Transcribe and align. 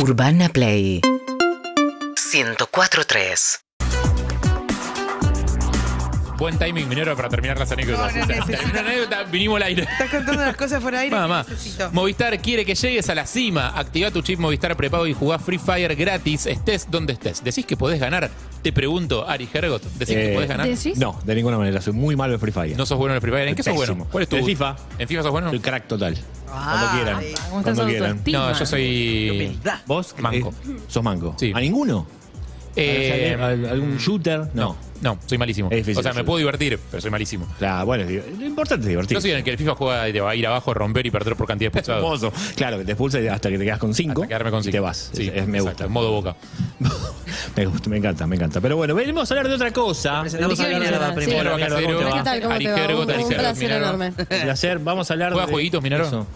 Urbana 0.00 0.48
Play. 0.48 1.00
104.3 1.02 3.67
Buen 6.38 6.56
timing, 6.56 6.88
minero, 6.88 7.16
para 7.16 7.28
terminar 7.28 7.58
las 7.58 7.72
anécdotas. 7.72 8.14
No, 8.14 8.20
no 8.20 8.26
necesito. 8.26 8.56
terminó 8.58 8.74
la 8.74 8.80
anécdota, 8.88 9.22
vinimos 9.24 9.56
al 9.56 9.62
aire. 9.64 9.82
Estás 9.82 10.08
contando 10.10 10.44
las 10.44 10.56
cosas 10.56 10.80
por 10.80 10.94
aire. 10.94 11.14
Mamá, 11.14 11.44
que 11.44 11.50
necesito. 11.50 11.90
Movistar 11.92 12.40
quiere 12.40 12.64
que 12.64 12.76
llegues 12.76 13.10
a 13.10 13.14
la 13.16 13.26
cima. 13.26 13.76
Activa 13.76 14.12
tu 14.12 14.22
chip 14.22 14.38
Movistar 14.38 14.76
prepago 14.76 15.06
y 15.08 15.14
jugá 15.14 15.40
Free 15.40 15.58
Fire 15.58 15.96
gratis, 15.96 16.46
estés 16.46 16.88
donde 16.88 17.14
estés. 17.14 17.42
¿Decís 17.42 17.66
que 17.66 17.76
podés 17.76 17.98
ganar? 17.98 18.30
Te 18.62 18.72
pregunto, 18.72 19.28
Ari 19.28 19.48
Hergot, 19.52 19.82
¿decís 19.82 20.14
que 20.14 20.30
Eh, 20.30 20.34
podés 20.34 20.48
ganar? 20.48 20.68
¿Decís? 20.68 20.96
No, 20.96 21.18
de 21.24 21.34
ninguna 21.34 21.58
manera. 21.58 21.80
Soy 21.80 21.92
muy 21.92 22.14
malo 22.14 22.34
en 22.34 22.40
Free 22.40 22.52
Fire. 22.52 22.76
No 22.76 22.86
sos 22.86 22.98
bueno 22.98 23.14
en 23.14 23.16
el 23.16 23.20
Free 23.20 23.32
Fire. 23.32 23.48
¿En 23.48 23.54
qué 23.56 23.62
sos 23.64 23.72
Pésimo. 23.74 23.96
bueno? 23.96 24.10
¿Cuál 24.12 24.22
es 24.22 24.28
tu 24.28 24.36
En 24.36 24.44
FIFA. 24.46 24.76
¿En 25.00 25.08
FIFA 25.08 25.22
sos 25.24 25.32
bueno? 25.32 25.50
Soy 25.50 25.58
crack 25.60 25.88
total. 25.88 26.16
Ah, 26.50 26.76
Cuando 26.78 26.96
quieran. 27.04 27.16
Ay, 27.18 27.34
¿Cómo 27.50 27.62
Cuando 27.62 27.84
quieran. 27.86 28.08
autoestima? 28.10 28.38
No, 28.38 28.58
yo 28.58 28.66
soy. 28.66 29.30
Humildad. 29.30 29.78
¿Vos? 29.86 30.14
Manco. 30.18 30.54
Eh, 30.68 30.76
¿Sos 30.86 31.02
manco? 31.02 31.34
Sí. 31.36 31.52
¿A 31.54 31.60
ninguno? 31.60 32.06
Eh, 32.80 33.36
¿Al- 33.40 33.64
¿Algún 33.66 33.96
shooter? 33.98 34.48
no, 34.54 34.76
no, 35.00 35.18
soy 35.26 35.38
malísimo. 35.38 35.68
Es 35.70 35.78
difícil 35.78 35.98
o 35.98 36.02
sea, 36.02 36.12
me 36.12 36.24
puedo 36.24 36.38
divertir, 36.38 36.78
pero 36.90 37.00
soy 37.00 37.10
malísimo. 37.10 37.46
Claro, 37.58 37.86
bueno, 37.86 38.04
es 38.04 38.38
lo 38.38 38.44
importante 38.46 38.84
es 38.84 38.88
divertirse. 38.88 39.14
Yo 39.14 39.20
soy 39.20 39.30
en 39.32 39.36
el 39.38 39.44
que 39.44 39.50
el 39.50 39.58
FIFA 39.58 39.74
juega 39.74 40.08
y 40.08 40.12
te 40.12 40.20
va 40.20 40.30
a 40.30 40.34
ir 40.36 40.46
abajo, 40.46 40.74
romper 40.74 41.06
y 41.06 41.10
perder 41.10 41.36
por 41.36 41.46
cantidad 41.46 41.70
de 41.72 41.78
expulsados. 41.78 42.22
Hermoso. 42.22 42.54
Claro, 42.56 42.78
que 42.78 42.84
te 42.84 42.92
expulsa 42.92 43.18
hasta 43.32 43.48
que 43.50 43.58
te 43.58 43.64
quedas 43.64 43.78
con 43.78 43.94
cinco. 43.94 44.22
Hasta 44.22 44.28
quedarme 44.28 44.50
con 44.50 44.60
y 44.60 44.62
cinco. 44.64 44.72
te 44.72 44.80
vas. 44.80 45.10
Sí, 45.12 45.28
Es- 45.28 45.34
es- 45.42 45.46
me 45.48 45.58
exacto, 45.58 45.64
gusta. 45.70 45.84
En 45.86 45.92
modo 45.92 46.10
boca. 46.12 46.36
me 47.56 47.66
gusta, 47.66 47.90
me 47.90 47.96
encanta, 47.98 48.26
me 48.26 48.36
encanta. 48.36 48.60
Pero 48.60 48.76
bueno, 48.76 48.94
venimos 48.94 49.30
a 49.30 49.34
hablar 49.34 49.48
de 49.48 49.54
otra 49.54 49.72
cosa. 49.72 50.20
Presentamos 50.22 50.58
a 50.60 50.62
¿De 50.64 50.68
qué 50.70 50.74
Minerva 50.80 51.08
a 51.08 51.14
primero. 51.14 51.40
Hola, 51.40 51.54
Minerva, 51.56 51.76
Casero. 51.76 51.86
¿cómo 51.98 51.98
te 51.98 52.04
va? 52.12 52.18
¿Qué 52.18 52.24
tal? 52.24 52.40
¿Cómo 52.42 52.54
Ari 52.54 52.64
te 52.64 52.70
va? 52.70 52.76
Un, 52.76 52.82
Ari 52.82 52.94
un 52.94 53.10
Hergot, 53.10 53.34
placer 53.38 53.70
enorme. 53.72 54.06
Un 54.08 54.14
placer. 54.26 54.78
Vamos 54.80 55.10
a 55.10 55.14
hablar 55.14 55.32
¿Juega 55.32 55.46
de... 55.46 55.52
jueguitos, 55.52 55.82
Minero? 55.82 56.06
Eso. 56.06 56.26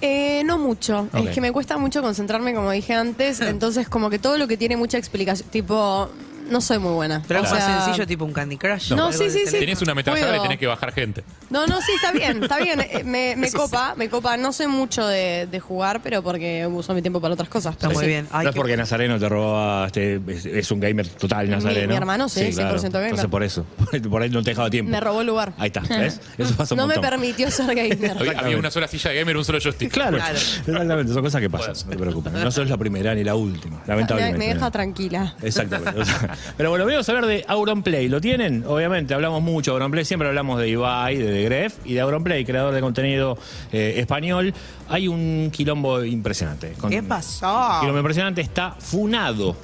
Eh, 0.00 0.42
no 0.44 0.58
mucho. 0.58 1.08
Es 1.12 1.30
que 1.30 1.40
me 1.40 1.52
cuesta 1.52 1.78
mucho 1.78 2.02
concentrarme, 2.02 2.54
como 2.54 2.70
dije 2.70 2.94
antes. 2.94 3.40
entonces, 3.42 3.88
como 3.88 4.10
que 4.10 4.18
todo 4.18 4.38
lo 4.38 4.48
que 4.48 4.56
tiene 4.56 4.76
mucha 4.76 4.98
explicación, 4.98 5.48
tipo, 5.50 6.08
no 6.48 6.60
soy 6.60 6.78
muy 6.78 6.92
buena. 6.92 7.22
Pero 7.26 7.40
O 7.40 7.42
algo 7.44 7.54
más 7.54 7.64
sea, 7.64 7.84
sencillo, 7.84 8.06
tipo 8.06 8.24
un 8.24 8.32
Candy 8.32 8.56
Crush. 8.56 8.92
No, 8.92 9.06
algo 9.06 9.18
sí, 9.18 9.24
de 9.24 9.30
sí, 9.30 9.40
sí. 9.46 9.58
Tenés 9.58 9.82
una 9.82 9.92
ametralladora 9.92 10.38
y 10.38 10.40
tenés 10.42 10.58
que 10.58 10.66
bajar 10.66 10.92
gente. 10.92 11.24
No, 11.50 11.66
no, 11.66 11.80
sí, 11.80 11.92
está 11.94 12.12
bien, 12.12 12.42
está 12.42 12.58
bien. 12.58 12.80
Eh, 12.80 13.02
Me, 13.04 13.34
me 13.36 13.50
copa, 13.52 13.94
me 13.96 14.08
copa. 14.08 14.36
No 14.36 14.52
sé 14.52 14.66
mucho 14.68 15.06
de, 15.06 15.46
de 15.50 15.60
jugar, 15.60 16.00
pero 16.02 16.22
porque 16.22 16.66
uso 16.66 16.94
mi 16.94 17.02
tiempo 17.02 17.20
para 17.20 17.34
otras 17.34 17.48
cosas. 17.48 17.72
Está 17.74 17.88
pero 17.88 17.98
muy 17.98 18.04
sí. 18.04 18.10
bien. 18.10 18.26
Ay, 18.30 18.44
no 18.44 18.50
es 18.50 18.54
qué- 18.54 18.60
porque 18.60 18.76
Nazareno 18.76 19.18
te 19.18 19.28
robaba, 19.28 19.86
este, 19.86 20.20
es, 20.28 20.46
es 20.46 20.70
un 20.70 20.80
gamer 20.80 21.06
total, 21.08 21.48
Nazareno. 21.50 21.88
mi 21.88 21.94
hermano 21.96 22.28
sí, 22.28 22.40
100% 22.40 22.90
gamer. 22.92 23.04
Entonces 23.04 23.26
por 23.30 23.42
eso, 23.42 23.64
por 24.10 24.22
ahí 24.22 24.30
no 24.30 24.42
te 24.42 24.50
dejaba 24.50 24.70
tiempo. 24.70 24.90
Me 24.90 25.00
robó 25.00 25.20
el 25.20 25.26
lugar. 25.26 25.52
Ahí 25.58 25.68
está, 25.68 25.80
¿ves? 25.80 26.20
Eso 26.38 26.54
pasa 26.56 26.74
un 26.74 26.78
No 26.78 26.86
me 26.86 26.94
montón. 26.94 27.10
permitió 27.10 27.50
ser 27.50 27.74
gamer. 27.74 28.16
Había, 28.38 28.56
una 28.58 28.70
sola 28.70 28.88
silla 28.88 29.10
de 29.10 29.18
gamer, 29.20 29.36
un 29.36 29.44
solo 29.44 29.58
joystick. 29.60 29.90
Claro, 29.92 30.16
Claro. 30.16 30.36
exactamente, 30.36 31.12
son 31.12 31.22
cosas 31.22 31.40
que 31.40 31.50
pasan, 31.50 31.74
no 31.84 31.90
te 31.90 31.96
preocupes. 31.98 32.32
No 32.32 32.50
sos 32.50 32.68
la 32.68 32.76
primera 32.76 33.14
ni 33.14 33.24
la 33.24 33.34
última, 33.34 33.76
me, 33.78 33.86
lamentablemente. 33.86 34.38
me 34.38 34.54
deja 34.54 34.70
tranquila. 34.70 35.34
Exactamente. 35.42 36.00
O 36.00 36.04
sea, 36.04 36.35
Pero 36.56 36.70
bueno, 36.70 36.86
vamos 36.86 37.08
a 37.08 37.12
hablar 37.12 37.26
de 37.26 37.44
Auronplay. 37.48 38.08
¿Lo 38.08 38.20
tienen? 38.20 38.64
Obviamente, 38.66 39.14
hablamos 39.14 39.42
mucho 39.42 39.72
de 39.72 39.74
Auronplay. 39.76 40.04
Siempre 40.04 40.28
hablamos 40.28 40.58
de 40.60 40.68
Ibai, 40.68 41.16
de 41.16 41.24
The 41.32 41.42
Gref 41.44 41.74
y 41.84 41.94
de 41.94 42.00
Auronplay, 42.00 42.44
creador 42.44 42.74
de 42.74 42.80
contenido 42.80 43.38
eh, 43.72 43.94
español. 43.98 44.54
Hay 44.88 45.08
un 45.08 45.50
quilombo 45.52 46.04
impresionante. 46.04 46.72
Con- 46.78 46.90
¿Qué 46.90 47.02
pasó? 47.02 47.74
Un 47.74 47.80
quilombo 47.80 47.98
impresionante. 47.98 48.40
Está 48.40 48.74
funado. 48.78 49.56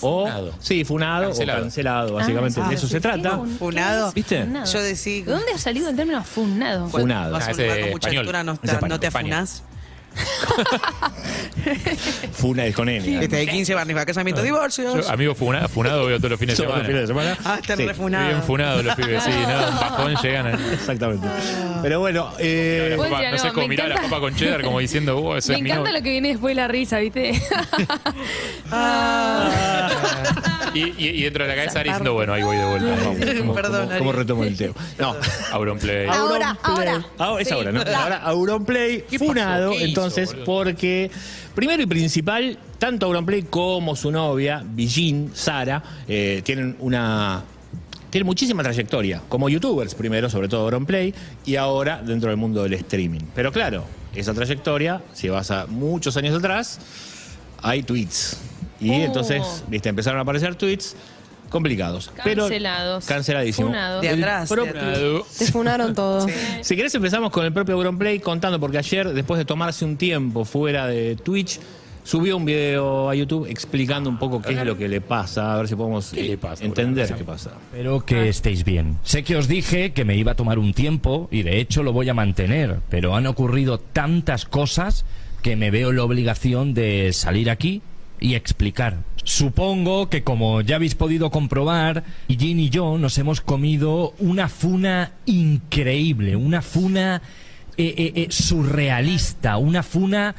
O, 0.00 0.26
Funado. 0.26 0.54
Sí, 0.60 0.84
funado 0.84 1.24
Cancelado. 1.24 1.58
o 1.58 1.62
cancelado, 1.62 2.14
básicamente. 2.14 2.60
Ah, 2.62 2.68
de 2.68 2.74
eso 2.76 2.86
se 2.86 3.00
trata. 3.00 3.40
Funado. 3.58 4.12
¿Viste? 4.12 4.44
Funado. 4.44 4.66
Yo 4.72 4.80
decía. 4.80 5.24
¿De 5.24 5.30
dónde 5.32 5.52
ha 5.52 5.58
salido 5.58 5.88
el 5.90 5.96
término 5.96 6.22
funado? 6.22 6.88
Funado. 6.88 7.32
Vas 7.32 7.48
a 7.48 7.50
Ah, 7.50 7.54
un 7.54 7.56
mucha 7.56 8.08
español. 8.08 8.18
altura, 8.20 8.44
no, 8.44 8.52
español, 8.52 8.88
no 8.90 9.00
te 9.00 9.06
afunás. 9.08 9.64
Funa 12.32 12.64
es 12.66 12.74
con 12.74 12.88
N. 12.88 13.22
Este 13.24 13.36
de 13.36 13.46
15 13.46 13.74
barnis 13.74 13.94
para 13.94 14.06
casamiento, 14.06 14.42
divorcios. 14.42 15.06
Yo, 15.06 15.12
amigo 15.12 15.34
funa- 15.34 15.68
funado, 15.68 16.06
veo 16.06 16.16
todos 16.18 16.30
los 16.30 16.40
fines 16.40 16.56
de 16.56 16.64
los 16.64 16.72
semana. 16.72 16.86
fines 16.88 17.02
de 17.02 17.06
semana. 17.08 17.36
Ah, 17.44 17.58
están 17.60 17.76
Sí, 17.76 17.86
refunados. 17.86 18.28
Bien 18.28 18.42
funados 18.42 18.84
los 18.84 18.94
pibes, 18.96 19.22
sí, 19.24 19.30
¿no? 19.30 19.68
Un 19.68 19.74
bajón 19.80 20.14
llegan. 20.22 20.46
a- 20.46 20.72
Exactamente. 20.72 21.26
Pero 21.82 22.00
bueno, 22.00 22.32
eh, 22.38 22.94
no 22.96 23.38
sé 23.38 23.50
cómo 23.52 23.68
mirar 23.68 23.88
la 23.88 24.00
papa 24.02 24.20
con 24.20 24.34
cheddar 24.34 24.62
como 24.62 24.78
diciendo, 24.80 25.18
oh, 25.18 25.36
ese 25.36 25.52
Me 25.52 25.58
es 25.58 25.62
mi 25.62 25.70
encanta 25.70 25.90
novio". 25.90 25.98
lo 26.00 26.04
que 26.04 26.10
viene 26.10 26.28
después 26.28 26.56
de 26.56 26.62
la 26.62 26.68
risa, 26.68 26.98
¿viste? 26.98 27.40
Y, 30.78 30.94
y- 30.98 31.08
y 31.08 31.22
dentro 31.22 31.44
de 31.44 31.48
la 31.50 31.56
cabeza 31.56 31.80
Ari 31.80 31.88
diciendo, 31.90 32.14
bueno, 32.14 32.32
ahí 32.34 32.42
voy 32.42 32.56
de 32.56 32.64
vuelta. 32.64 32.86
vamos, 33.04 33.18
¿cómo- 33.38 33.54
Perdón, 33.54 33.80
cómo- 33.80 33.90
Ari. 33.90 33.98
¿Cómo 33.98 34.12
retomo 34.12 34.44
el 34.44 34.56
tema? 34.56 34.74
No. 34.98 35.16
Auronplay. 35.52 36.06
Ahora, 36.08 36.58
ahora. 36.62 37.04
Ah, 37.18 37.36
es 37.40 37.48
Sí. 37.48 37.54
ahora, 37.54 37.72
¿no? 37.72 37.84
Ya. 37.84 38.02
Ahora 38.02 38.16
Auronplay 38.22 39.04
funado, 39.18 39.70
¿Qué 39.70 39.76
hizo, 39.76 39.84
entonces, 39.86 40.28
boludo? 40.30 40.44
porque 40.44 41.10
primero 41.54 41.82
y 41.82 41.86
principal, 41.86 42.58
tanto 42.78 43.06
Auronplay 43.06 43.42
como 43.42 43.96
su 43.96 44.10
novia, 44.10 44.62
Bijin, 44.64 45.30
Sara, 45.34 45.82
eh, 46.06 46.42
tienen 46.44 46.76
una 46.80 47.42
tienen 48.10 48.24
muchísima 48.26 48.62
trayectoria 48.62 49.20
como 49.28 49.50
youtubers 49.50 49.94
primero, 49.94 50.30
sobre 50.30 50.48
todo 50.48 50.62
Auronplay, 50.62 51.12
y 51.44 51.56
ahora 51.56 52.00
dentro 52.02 52.30
del 52.30 52.38
mundo 52.38 52.62
del 52.62 52.72
streaming. 52.72 53.20
Pero 53.34 53.52
claro, 53.52 53.84
esa 54.14 54.32
trayectoria, 54.32 55.02
si 55.12 55.28
vas 55.28 55.50
a 55.50 55.66
muchos 55.66 56.16
años 56.16 56.34
atrás, 56.38 56.80
hay 57.60 57.82
tweets. 57.82 58.38
Y 58.80 58.90
Oh. 58.90 58.94
entonces, 58.94 59.64
viste, 59.68 59.88
empezaron 59.88 60.18
a 60.18 60.22
aparecer 60.22 60.54
tweets 60.54 60.94
complicados. 61.48 62.10
pero- 62.24 62.42
Cancelados. 62.42 63.06
canceladísimo. 63.06 63.68
Funados. 63.68 64.02
De 64.02 64.08
atrás, 64.10 64.48
de 64.48 64.54
propio- 64.54 64.70
atrás. 64.70 64.98
Funado. 64.98 65.26
Te 65.38 65.46
funaron 65.52 65.94
todo. 65.94 66.26
si 66.60 66.76
querés 66.76 66.94
empezamos 66.94 67.30
con 67.30 67.44
el 67.44 67.52
propio 67.52 67.74
Auronplay 67.74 68.18
contando, 68.20 68.60
porque 68.60 68.78
ayer, 68.78 69.08
después 69.14 69.38
de 69.38 69.44
tomarse 69.44 69.84
un 69.84 69.96
tiempo 69.96 70.44
fuera 70.44 70.86
de 70.86 71.16
Twitch, 71.16 71.58
subió 72.04 72.36
un 72.38 72.44
video 72.44 73.08
a 73.10 73.14
YouTube 73.14 73.46
explicando 73.50 74.08
un 74.08 74.18
poco 74.18 74.40
qué 74.42 74.52
es 74.54 74.64
lo 74.64 74.76
que 74.78 74.88
le 74.88 75.00
pasa, 75.00 75.54
a 75.54 75.56
ver 75.58 75.68
si 75.68 75.74
podemos 75.74 76.10
¿Qué 76.10 76.20
eh, 76.20 76.28
le 76.28 76.38
pasa, 76.38 76.64
entender 76.64 77.14
qué 77.14 77.24
pasa. 77.24 77.52
Espero 77.70 78.04
que 78.04 78.28
estéis 78.28 78.64
bien. 78.64 78.98
Sé 79.02 79.24
que 79.24 79.36
os 79.36 79.46
dije 79.48 79.92
que 79.92 80.04
me 80.06 80.16
iba 80.16 80.32
a 80.32 80.34
tomar 80.34 80.58
un 80.58 80.72
tiempo 80.74 81.28
y 81.30 81.42
de 81.42 81.60
hecho 81.60 81.82
lo 81.82 81.92
voy 81.92 82.08
a 82.08 82.14
mantener, 82.14 82.80
pero 82.88 83.14
han 83.16 83.26
ocurrido 83.26 83.78
tantas 83.78 84.44
cosas 84.46 85.04
que 85.42 85.54
me 85.56 85.70
veo 85.70 85.92
la 85.92 86.02
obligación 86.02 86.72
de 86.74 87.12
salir 87.12 87.48
aquí 87.50 87.80
y 88.20 88.34
explicar. 88.34 88.98
Supongo 89.24 90.08
que 90.08 90.22
como 90.24 90.60
ya 90.62 90.76
habéis 90.76 90.94
podido 90.94 91.30
comprobar, 91.30 92.04
Jin 92.28 92.60
y 92.60 92.70
yo 92.70 92.96
nos 92.98 93.18
hemos 93.18 93.40
comido 93.40 94.14
una 94.18 94.48
funa 94.48 95.12
increíble, 95.26 96.34
una 96.36 96.62
funa 96.62 97.20
eh, 97.76 97.94
eh, 97.96 98.12
eh, 98.16 98.26
surrealista, 98.30 99.56
una 99.58 99.82
funa 99.82 100.34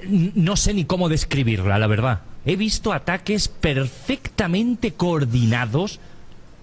N- 0.00 0.32
no 0.34 0.56
sé 0.56 0.74
ni 0.74 0.84
cómo 0.84 1.08
describirla, 1.08 1.78
la 1.78 1.86
verdad. 1.86 2.20
He 2.44 2.56
visto 2.56 2.92
ataques 2.92 3.48
perfectamente 3.48 4.92
coordinados 4.92 5.98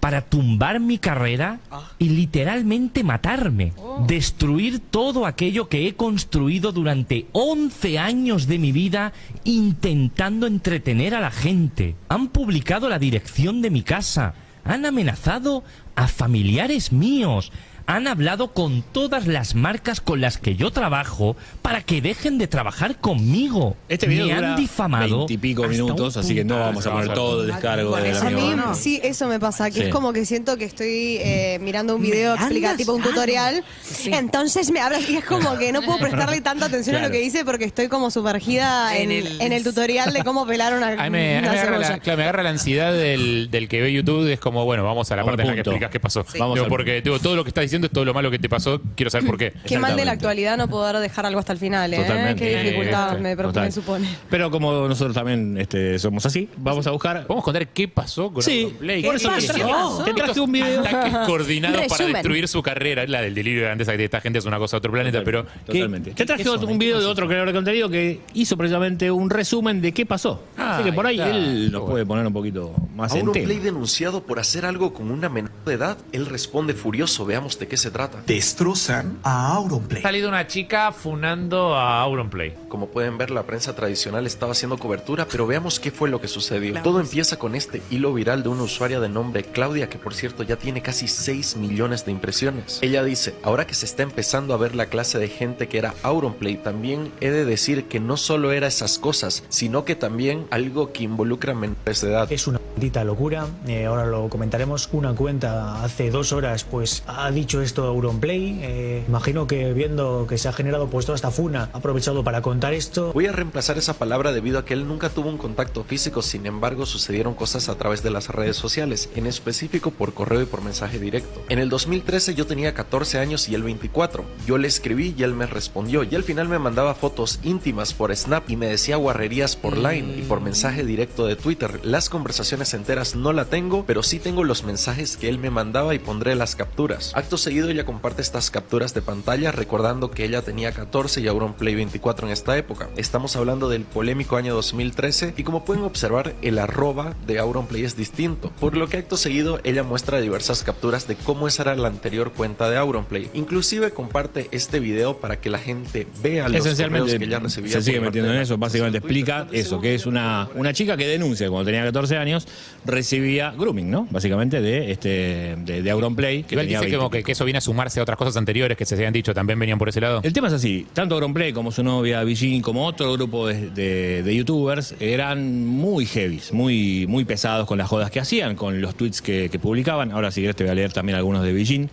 para 0.02 0.22
tumbar 0.22 0.80
mi 0.80 0.98
carrera 0.98 1.60
y 1.96 2.08
literalmente 2.08 3.04
matarme. 3.04 3.72
Destruir 4.08 4.80
todo 4.80 5.26
aquello 5.26 5.68
que 5.68 5.86
he 5.86 5.94
construido 5.94 6.72
durante 6.72 7.26
11 7.30 8.00
años 8.00 8.48
de 8.48 8.58
mi 8.58 8.72
vida 8.72 9.12
intentando 9.44 10.48
entretener 10.48 11.14
a 11.14 11.20
la 11.20 11.30
gente. 11.30 11.94
Han 12.08 12.30
publicado 12.30 12.88
la 12.88 12.98
dirección 12.98 13.62
de 13.62 13.70
mi 13.70 13.82
casa. 13.82 14.34
Han 14.64 14.86
amenazado 14.86 15.62
a 15.94 16.08
familiares 16.08 16.90
míos. 16.90 17.52
Han 17.86 18.06
hablado 18.06 18.52
con 18.52 18.82
todas 18.82 19.26
las 19.26 19.54
marcas 19.54 20.00
con 20.00 20.20
las 20.20 20.38
que 20.38 20.56
yo 20.56 20.70
trabajo 20.70 21.36
para 21.62 21.82
que 21.82 22.00
dejen 22.00 22.38
de 22.38 22.46
trabajar 22.46 22.96
conmigo. 22.96 23.76
Este 23.88 24.06
video 24.06 24.26
Me 24.26 24.34
dura 24.34 24.50
han 24.50 24.56
difamado. 24.56 25.16
veintipico 25.18 25.62
hasta 25.64 25.72
minutos, 25.72 26.16
así 26.16 26.34
que 26.34 26.44
no 26.44 26.58
vamos 26.58 26.86
a 26.86 26.92
poner 26.92 27.12
todo 27.14 27.42
el 27.42 27.48
descargo 27.48 27.96
A 27.96 28.00
mí, 28.30 28.54
sí, 28.74 29.00
eso 29.02 29.26
me 29.28 29.38
pasa, 29.40 29.70
que 29.70 29.80
Sí. 29.80 29.82
es 29.82 29.88
como 29.88 30.12
que 30.12 30.24
siento 30.26 30.56
que 30.56 30.64
estoy 30.64 31.18
eh, 31.20 31.58
mirando 31.60 31.96
un 31.96 32.02
¿Me 32.02 32.10
video 32.10 32.34
explicativo, 32.34 32.94
un 32.94 33.02
tutorial, 33.02 33.64
sí. 33.82 34.10
entonces 34.12 34.70
me 34.70 34.80
hablas 34.80 35.08
y 35.08 35.16
es 35.16 35.24
como 35.24 35.56
que 35.58 35.72
no 35.72 35.82
puedo 35.82 35.98
prestarle 35.98 36.40
tanta 36.40 36.66
atención 36.66 36.96
a 36.96 37.02
lo 37.02 37.10
que 37.10 37.18
dice 37.18 37.44
porque 37.44 37.64
estoy 37.64 37.88
como 37.88 38.10
sumergida 38.10 38.96
en, 38.96 39.10
el- 39.10 39.62
tutorial 39.64 40.12
de 40.12 40.24
cómo 40.24 40.46
pelar 40.46 40.74
una, 40.74 40.86
me, 40.88 40.92
a 40.94 41.10
mí 41.10 41.38
una 41.38 41.52
me 41.52 41.58
agarra 41.58 41.78
la, 41.78 41.98
claro, 41.98 42.16
me 42.16 42.22
agarra 42.24 42.42
la 42.42 42.50
ansiedad 42.50 42.92
del, 42.92 43.48
del 43.50 43.68
que 43.68 43.80
ve 43.80 43.92
YouTube. 43.92 44.26
Es 44.28 44.40
como, 44.40 44.64
bueno, 44.64 44.84
vamos 44.84 45.10
a 45.10 45.16
la 45.16 45.22
Vamos 45.22 45.36
parte 45.36 45.42
en 45.42 45.48
la 45.48 45.54
que 45.54 45.60
explicas 45.60 45.90
qué 45.90 46.00
pasó. 46.00 46.24
Sí. 46.30 46.38
Vamos 46.38 46.56
Digo, 46.56 46.68
porque 46.68 47.00
digo, 47.02 47.18
todo 47.18 47.36
lo 47.36 47.44
que 47.44 47.50
estás 47.50 47.62
diciendo 47.72 47.86
es 47.86 47.92
todo 47.92 48.04
lo 48.04 48.14
malo 48.14 48.30
que 48.30 48.38
te 48.38 48.48
pasó. 48.48 48.80
Quiero 48.96 49.10
saber 49.10 49.26
por 49.26 49.38
qué. 49.38 49.52
Qué 49.66 49.78
mal 49.78 49.96
de 49.96 50.04
la 50.04 50.12
actualidad 50.12 50.56
no 50.56 50.68
poder 50.68 50.96
dejar 50.98 51.26
algo 51.26 51.38
hasta 51.40 51.52
el 51.52 51.58
final, 51.58 51.92
¿eh? 51.94 51.98
Totalmente. 51.98 52.42
Qué 52.44 52.62
dificultad 52.62 53.16
Eh, 53.16 53.20
me, 53.20 53.36
pro- 53.36 53.48
Total. 53.48 53.64
me 53.66 53.72
supone. 53.72 54.08
Pero 54.30 54.50
como 54.50 54.88
nosotros 54.88 55.14
también 55.14 55.56
este, 55.58 55.98
somos 55.98 56.24
así, 56.26 56.48
vamos 56.56 56.86
a 56.86 56.90
buscar. 56.90 57.26
¿Podemos 57.26 57.44
contar 57.44 57.66
qué 57.68 57.88
pasó 57.88 58.32
con 58.32 58.42
Sí, 58.42 58.62
Auronplay? 58.64 59.02
por 59.02 59.16
eso 59.16 59.30
¿Qué 59.30 60.12
te 60.12 60.20
traje, 60.22 60.40
un 60.40 60.52
video. 60.52 60.80
Ataques 60.80 61.18
coordinados 61.26 61.76
para 61.76 61.88
Resumen. 61.88 62.12
destruir 62.14 62.48
su 62.48 62.62
carrera. 62.62 63.06
La 63.06 63.20
del 63.22 63.34
delirio 63.34 63.60
de 63.60 63.66
grandeza 63.66 63.92
de 63.92 64.04
esta 64.04 64.20
gente 64.20 64.38
es 64.38 64.44
una 64.44 64.58
cosa 64.58 64.76
de 64.76 64.78
otro 64.78 64.92
planeta, 64.92 65.22
pero. 65.24 65.44
¿qué- 65.66 65.72
Totalmente. 65.72 66.10
qué- 66.10 66.16
Te 66.16 66.26
traje 66.26 66.48
otro- 66.48 66.66
¿En 66.66 66.72
un 66.72 66.78
video 66.78 67.00
de 67.00 67.06
otro 67.06 67.26
creador 67.26 67.48
de 67.48 67.54
contenido 67.54 67.88
que 67.88 68.20
hizo 68.34 68.56
precisamente 68.56 69.10
un 69.10 69.30
resumen 69.30 69.80
de 69.80 69.92
qué 69.92 70.06
pasó. 70.06 70.42
Ah, 70.56 70.76
Así 70.76 70.84
que 70.84 70.92
por 70.92 71.06
ahí 71.06 71.18
está. 71.18 71.30
él 71.30 71.70
nos 71.72 71.82
puede 71.88 72.04
poner 72.06 72.26
un 72.26 72.32
poquito 72.32 72.72
más 72.94 73.12
en 73.14 73.20
Auronplay 73.20 73.46
tema. 73.46 73.64
denunciado 73.64 74.22
por 74.22 74.38
hacer 74.38 74.64
algo 74.64 74.92
con 74.94 75.10
una 75.10 75.28
menor 75.28 75.50
de 75.66 75.74
edad. 75.74 75.98
Él 76.12 76.26
responde 76.26 76.74
furioso. 76.74 77.24
Veamos 77.26 77.58
¿de 77.62 77.68
qué 77.68 77.76
se 77.76 77.92
trata? 77.92 78.20
Destrozan 78.26 79.20
a 79.22 79.54
Auronplay. 79.54 80.00
Ha 80.00 80.02
salido 80.02 80.28
una 80.28 80.48
chica 80.48 80.90
funando 80.90 81.76
a 81.76 82.00
Auronplay. 82.00 82.54
Como 82.68 82.88
pueden 82.88 83.18
ver, 83.18 83.30
la 83.30 83.44
prensa 83.44 83.76
tradicional 83.76 84.26
estaba 84.26 84.50
haciendo 84.50 84.78
cobertura, 84.78 85.28
pero 85.30 85.46
veamos 85.46 85.78
qué 85.78 85.92
fue 85.92 86.10
lo 86.10 86.20
que 86.20 86.26
sucedió. 86.26 86.82
Todo 86.82 86.98
empieza 86.98 87.38
con 87.38 87.54
este 87.54 87.80
hilo 87.88 88.12
viral 88.12 88.42
de 88.42 88.48
una 88.48 88.64
usuaria 88.64 88.98
de 88.98 89.08
nombre 89.08 89.44
Claudia, 89.44 89.88
que 89.88 89.96
por 89.96 90.12
cierto 90.12 90.42
ya 90.42 90.56
tiene 90.56 90.82
casi 90.82 91.06
6 91.06 91.56
millones 91.56 92.04
de 92.04 92.10
impresiones. 92.10 92.80
Ella 92.82 93.04
dice, 93.04 93.36
ahora 93.44 93.64
que 93.64 93.74
se 93.74 93.86
está 93.86 94.02
empezando 94.02 94.54
a 94.54 94.56
ver 94.56 94.74
la 94.74 94.86
clase 94.86 95.20
de 95.20 95.28
gente 95.28 95.68
que 95.68 95.78
era 95.78 95.94
Auronplay, 96.02 96.56
también 96.56 97.12
he 97.20 97.30
de 97.30 97.44
decir 97.44 97.84
que 97.84 98.00
no 98.00 98.16
solo 98.16 98.50
era 98.50 98.66
esas 98.66 98.98
cosas, 98.98 99.44
sino 99.50 99.84
que 99.84 99.94
también 99.94 100.48
algo 100.50 100.92
que 100.92 101.04
involucra 101.04 101.54
menores 101.54 102.00
de 102.00 102.10
edad. 102.10 102.32
Es 102.32 102.48
una 102.48 102.58
locura, 103.04 103.46
eh, 103.66 103.86
ahora 103.86 104.06
lo 104.06 104.28
comentaremos. 104.28 104.88
Una 104.92 105.14
cuenta 105.14 105.84
hace 105.84 106.10
dos 106.10 106.32
horas 106.32 106.64
pues 106.64 107.04
ha 107.06 107.30
dicho 107.30 107.62
esto 107.62 107.84
Auronplay. 107.84 108.58
Eh, 108.62 109.04
imagino 109.06 109.46
que 109.46 109.72
viendo 109.72 110.26
que 110.28 110.38
se 110.38 110.48
ha 110.48 110.52
generado 110.52 110.88
pues 110.88 111.06
toda 111.06 111.16
esta 111.16 111.30
funa, 111.30 111.70
ha 111.72 111.78
aprovechado 111.78 112.24
para 112.24 112.42
contar 112.42 112.74
esto. 112.74 113.12
Voy 113.12 113.26
a 113.26 113.32
reemplazar 113.32 113.78
esa 113.78 113.94
palabra 113.94 114.32
debido 114.32 114.58
a 114.58 114.64
que 114.64 114.74
él 114.74 114.88
nunca 114.88 115.10
tuvo 115.10 115.28
un 115.28 115.38
contacto 115.38 115.84
físico, 115.84 116.22
sin 116.22 116.46
embargo 116.46 116.84
sucedieron 116.84 117.34
cosas 117.34 117.68
a 117.68 117.76
través 117.76 118.02
de 118.02 118.10
las 118.10 118.28
redes 118.28 118.56
sociales, 118.56 119.08
en 119.14 119.26
específico 119.26 119.90
por 119.90 120.12
correo 120.14 120.42
y 120.42 120.46
por 120.46 120.62
mensaje 120.62 120.98
directo. 120.98 121.42
En 121.48 121.58
el 121.58 121.68
2013 121.68 122.34
yo 122.34 122.46
tenía 122.46 122.74
14 122.74 123.18
años 123.18 123.48
y 123.48 123.54
él 123.54 123.62
24. 123.62 124.24
Yo 124.46 124.58
le 124.58 124.68
escribí 124.68 125.14
y 125.16 125.22
él 125.22 125.34
me 125.34 125.46
respondió 125.46 126.02
y 126.02 126.14
al 126.14 126.24
final 126.24 126.48
me 126.48 126.58
mandaba 126.58 126.94
fotos 126.94 127.38
íntimas 127.44 127.94
por 127.94 128.14
Snap 128.14 128.50
y 128.50 128.56
me 128.56 128.66
decía 128.66 128.96
guarrerías 128.96 129.56
por 129.56 129.76
Line 129.76 130.18
y 130.18 130.22
por 130.22 130.40
mensaje 130.40 130.84
directo 130.84 131.26
de 131.26 131.36
Twitter. 131.36 131.80
Las 131.84 132.08
conversaciones 132.08 132.71
enteras 132.74 133.14
no 133.14 133.32
la 133.32 133.46
tengo, 133.46 133.84
pero 133.86 134.02
sí 134.02 134.18
tengo 134.18 134.44
los 134.44 134.64
mensajes 134.64 135.16
que 135.16 135.28
él 135.28 135.38
me 135.38 135.50
mandaba 135.50 135.94
y 135.94 135.98
pondré 135.98 136.34
las 136.34 136.56
capturas. 136.56 137.12
Acto 137.14 137.36
seguido 137.36 137.68
ella 137.68 137.84
comparte 137.84 138.22
estas 138.22 138.50
capturas 138.50 138.94
de 138.94 139.02
pantalla 139.02 139.52
recordando 139.52 140.10
que 140.10 140.24
ella 140.24 140.42
tenía 140.42 140.72
14 140.72 141.20
y 141.20 141.28
Auronplay 141.28 141.74
24 141.74 142.26
en 142.26 142.32
esta 142.32 142.56
época. 142.56 142.88
Estamos 142.96 143.36
hablando 143.36 143.68
del 143.68 143.82
polémico 143.82 144.36
año 144.36 144.54
2013 144.54 145.34
y 145.36 145.42
como 145.42 145.64
pueden 145.64 145.84
observar 145.84 146.34
el 146.42 146.58
arroba 146.58 147.14
de 147.26 147.38
Auronplay 147.38 147.84
es 147.84 147.96
distinto, 147.96 148.50
por 148.60 148.76
lo 148.76 148.88
que 148.88 148.98
acto 148.98 149.16
seguido 149.16 149.60
ella 149.64 149.82
muestra 149.82 150.20
diversas 150.20 150.62
capturas 150.62 151.08
de 151.08 151.16
cómo 151.16 151.48
esa 151.48 151.62
era 151.62 151.76
la 151.76 151.88
anterior 151.88 152.32
cuenta 152.32 152.70
de 152.70 152.76
Auronplay. 152.76 153.30
Inclusive 153.34 153.90
comparte 153.92 154.48
este 154.52 154.80
video 154.80 155.18
para 155.18 155.40
que 155.40 155.50
la 155.50 155.58
gente 155.58 156.06
vea 156.22 156.48
los 156.48 156.60
Esencialmente 156.60 157.18
que 157.18 157.24
ella 157.24 157.38
recibía. 157.38 157.72
se 157.72 157.82
sigue 157.82 158.00
metiendo 158.00 158.32
en 158.32 158.40
eso, 158.40 158.58
básicamente 158.58 158.98
explica 158.98 159.46
eso, 159.52 159.80
que 159.80 159.94
es 159.94 160.06
una, 160.06 160.48
una 160.54 160.72
chica 160.72 160.96
que 160.96 161.06
denuncia 161.06 161.48
cuando 161.48 161.66
tenía 161.66 161.84
14 161.84 162.16
años 162.16 162.46
recibía 162.84 163.50
grooming, 163.56 163.90
¿no? 163.90 164.08
Básicamente 164.10 164.60
de 164.60 164.90
este 164.90 165.54
de, 165.56 165.82
de 165.82 165.90
Auronplay. 165.90 166.42
Que 166.42 166.54
Igual 166.54 166.66
tenía 166.66 166.78
dice 166.80 166.90
20 166.90 166.96
como 166.98 167.16
y 167.16 167.22
que, 167.22 167.32
eso 167.32 167.44
viene 167.44 167.58
a 167.58 167.60
sumarse 167.60 168.00
a 168.00 168.02
otras 168.02 168.18
cosas 168.18 168.36
anteriores 168.36 168.76
que 168.76 168.84
se 168.84 168.94
habían 168.96 169.12
dicho, 169.12 169.32
también 169.34 169.58
venían 169.58 169.78
por 169.78 169.88
ese 169.88 170.00
lado. 170.00 170.20
El 170.22 170.32
tema 170.32 170.48
es 170.48 170.54
así, 170.54 170.86
tanto 170.92 171.14
Auronplay 171.14 171.52
como 171.52 171.70
su 171.72 171.82
novia 171.82 172.22
Villín, 172.24 172.60
como 172.62 172.84
otro 172.86 173.12
grupo 173.12 173.46
de, 173.46 173.70
de- 173.70 174.22
de 174.22 174.34
youtubers, 174.36 174.94
eran 175.00 175.66
muy 175.66 176.06
heavies, 176.06 176.52
muy, 176.52 177.06
muy 177.06 177.24
pesados 177.24 177.66
con 177.66 177.78
las 177.78 177.88
jodas 177.88 178.10
que 178.10 178.20
hacían, 178.20 178.56
con 178.56 178.80
los 178.80 178.94
tweets 178.96 179.22
que, 179.22 179.48
que 179.50 179.58
publicaban. 179.58 180.10
Ahora 180.12 180.30
si 180.30 180.40
querés 180.40 180.56
te 180.56 180.64
voy 180.64 180.72
a 180.72 180.74
leer 180.74 180.92
también 180.92 181.16
algunos 181.16 181.44
de 181.44 181.52
Villín. 181.52 181.90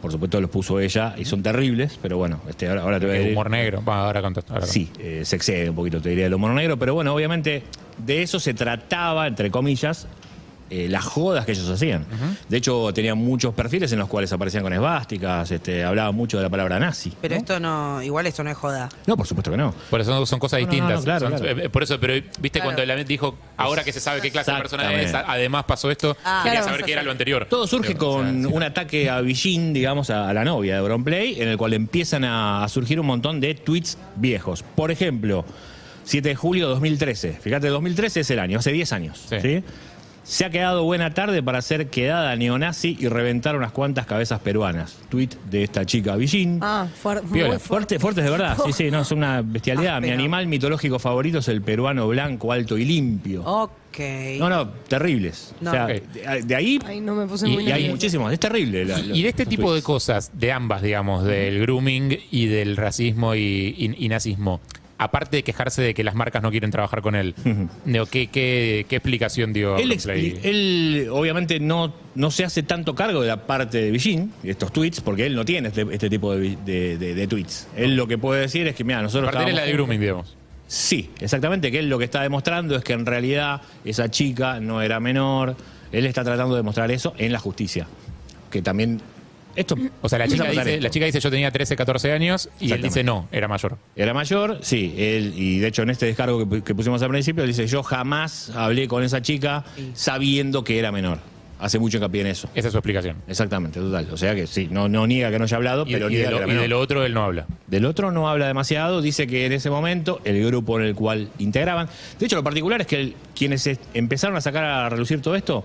Por 0.00 0.12
supuesto 0.12 0.40
los 0.40 0.50
puso 0.50 0.80
ella 0.80 1.14
y 1.18 1.24
son 1.24 1.42
terribles, 1.42 1.98
pero 2.00 2.16
bueno, 2.16 2.40
este, 2.48 2.68
ahora, 2.68 2.82
ahora 2.82 3.00
te 3.00 3.06
voy 3.06 3.16
a 3.16 3.18
leer. 3.18 3.32
humor 3.32 3.50
negro. 3.50 3.82
Bueno, 3.82 4.00
ahora 4.00 4.22
contá. 4.22 4.42
Sí, 4.62 4.90
eh, 4.98 5.22
se 5.24 5.36
excede 5.36 5.70
un 5.70 5.76
poquito, 5.76 6.00
te 6.00 6.10
diría, 6.10 6.26
el 6.26 6.34
humor 6.34 6.52
negro, 6.52 6.78
pero 6.78 6.94
bueno, 6.94 7.14
obviamente 7.14 7.62
de 7.98 8.22
eso 8.22 8.38
se 8.40 8.54
trataba, 8.54 9.26
entre 9.26 9.50
comillas, 9.50 10.06
eh, 10.68 10.88
las 10.88 11.04
jodas 11.04 11.44
que 11.46 11.52
ellos 11.52 11.68
hacían. 11.68 12.04
De 12.48 12.56
hecho, 12.56 12.92
tenían 12.92 13.18
muchos 13.18 13.54
perfiles 13.54 13.92
en 13.92 13.98
los 14.00 14.08
cuales 14.08 14.32
aparecían 14.32 14.62
con 14.62 14.72
esvásticas, 14.72 15.50
este, 15.50 15.84
hablaban 15.84 16.14
mucho 16.14 16.36
de 16.38 16.42
la 16.42 16.48
palabra 16.50 16.78
nazi. 16.80 17.12
Pero 17.20 17.34
esto 17.36 17.60
no, 17.60 18.02
igual 18.02 18.26
esto 18.26 18.42
no 18.42 18.50
es 18.50 18.56
joda. 18.56 18.88
No, 19.06 19.16
por 19.16 19.26
supuesto 19.26 19.50
que 19.50 19.56
no. 19.56 19.74
Por 19.90 20.00
eso 20.00 20.10
son, 20.12 20.26
son 20.26 20.38
cosas 20.38 20.60
No, 20.60 20.66
no, 20.66 20.72
distintas. 20.72 20.98
no, 20.98 21.04
claro, 21.04 21.28
Son- 21.30 21.38
claro. 21.38 21.60
eh, 21.60 21.68
Por 21.68 21.82
eso, 21.82 22.00
pero 22.00 22.14
viste 22.40 22.58
Claro. 22.60 22.74
cuando 22.74 22.82
él 22.92 23.04
dijo, 23.06 23.36
ahora 23.56 23.84
que 23.84 23.92
se 23.92 24.00
sabe 24.00 24.20
qué 24.20 24.30
clase 24.30 24.50
de 24.52 24.58
persona 24.58 24.92
es, 25.00 25.14
además 25.14 25.64
pasó 25.66 25.90
esto, 25.90 26.16
Ah. 26.24 26.40
quería 26.42 26.60
Claro. 26.60 26.72
saber 26.72 26.84
qué 26.84 26.92
era 26.92 27.02
lo 27.02 27.10
anterior. 27.12 27.46
Todo 27.48 27.66
surge 27.66 27.94
Pero, 27.94 28.08
o 28.10 28.22
sea, 28.22 28.32
con 28.32 28.42
sí. 28.44 28.50
un 28.52 28.62
ataque 28.62 29.08
a 29.10 29.20
Villín, 29.20 29.72
digamos, 29.72 30.10
a, 30.10 30.28
a 30.28 30.34
la 30.34 30.44
novia 30.44 30.74
de 30.74 30.80
Auronplay, 30.80 31.40
en 31.40 31.48
el 31.48 31.56
cual 31.56 31.72
empiezan 31.74 32.24
a, 32.24 32.64
a 32.64 32.68
surgir 32.68 32.98
un 32.98 33.06
montón 33.06 33.40
de 33.40 33.54
tweets 33.54 33.98
viejos. 34.16 34.62
Por 34.62 34.90
ejemplo, 34.90 35.44
7 36.04 36.28
de 36.28 36.34
julio 36.36 36.66
de 36.66 36.70
2013. 36.74 37.32
Fíjate, 37.40 37.68
2013 37.68 38.20
es 38.20 38.30
el 38.30 38.38
año, 38.38 38.58
hace 38.60 38.70
10 38.72 38.92
años. 38.92 39.24
Sí. 39.28 39.36
¿sí? 39.40 39.64
Se 40.26 40.44
ha 40.44 40.50
quedado 40.50 40.82
buena 40.82 41.14
tarde 41.14 41.40
para 41.40 41.58
hacer 41.58 41.88
quedada 41.88 42.34
neonazi 42.34 42.96
y 42.98 43.06
reventar 43.06 43.54
unas 43.56 43.70
cuantas 43.70 44.06
cabezas 44.06 44.40
peruanas. 44.40 44.98
Tweet 45.08 45.28
de 45.48 45.62
esta 45.62 45.84
chica 45.86 46.16
Villín. 46.16 46.58
Ah, 46.62 46.88
fuer- 47.00 47.22
muy 47.22 47.32
Piola. 47.38 47.58
fuerte. 47.60 47.66
Fuerte, 47.68 47.98
fuertes 48.00 48.24
de 48.24 48.30
verdad, 48.30 48.56
sí, 48.66 48.72
sí, 48.72 48.90
no, 48.90 49.02
es 49.02 49.12
una 49.12 49.42
bestialidad. 49.42 49.96
Ah, 49.96 50.00
Mi 50.00 50.10
animal 50.10 50.48
mitológico 50.48 50.98
favorito 50.98 51.38
es 51.38 51.46
el 51.46 51.62
peruano 51.62 52.08
blanco, 52.08 52.50
alto 52.52 52.76
y 52.76 52.84
limpio. 52.84 53.44
Ok. 53.44 53.98
No, 54.40 54.48
no, 54.50 54.68
terribles. 54.68 55.54
No. 55.60 55.70
O 55.70 55.72
sea, 55.72 55.86
de, 55.86 56.02
de 56.44 56.54
ahí 56.56 56.80
Ay, 56.84 57.00
no 57.00 57.14
me 57.14 57.26
puse 57.26 57.48
Y- 57.48 57.52
muy 57.52 57.68
y 57.68 57.70
hay 57.70 57.88
muchísimos, 57.88 58.32
es 58.32 58.40
terrible. 58.40 58.84
la- 58.84 58.98
Y 58.98 59.22
de 59.22 59.28
este 59.28 59.46
tipo 59.46 59.72
de 59.72 59.80
cosas, 59.82 60.32
de 60.34 60.50
ambas, 60.50 60.82
digamos, 60.82 61.22
del 61.24 61.60
grooming 61.60 62.18
y 62.32 62.46
del 62.46 62.76
racismo 62.76 63.36
y, 63.36 63.40
y- 63.78 63.94
y 64.04 64.08
nazismo, 64.08 64.60
aparte 64.98 65.36
de 65.38 65.42
quejarse 65.42 65.82
de 65.82 65.92
que 65.94 66.02
las 66.04 66.14
marcas 66.14 66.42
no 66.42 66.50
quieren 66.50 66.70
trabajar 66.70 67.02
con 67.02 67.14
él, 67.14 67.34
¿qué, 68.06 68.28
qué, 68.28 68.86
qué 68.88 68.96
explicación 68.96 69.52
dio 69.52 69.76
Él, 69.76 69.90
expli- 69.92 70.38
él, 70.42 71.08
obviamente 71.10 71.60
no, 71.60 71.92
no 72.14 72.30
se 72.30 72.44
hace 72.44 72.62
tanto 72.62 72.94
cargo 72.94 73.20
de 73.20 73.28
la 73.28 73.46
parte 73.46 73.78
de 73.78 73.90
de 73.92 74.50
estos 74.50 74.72
tweets, 74.72 75.00
porque 75.00 75.26
él 75.26 75.34
no 75.34 75.44
tiene 75.44 75.68
este, 75.68 75.86
este 75.90 76.08
tipo 76.08 76.32
de, 76.34 76.40
vi- 76.40 76.58
de- 76.64 76.96
de- 76.98 77.14
de 77.14 77.26
tweets. 77.26 77.68
Él 77.76 77.96
lo 77.96 78.06
que 78.06 78.16
puede 78.18 78.40
decir 78.42 78.66
es 78.66 78.74
que, 78.74 78.84
mira, 78.84 79.02
nosotros... 79.02 79.28
Aparte 79.28 79.50
de 79.50 79.56
la 79.56 79.62
de 79.64 79.72
grooming, 79.72 80.00
digamos. 80.00 80.36
Sí, 80.66 81.10
exactamente, 81.20 81.70
que 81.70 81.78
él 81.78 81.88
lo 81.88 81.98
que 81.98 82.04
está 82.06 82.22
demostrando 82.22 82.74
es 82.76 82.82
que 82.82 82.92
en 82.94 83.06
realidad 83.06 83.60
esa 83.84 84.10
chica 84.10 84.60
no 84.60 84.82
era 84.82 84.98
menor. 84.98 85.56
Él 85.92 86.06
está 86.06 86.24
tratando 86.24 86.54
de 86.54 86.60
demostrar 86.60 86.90
eso 86.90 87.14
en 87.18 87.32
la 87.32 87.38
justicia. 87.38 87.86
Que 88.50 88.62
también... 88.62 89.00
Esto 89.56 89.74
O 90.02 90.08
sea, 90.08 90.18
la 90.18 90.28
chica, 90.28 90.44
dice, 90.50 90.80
la 90.80 90.90
chica 90.90 91.06
dice 91.06 91.18
yo 91.20 91.30
tenía 91.30 91.50
13, 91.50 91.74
14 91.76 92.12
años 92.12 92.48
y 92.60 92.70
él 92.72 92.82
dice 92.82 93.02
no, 93.02 93.28
era 93.32 93.48
mayor. 93.48 93.78
Era 93.96 94.12
mayor, 94.14 94.58
sí, 94.62 94.94
él, 94.96 95.32
y 95.36 95.58
de 95.58 95.66
hecho 95.68 95.82
en 95.82 95.90
este 95.90 96.06
descargo 96.06 96.38
que, 96.38 96.44
pu- 96.44 96.62
que 96.62 96.74
pusimos 96.74 97.00
al 97.02 97.08
principio, 97.08 97.42
él 97.42 97.48
dice, 97.48 97.66
yo 97.66 97.82
jamás 97.82 98.50
hablé 98.50 98.86
con 98.86 99.02
esa 99.02 99.22
chica 99.22 99.64
sabiendo 99.94 100.62
que 100.64 100.78
era 100.78 100.92
menor. 100.92 101.18
Hace 101.58 101.78
mucho 101.78 101.96
hincapié 101.96 102.20
en 102.20 102.26
eso. 102.26 102.50
Esa 102.54 102.68
es 102.68 102.72
su 102.72 102.76
explicación. 102.78 103.16
Exactamente, 103.26 103.80
total. 103.80 104.06
O 104.12 104.18
sea 104.18 104.34
que 104.34 104.46
sí, 104.46 104.68
no, 104.70 104.90
no 104.90 105.06
niega 105.06 105.30
que 105.30 105.38
no 105.38 105.44
haya 105.44 105.56
hablado, 105.56 105.84
Y, 105.86 105.92
pero 105.94 106.10
y 106.10 106.12
niega 106.16 106.24
de 106.28 106.28
que 106.28 106.30
lo, 106.32 106.36
era 106.36 106.46
y 106.46 106.50
de 106.50 106.54
menor. 106.56 106.68
lo 106.68 106.80
otro 106.80 107.02
él 107.06 107.14
no 107.14 107.24
habla. 107.24 107.46
Del 107.66 107.86
otro 107.86 108.12
no 108.12 108.28
habla 108.28 108.46
demasiado, 108.46 109.00
dice 109.00 109.26
que 109.26 109.46
en 109.46 109.52
ese 109.52 109.70
momento 109.70 110.20
el 110.24 110.44
grupo 110.44 110.78
en 110.78 110.84
el 110.84 110.94
cual 110.94 111.30
integraban. 111.38 111.88
De 112.18 112.26
hecho, 112.26 112.36
lo 112.36 112.44
particular 112.44 112.82
es 112.82 112.86
que 112.86 113.00
el- 113.00 113.14
quienes 113.34 113.66
es- 113.66 113.80
empezaron 113.94 114.36
a 114.36 114.42
sacar 114.42 114.64
a 114.64 114.88
relucir 114.90 115.22
todo 115.22 115.34
esto 115.34 115.64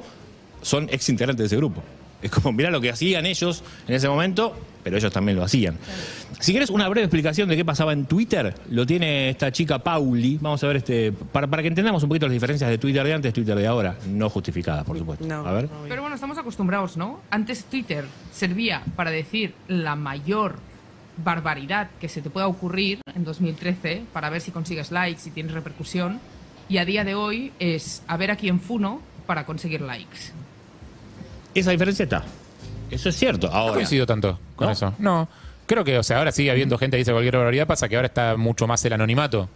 son 0.62 0.88
ex 0.94 1.10
integrantes 1.10 1.44
de 1.44 1.48
ese 1.48 1.58
grupo. 1.58 1.84
Es 2.22 2.32
como, 2.32 2.52
mirá 2.52 2.70
lo 2.70 2.82
que 2.82 2.90
hacían 2.90 3.26
ellos 3.26 3.64
en 3.88 3.96
ese 3.96 4.08
momento, 4.08 4.56
pero 4.84 4.98
ellos 4.98 5.12
también 5.12 5.38
lo 5.38 5.44
hacían. 5.44 5.78
Si 6.40 6.52
quieres 6.52 6.70
una 6.70 6.88
breve 6.90 7.06
explicación 7.06 7.50
de 7.50 7.56
qué 7.56 7.66
pasaba 7.66 7.94
en 7.94 8.06
Twitter, 8.06 8.54
lo 8.70 8.86
tiene 8.86 9.30
esta 9.30 9.52
chica 9.52 9.80
Pauli. 9.80 10.38
Vamos 10.42 10.64
a 10.64 10.68
ver, 10.68 10.78
este 10.78 11.12
para, 11.12 11.48
para 11.48 11.62
que 11.62 11.68
entendamos 11.68 12.02
un 12.04 12.10
poquito 12.10 12.26
las 12.26 12.34
diferencias 12.34 12.70
de 12.70 12.78
Twitter 12.78 13.04
de 13.04 13.14
antes, 13.14 13.34
Twitter 13.34 13.58
de 13.58 13.68
ahora. 13.68 13.96
No 14.08 14.30
justificadas, 14.30 14.84
por 14.84 14.98
supuesto. 14.98 15.26
No, 15.26 15.46
a 15.46 15.52
ver. 15.54 15.66
no, 15.66 15.84
Pero 15.88 16.02
bueno, 16.02 16.16
estamos 16.16 16.38
acostumbrados, 16.38 16.98
¿no? 16.98 17.22
Antes 17.30 17.66
Twitter 17.66 18.06
servía 18.32 18.84
para 18.96 19.12
decir 19.12 19.54
la 19.68 19.96
mayor 19.96 20.56
barbaridad 21.24 21.90
que 22.00 22.10
se 22.10 22.22
te 22.22 22.30
pueda 22.30 22.48
ocurrir 22.48 23.02
en 23.14 23.24
2013 23.24 24.04
para 24.14 24.30
ver 24.30 24.42
si 24.42 24.52
consigues 24.52 24.92
likes, 24.92 25.22
si 25.22 25.32
tienes 25.32 25.54
repercusión. 25.54 26.20
Y 26.70 26.78
a 26.78 26.86
día 26.86 27.04
de 27.04 27.16
hoy 27.16 27.52
es 27.60 28.02
a 28.08 28.18
ver 28.18 28.32
a 28.32 28.36
quién 28.36 28.60
funo 28.60 29.02
para 29.28 29.46
conseguir 29.46 29.82
likes. 29.82 30.32
Esa 31.56 31.72
diferencia 31.72 32.04
está. 32.04 32.24
Eso 32.90 33.10
es 33.10 33.16
cierto. 33.16 33.48
No 33.48 33.54
Ahora. 33.54 33.74
coincido 33.76 34.06
tanto 34.06 34.40
con 34.56 34.68
¿No? 34.68 34.74
eso. 34.74 34.94
No. 35.00 35.28
Creo 35.66 35.84
que, 35.84 35.98
o 35.98 36.04
sea, 36.04 36.18
ahora 36.18 36.32
sigue 36.32 36.52
habiendo 36.52 36.78
gente 36.78 36.96
que 36.98 37.00
dice 37.00 37.12
cualquier 37.12 37.38
barbaridad, 37.38 37.66
pasa 37.68 37.88
que 37.88 37.96
ahora 37.96 38.08
está 38.08 38.36
mucho 38.36 38.68
más 38.68 38.84
el 38.86 38.94
anonimato. 38.94 39.48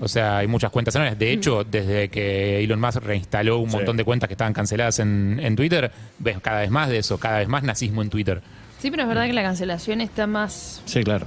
O 0.00 0.08
sea, 0.08 0.38
hay 0.38 0.46
muchas 0.46 0.70
cuentas 0.70 0.96
anónimas. 0.96 1.18
De 1.18 1.30
hecho, 1.32 1.62
desde 1.62 2.08
que 2.08 2.64
Elon 2.64 2.80
Musk 2.80 2.96
reinstaló 3.02 3.58
un 3.58 3.68
Sí. 3.70 3.76
montón 3.76 3.98
de 3.98 4.04
cuentas 4.04 4.26
que 4.26 4.32
estaban 4.32 4.54
canceladas 4.54 4.98
en, 5.00 5.38
en 5.42 5.54
Twitter, 5.54 5.90
ves 6.18 6.38
cada 6.40 6.60
vez 6.60 6.70
más 6.70 6.88
de 6.88 6.96
eso, 6.98 7.18
cada 7.18 7.40
vez 7.40 7.48
más 7.48 7.62
nazismo 7.62 8.00
en 8.00 8.08
Twitter. 8.08 8.40
Sí, 8.78 8.90
pero 8.90 9.02
es 9.02 9.08
verdad 9.08 9.26
que 9.26 9.34
la 9.34 9.42
cancelación 9.42 10.00
está 10.00 10.26
más, 10.26 10.80
Sí, 10.86 11.04
claro. 11.04 11.26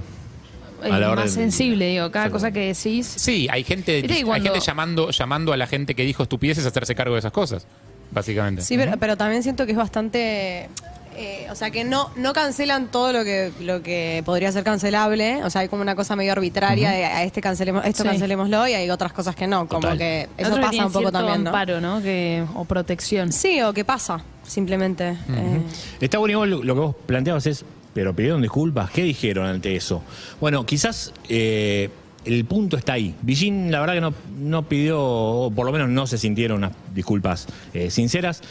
A 0.82 0.88
la 0.98 1.10
hora 1.12 1.22
más 1.22 1.34
de- 1.36 1.42
sensible, 1.42 1.86
digo. 1.90 2.10
Cada 2.10 2.26
Sí. 2.26 2.32
cosa 2.32 2.50
que 2.50 2.72
decís. 2.74 3.06
Sí, 3.06 3.46
hay 3.50 3.62
gente, 3.62 4.04
hay 4.08 4.22
cuando- 4.24 4.50
gente 4.52 4.66
llamando, 4.66 5.10
llamando 5.10 5.52
a 5.52 5.56
la 5.56 5.66
gente 5.68 5.94
que 5.94 6.02
dijo 6.04 6.24
estupideces 6.24 6.64
a 6.64 6.68
hacerse 6.68 6.94
cargo 6.96 7.14
de 7.14 7.20
esas 7.20 7.32
cosas, 7.32 7.66
básicamente. 8.10 8.62
Sí, 8.62 8.76
pero, 8.76 8.92
pero 8.98 9.16
también 9.16 9.42
siento 9.42 9.66
que 9.66 9.72
es 9.72 9.78
bastante. 9.78 10.68
eh, 11.16 11.46
o 11.50 11.54
sea, 11.54 11.70
que 11.70 11.84
no, 11.84 12.10
no 12.16 12.32
cancelan 12.32 12.86
todo 12.90 13.12
lo 13.12 13.24
que, 13.24 13.52
lo 13.60 13.82
que 13.82 14.22
podría 14.24 14.50
ser 14.52 14.64
cancelable. 14.64 15.44
O 15.44 15.50
sea, 15.50 15.62
hay 15.62 15.68
como 15.68 15.82
una 15.82 15.94
cosa 15.94 16.16
medio 16.16 16.32
arbitraria 16.32 16.90
de 16.92 17.04
a 17.04 17.24
este 17.24 17.40
cancelemos, 17.40 17.84
esto 17.84 18.04
Sí. 18.04 18.08
cancelémoslo 18.08 18.66
y 18.68 18.72
hay 18.74 18.88
otras 18.90 19.12
cosas 19.12 19.34
que 19.36 19.46
no. 19.46 19.66
Como 19.68 19.80
Total. 19.82 19.98
que 19.98 20.28
eso 20.38 20.54
que 20.54 20.60
pasa 20.60 20.86
un 20.86 20.92
poco 20.92 21.12
también, 21.12 21.42
¿no? 21.44 21.50
amparo, 21.50 21.80
¿no? 21.80 22.00
Que, 22.00 22.44
o 22.54 22.64
protección. 22.64 23.32
Sí, 23.32 23.60
o 23.60 23.72
qué 23.74 23.84
pasa, 23.84 24.22
simplemente. 24.46 25.10
Eh, 25.10 25.62
Está 26.00 26.18
bueno 26.18 26.46
lo, 26.46 26.62
lo 26.62 26.74
que 26.74 26.80
vos 26.80 26.94
planteabas 27.06 27.46
es 27.46 27.64
pero 27.92 28.14
pidieron 28.14 28.40
disculpas. 28.40 28.88
¿Qué 28.90 29.02
dijeron 29.02 29.46
ante 29.46 29.74
eso? 29.74 30.00
Bueno, 30.40 30.64
quizás 30.64 31.12
eh, 31.28 31.90
el 32.24 32.44
punto 32.44 32.76
está 32.76 32.94
ahí. 32.94 33.14
Villín, 33.22 33.70
la 33.70 33.80
verdad 33.80 33.94
que 33.94 34.00
no, 34.00 34.14
no 34.38 34.68
pidió, 34.68 35.00
o 35.00 35.50
por 35.50 35.66
lo 35.66 35.72
menos 35.72 35.88
no 35.88 36.06
se 36.06 36.18
sintieron 36.18 36.58
unas 36.58 36.72
disculpas 36.94 37.46
eh, 37.72 37.90
sinceras. 37.90 38.42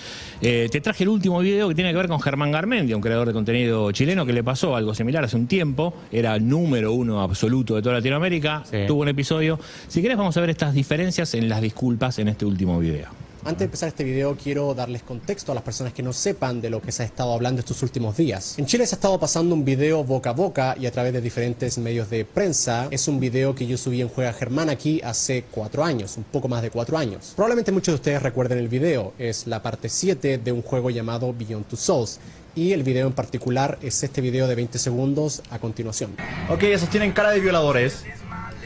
Eh, 0.41 0.69
te 0.71 0.81
traje 0.81 1.03
el 1.03 1.09
último 1.09 1.39
video 1.39 1.67
que 1.69 1.75
tiene 1.75 1.91
que 1.91 1.97
ver 1.97 2.07
con 2.07 2.19
Germán 2.19 2.51
Garmendia, 2.51 2.95
un 2.95 3.01
creador 3.01 3.27
de 3.27 3.33
contenido 3.33 3.91
chileno 3.91 4.25
que 4.25 4.33
le 4.33 4.43
pasó 4.43 4.75
algo 4.75 4.93
similar 4.93 5.23
hace 5.23 5.35
un 5.35 5.47
tiempo. 5.47 5.93
Era 6.11 6.39
número 6.39 6.93
uno 6.93 7.21
absoluto 7.21 7.75
de 7.75 7.81
toda 7.81 7.95
Latinoamérica. 7.95 8.63
Tuvo 8.87 9.01
un 9.01 9.09
episodio. 9.09 9.59
Si 9.87 10.01
querés, 10.01 10.17
vamos 10.17 10.35
a 10.37 10.41
ver 10.41 10.49
estas 10.49 10.73
diferencias 10.73 11.33
en 11.33 11.49
las 11.49 11.61
disculpas 11.61 12.19
en 12.19 12.29
este 12.29 12.45
último 12.45 12.79
video. 12.79 13.28
Antes 13.45 13.59
de 13.59 13.65
empezar 13.65 13.87
este 13.87 14.03
video 14.03 14.35
quiero 14.35 14.73
darles 14.73 15.01
contexto 15.01 15.53
a 15.53 15.55
las 15.55 15.63
personas 15.63 15.93
que 15.93 16.03
no 16.03 16.11
sepan 16.11 16.59
de 16.59 16.69
lo 16.69 16.81
que 16.81 16.91
se 16.91 17.03
ha 17.03 17.05
estado 17.05 17.33
hablando 17.33 17.61
estos 17.61 17.81
últimos 17.83 18.17
días. 18.17 18.59
En 18.59 18.65
Chile 18.65 18.85
se 18.85 18.95
ha 18.95 18.97
estado 18.97 19.17
pasando 19.17 19.55
un 19.55 19.63
video 19.63 20.03
boca 20.03 20.31
a 20.31 20.33
boca 20.33 20.75
y 20.77 20.85
a 20.85 20.91
través 20.91 21.13
de 21.13 21.21
diferentes 21.21 21.77
medios 21.77 22.09
de 22.09 22.25
prensa. 22.25 22.89
Es 22.91 23.07
un 23.07 23.19
video 23.19 23.55
que 23.55 23.65
yo 23.65 23.77
subí 23.77 24.01
en 24.01 24.09
Juega 24.09 24.33
Germán 24.33 24.69
aquí 24.69 24.99
hace 25.03 25.45
cuatro 25.51 25.85
años, 25.85 26.17
un 26.17 26.25
poco 26.25 26.49
más 26.49 26.61
de 26.61 26.69
cuatro 26.69 26.97
años. 26.97 27.31
Probablemente 27.35 27.71
muchos 27.71 27.93
de 27.93 27.95
ustedes 27.95 28.21
recuerden 28.21 28.57
el 28.57 28.67
video. 28.67 29.13
Es 29.17 29.47
la 29.47 29.63
parte 29.63 29.87
7 29.87 30.37
de 30.39 30.51
un 30.51 30.61
juego 30.61 30.89
llamado 30.89 31.33
Beyond 31.33 31.65
Two 31.67 31.77
Souls. 31.77 32.19
Y 32.55 32.73
el 32.73 32.83
video 32.83 33.07
en 33.07 33.13
particular 33.13 33.79
es 33.81 34.03
este 34.03 34.19
video 34.19 34.47
de 34.47 34.55
20 34.55 34.77
segundos 34.79 35.43
a 35.49 35.59
continuación. 35.59 36.11
Ok, 36.49 36.63
esos 36.63 36.89
tienen 36.89 37.13
cara 37.13 37.31
de 37.31 37.39
violadores. 37.39 38.03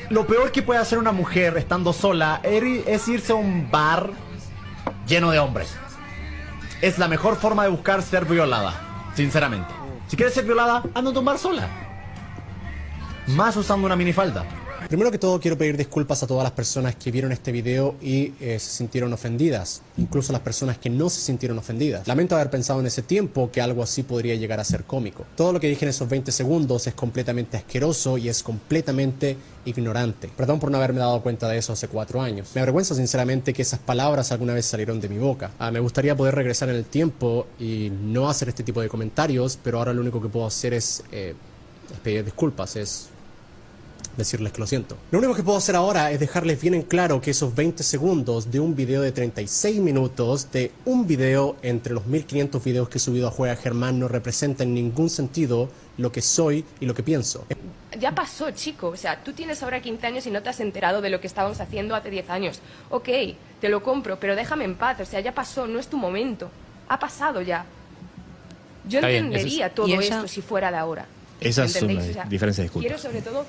Lo 0.10 0.26
peor 0.26 0.52
que 0.52 0.64
puede 0.64 0.80
hacer 0.80 0.98
una 0.98 1.12
mujer 1.12 1.58
estando 1.58 1.94
sola 1.94 2.42
es 2.44 3.08
irse 3.08 3.34
a 3.34 3.36
un 3.36 3.70
bar 3.70 4.10
lleno 5.08 5.32
de 5.32 5.40
hombres. 5.40 5.76
Es 6.82 6.98
la 6.98 7.08
mejor 7.08 7.38
forma 7.38 7.64
de 7.64 7.70
buscar 7.70 8.02
ser 8.02 8.26
violada, 8.26 8.74
sinceramente. 9.16 9.74
Si 10.08 10.18
quieres 10.18 10.34
ser 10.34 10.46
violada, 10.46 10.84
anda 10.94 11.12
a 11.12 11.24
bar 11.24 11.38
sola. 11.38 11.68
Más 13.28 13.56
usando 13.56 13.86
una 13.86 13.96
minifalda. 13.96 14.44
Primero 14.94 15.10
que 15.10 15.18
todo 15.18 15.40
quiero 15.40 15.58
pedir 15.58 15.76
disculpas 15.76 16.22
a 16.22 16.28
todas 16.28 16.44
las 16.44 16.52
personas 16.52 16.96
que 16.96 17.10
vieron 17.10 17.32
este 17.32 17.52
video 17.52 17.96
y 18.00 18.32
eh, 18.40 18.60
se 18.60 18.78
sintieron 18.78 19.12
ofendidas, 19.12 19.82
incluso 19.98 20.32
las 20.32 20.44
personas 20.44 20.78
que 20.78 20.92
no 20.92 21.10
se 21.10 21.20
sintieron 21.20 21.58
ofendidas. 21.58 22.08
Lamento 22.08 22.36
haber 22.36 22.52
pensado 22.52 22.80
en 22.80 22.86
ese 22.86 23.02
tiempo 23.02 23.50
que 23.52 23.60
algo 23.60 23.82
así 23.82 24.04
podría 24.04 24.36
llegar 24.36 24.60
a 24.60 24.64
ser 24.64 24.84
cómico. 24.84 25.26
Todo 25.36 25.52
lo 25.52 25.60
que 25.60 25.68
dije 25.68 25.86
en 25.86 25.90
esos 25.90 26.08
20 26.08 26.32
segundos 26.32 26.86
es 26.86 26.94
completamente 26.94 27.58
asqueroso 27.58 28.20
y 28.20 28.30
es 28.30 28.44
completamente 28.44 29.36
ignorante. 29.66 30.30
Perdón 30.38 30.60
por 30.60 30.70
no 30.70 30.78
haberme 30.78 31.00
dado 31.00 31.24
cuenta 31.24 31.50
de 31.50 31.58
eso 31.58 31.74
hace 31.74 31.88
cuatro 31.88 32.22
años. 32.22 32.52
Me 32.54 32.62
avergüenza 32.62 32.94
sinceramente 32.94 33.52
que 33.52 33.64
esas 33.64 33.80
palabras 33.80 34.32
alguna 34.32 34.54
vez 34.54 34.68
salieron 34.68 35.02
de 35.02 35.10
mi 35.10 35.18
boca. 35.18 35.50
Ah, 35.58 35.72
me 35.72 35.80
gustaría 35.80 36.16
poder 36.16 36.36
regresar 36.36 36.70
en 36.70 36.76
el 36.76 36.86
tiempo 36.86 37.48
y 37.60 37.90
no 37.90 38.30
hacer 38.30 38.50
este 38.50 38.62
tipo 38.62 38.80
de 38.80 38.90
comentarios, 38.90 39.58
pero 39.64 39.80
ahora 39.80 39.92
lo 39.92 40.02
único 40.02 40.22
que 40.22 40.30
puedo 40.30 40.46
hacer 40.46 40.76
es, 40.76 41.04
eh, 41.12 41.34
pedir 42.04 42.24
disculpas, 42.24 42.76
es 42.76 43.10
decirles 44.18 44.52
que 44.54 44.60
lo 44.60 44.68
siento. 44.68 44.98
Lo 45.12 45.20
único 45.20 45.34
que 45.34 45.44
puedo 45.44 45.58
hacer 45.58 45.76
ahora 45.76 46.12
es 46.12 46.20
dejarles 46.20 46.62
bien 46.62 46.74
en 46.76 46.84
claro 46.84 47.20
que 47.22 47.32
esos 47.32 47.54
20 47.56 47.84
segundos 47.84 48.52
de 48.52 48.60
un 48.60 48.76
video 48.76 49.02
de 49.02 49.12
36 49.12 49.80
minutos, 49.80 50.52
de 50.52 50.72
un 50.86 51.08
video 51.08 51.56
entre 51.64 51.94
los 51.94 52.06
1500 52.06 52.64
videos 52.64 52.90
que 52.90 52.98
he 52.98 53.02
subido 53.02 53.28
a 53.28 53.32
Juega 53.32 53.56
Germán, 53.56 54.00
no 54.00 54.08
representa 54.08 54.64
en 54.64 54.74
ningún 54.74 55.10
sentido 55.10 55.70
lo 55.98 56.12
que 56.12 56.22
soy 56.22 56.64
y 56.80 56.86
lo 56.86 56.94
que 56.94 57.04
pienso. 57.04 57.46
Ya 58.00 58.14
pasó, 58.14 58.50
chico. 58.52 58.88
O 58.90 58.98
sea, 58.98 59.24
tú 59.24 59.34
tienes 59.34 59.62
ahora 59.64 59.82
15 59.82 60.06
años 60.08 60.26
y 60.28 60.32
no 60.32 60.42
te 60.42 60.50
has 60.50 60.60
enterado 60.60 61.02
de 61.02 61.10
lo 61.10 61.20
que 61.22 61.28
estábamos 61.28 61.60
haciendo 61.62 61.96
hace 61.96 62.10
10 62.10 62.30
años. 62.30 62.60
Ok, 62.90 63.10
te 63.62 63.70
lo 63.70 63.84
compro, 63.84 64.20
pero 64.20 64.36
déjame 64.36 64.66
en 64.66 64.76
paz. 64.76 65.00
O 65.00 65.06
sea, 65.06 65.20
ya 65.20 65.34
pasó, 65.34 65.68
no 65.68 65.80
es 65.80 65.88
tu 65.88 65.98
momento. 65.98 66.50
Ha 66.90 67.00
pasado 67.00 67.42
ya. 67.42 67.66
Yo 68.88 68.98
Está 69.00 69.08
bien, 69.08 69.26
entendería 69.26 69.68
eso 69.68 69.68
es- 69.68 69.76
todo 69.76 70.02
esto 70.02 70.28
si 70.28 70.42
fuera 70.42 70.70
de 70.72 70.78
ahora. 70.78 71.06
Esas 71.40 71.72
son 71.72 71.84
¿Entendéis? 71.90 72.08
las 72.08 72.10
O 72.10 72.14
sea, 72.22 72.30
diferencias 72.30 72.58
de 72.58 72.64
disculpas. 72.64 72.88
Quiero 72.88 73.02
sobre 73.02 73.22
todo... 73.22 73.46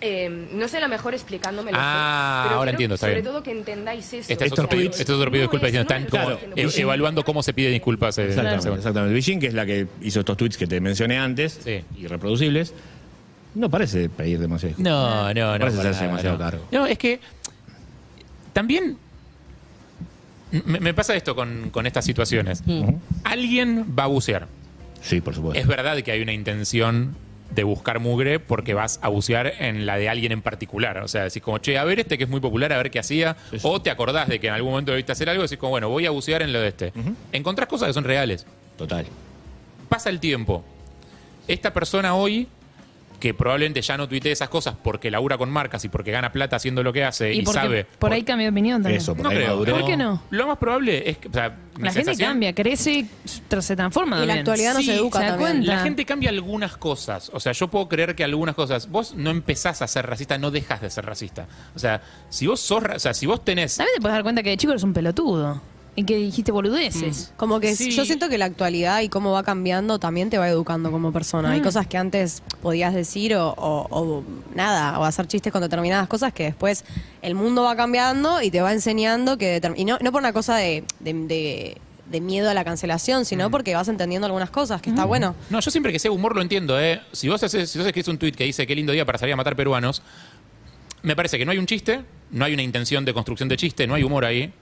eh, 0.00 0.48
no 0.52 0.66
sé 0.68 0.80
la 0.80 0.88
mejor 0.88 1.14
explicándome 1.14 1.70
Ah, 1.74 2.44
pero 2.46 2.56
ahora 2.58 2.70
entiendo, 2.70 2.94
está 2.94 3.06
sobre 3.06 3.20
bien. 3.20 3.24
todo 3.26 3.42
que 3.42 3.50
entendáis 3.52 4.06
eso. 4.12 4.32
Este 4.32 4.46
es 4.46 4.52
otro, 4.52 4.66
tweet, 4.68 4.86
este 4.90 5.02
es 5.02 5.10
otro 5.10 5.30
video 5.30 5.42
de 5.42 5.46
disculpas 5.46 5.72
diciendo, 5.72 5.94
están 5.94 6.08
como 6.10 6.36
Claro. 6.38 6.56
e- 6.56 6.80
evaluando 6.80 7.22
cómo 7.24 7.42
se 7.42 7.52
pide 7.52 7.68
disculpas. 7.70 8.16
eh, 8.18 8.28
Exactamente, 8.28 8.68
exactamente. 8.74 9.14
Villín, 9.14 9.40
que 9.40 9.46
es 9.48 9.54
la 9.54 9.66
que 9.66 9.86
hizo 10.02 10.20
estos 10.20 10.36
tweets 10.36 10.56
que 10.56 10.66
te 10.66 10.80
mencioné 10.80 11.18
antes, 11.18 11.60
irreproducibles, 11.98 12.72
no 13.54 13.68
parece 13.68 14.08
pedir 14.08 14.38
demasiado. 14.38 14.76
disculpas. 14.76 14.92
No, 14.92 15.34
no, 15.34 15.52
no. 15.52 15.58
Parece 15.58 15.78
hacerse 15.80 16.00
nada, 16.00 16.06
demasiado 16.08 16.38
no. 16.38 16.44
cargo. 16.44 16.64
No, 16.72 16.86
es 16.86 16.98
que 16.98 17.20
también 18.52 18.96
me, 20.66 20.80
me 20.80 20.94
pasa 20.94 21.14
esto 21.14 21.34
con, 21.34 21.70
con 21.70 21.86
estas 21.86 22.04
situaciones. 22.04 22.62
Alguien 23.24 23.94
va 23.98 24.04
a 24.04 24.06
bucear. 24.08 24.48
Sí, 25.02 25.20
por 25.20 25.34
supuesto. 25.34 25.60
Es 25.60 25.66
verdad 25.66 25.96
que 26.02 26.12
hay 26.12 26.20
una 26.20 26.32
intención 26.32 27.14
de 27.50 27.64
buscar 27.64 28.00
mugre 28.00 28.40
porque 28.40 28.74
vas 28.74 28.98
a 29.02 29.08
bucear 29.08 29.52
en 29.58 29.86
la 29.86 29.96
de 29.96 30.08
alguien 30.08 30.32
en 30.32 30.42
particular. 30.42 30.98
O 30.98 31.08
sea, 31.08 31.24
decís 31.24 31.42
como, 31.42 31.58
che, 31.58 31.78
a 31.78 31.84
ver 31.84 32.00
este 32.00 32.18
que 32.18 32.24
es 32.24 32.30
muy 32.30 32.40
popular, 32.40 32.72
a 32.72 32.76
ver 32.76 32.90
qué 32.90 32.98
hacía. 32.98 33.36
O 33.62 33.80
te 33.82 33.90
acordás 33.90 34.28
de 34.28 34.38
que 34.38 34.48
en 34.48 34.54
algún 34.54 34.70
momento 34.72 34.92
debiste 34.92 35.12
hacer 35.12 35.28
algo 35.28 35.42
y 35.42 35.46
decís 35.46 35.58
como, 35.58 35.70
bueno, 35.70 35.88
voy 35.88 36.06
a 36.06 36.10
bucear 36.10 36.42
en 36.42 36.52
lo 36.52 36.60
de 36.60 36.68
este. 36.68 36.92
Encontrás 37.32 37.68
cosas 37.68 37.88
que 37.88 37.94
son 37.94 38.04
reales. 38.04 38.46
Total. 38.76 39.06
Pasa 39.88 40.10
el 40.10 40.20
tiempo. 40.20 40.64
Esta 41.48 41.72
persona 41.72 42.14
hoy, 42.14 42.46
que 43.20 43.34
probablemente 43.34 43.82
ya 43.82 43.96
no 43.96 44.08
tuitee 44.08 44.32
esas 44.32 44.48
cosas 44.48 44.74
porque 44.82 45.10
labura 45.10 45.38
con 45.38 45.50
marcas 45.50 45.84
y 45.84 45.88
porque 45.88 46.10
gana 46.10 46.32
plata 46.32 46.56
haciendo 46.56 46.82
lo 46.82 46.92
que 46.92 47.04
hace 47.04 47.32
y, 47.32 47.40
Y 47.40 47.42
porque 47.42 47.60
sabe. 47.60 47.84
por 47.98 48.12
ahí 48.12 48.22
cambió 48.24 48.46
de 48.46 48.50
opinión 48.50 48.82
también. 48.82 49.02
no 49.06 49.28
creo. 49.28 49.58
¿Por 49.64 49.84
qué 49.86 49.96
no? 49.96 50.22
Lo 50.30 50.46
más 50.48 50.58
probable 50.58 51.08
es 51.08 51.18
que. 51.18 51.28
o 51.28 51.32
sea, 51.32 51.54
La 51.78 51.92
gente 51.92 52.16
cambia, 52.16 52.54
crece, 52.54 53.06
se 53.24 53.76
transforma. 53.76 54.16
Y 54.16 54.20
la 54.20 54.26
también. 54.26 54.38
actualidad 54.40 54.74
no 54.74 54.82
se 54.82 54.94
educa 54.94 55.18
¿Se 55.18 55.24
da 55.24 55.30
también. 55.32 55.50
cuenta? 55.52 55.72
La 55.74 55.82
gente 55.82 56.04
cambia 56.04 56.30
algunas 56.30 56.76
cosas. 56.76 57.30
O 57.34 57.38
sea, 57.40 57.52
yo 57.52 57.68
puedo 57.68 57.88
creer 57.88 58.14
que 58.16 58.24
algunas 58.24 58.54
cosas. 58.54 58.88
Vos 58.90 59.14
no 59.14 59.30
empezás 59.30 59.82
a 59.82 59.86
ser 59.86 60.06
racista, 60.06 60.38
no 60.38 60.50
dejas 60.50 60.80
de 60.80 60.90
ser 60.90 61.04
racista. 61.06 61.46
O 61.76 61.78
sea, 61.78 62.00
si 62.30 62.46
vos 62.46 62.60
sos. 62.60 62.82
O 62.96 62.98
sea, 62.98 63.12
si 63.14 63.26
vos 63.26 63.44
tenés. 63.44 63.76
También 63.76 63.94
te 63.96 64.00
puedes 64.00 64.14
dar 64.14 64.22
cuenta 64.22 64.42
que 64.42 64.50
de 64.50 64.56
chico 64.56 64.72
eres 64.72 64.82
un 64.82 64.92
pelotudo. 64.94 65.60
Y 65.96 66.04
que 66.04 66.16
dijiste 66.16 66.52
boludeces. 66.52 67.32
Como 67.36 67.58
que 67.60 67.74
Sí. 67.74 67.90
yo 67.90 68.04
siento 68.04 68.28
que 68.28 68.38
la 68.38 68.44
actualidad 68.46 69.00
y 69.00 69.08
cómo 69.08 69.32
va 69.32 69.42
cambiando 69.42 69.98
también 69.98 70.30
te 70.30 70.38
va 70.38 70.48
educando 70.48 70.90
como 70.92 71.12
persona. 71.12 71.50
Hay 71.50 71.60
Mm. 71.60 71.64
cosas 71.64 71.86
que 71.88 71.98
antes 71.98 72.42
podías 72.62 72.94
decir 72.94 73.34
o, 73.34 73.50
o- 73.50 73.86
o 73.90 74.24
nada, 74.54 74.98
o 75.00 75.04
hacer 75.04 75.26
chistes 75.26 75.52
con 75.52 75.60
determinadas 75.62 76.06
cosas 76.08 76.32
que 76.32 76.44
después 76.44 76.84
el 77.22 77.34
mundo 77.34 77.64
va 77.64 77.74
cambiando 77.76 78.40
y 78.40 78.50
te 78.50 78.62
va 78.62 78.72
enseñando 78.72 79.36
que... 79.36 79.60
Y 79.76 79.84
no, 79.84 79.98
no 80.00 80.12
por 80.12 80.20
una 80.22 80.32
cosa 80.32 80.56
de, 80.56 80.84
de- 81.00 81.12
de- 81.12 81.76
de 82.10 82.20
miedo 82.20 82.48
a 82.50 82.54
la 82.54 82.64
cancelación, 82.64 83.24
sino 83.24 83.50
porque 83.50 83.74
vas 83.74 83.86
entendiendo 83.88 84.26
algunas 84.26 84.50
cosas, 84.50 84.80
que 84.82 84.90
está 84.90 85.04
bueno. 85.04 85.34
No, 85.50 85.60
yo 85.60 85.70
siempre 85.70 85.92
que 85.92 85.98
sea 85.98 86.10
humor 86.10 86.34
lo 86.34 86.42
entiendo, 86.42 86.80
¿eh? 86.80 87.00
Si 87.12 87.28
vos 87.28 87.40
haces, 87.42 87.70
si 87.70 87.78
vos 87.78 87.86
escribís 87.86 88.08
un 88.08 88.18
tweet 88.18 88.32
que 88.32 88.44
dice 88.44 88.66
qué 88.66 88.74
lindo 88.74 88.92
día 88.92 89.04
para 89.04 89.18
salir 89.18 89.32
a 89.34 89.36
matar 89.36 89.54
peruanos, 89.54 90.02
me 91.02 91.14
parece 91.14 91.38
que 91.38 91.44
no 91.44 91.52
hay 91.52 91.58
un 91.58 91.66
chiste, 91.66 92.00
no 92.32 92.44
hay 92.44 92.54
una 92.54 92.62
intención 92.62 93.04
de 93.04 93.12
construcción 93.14 93.48
de 93.48 93.56
chiste, 93.56 93.86
no 93.86 93.94
hay 93.94 94.02
humor 94.02 94.24
ahí. 94.24 94.52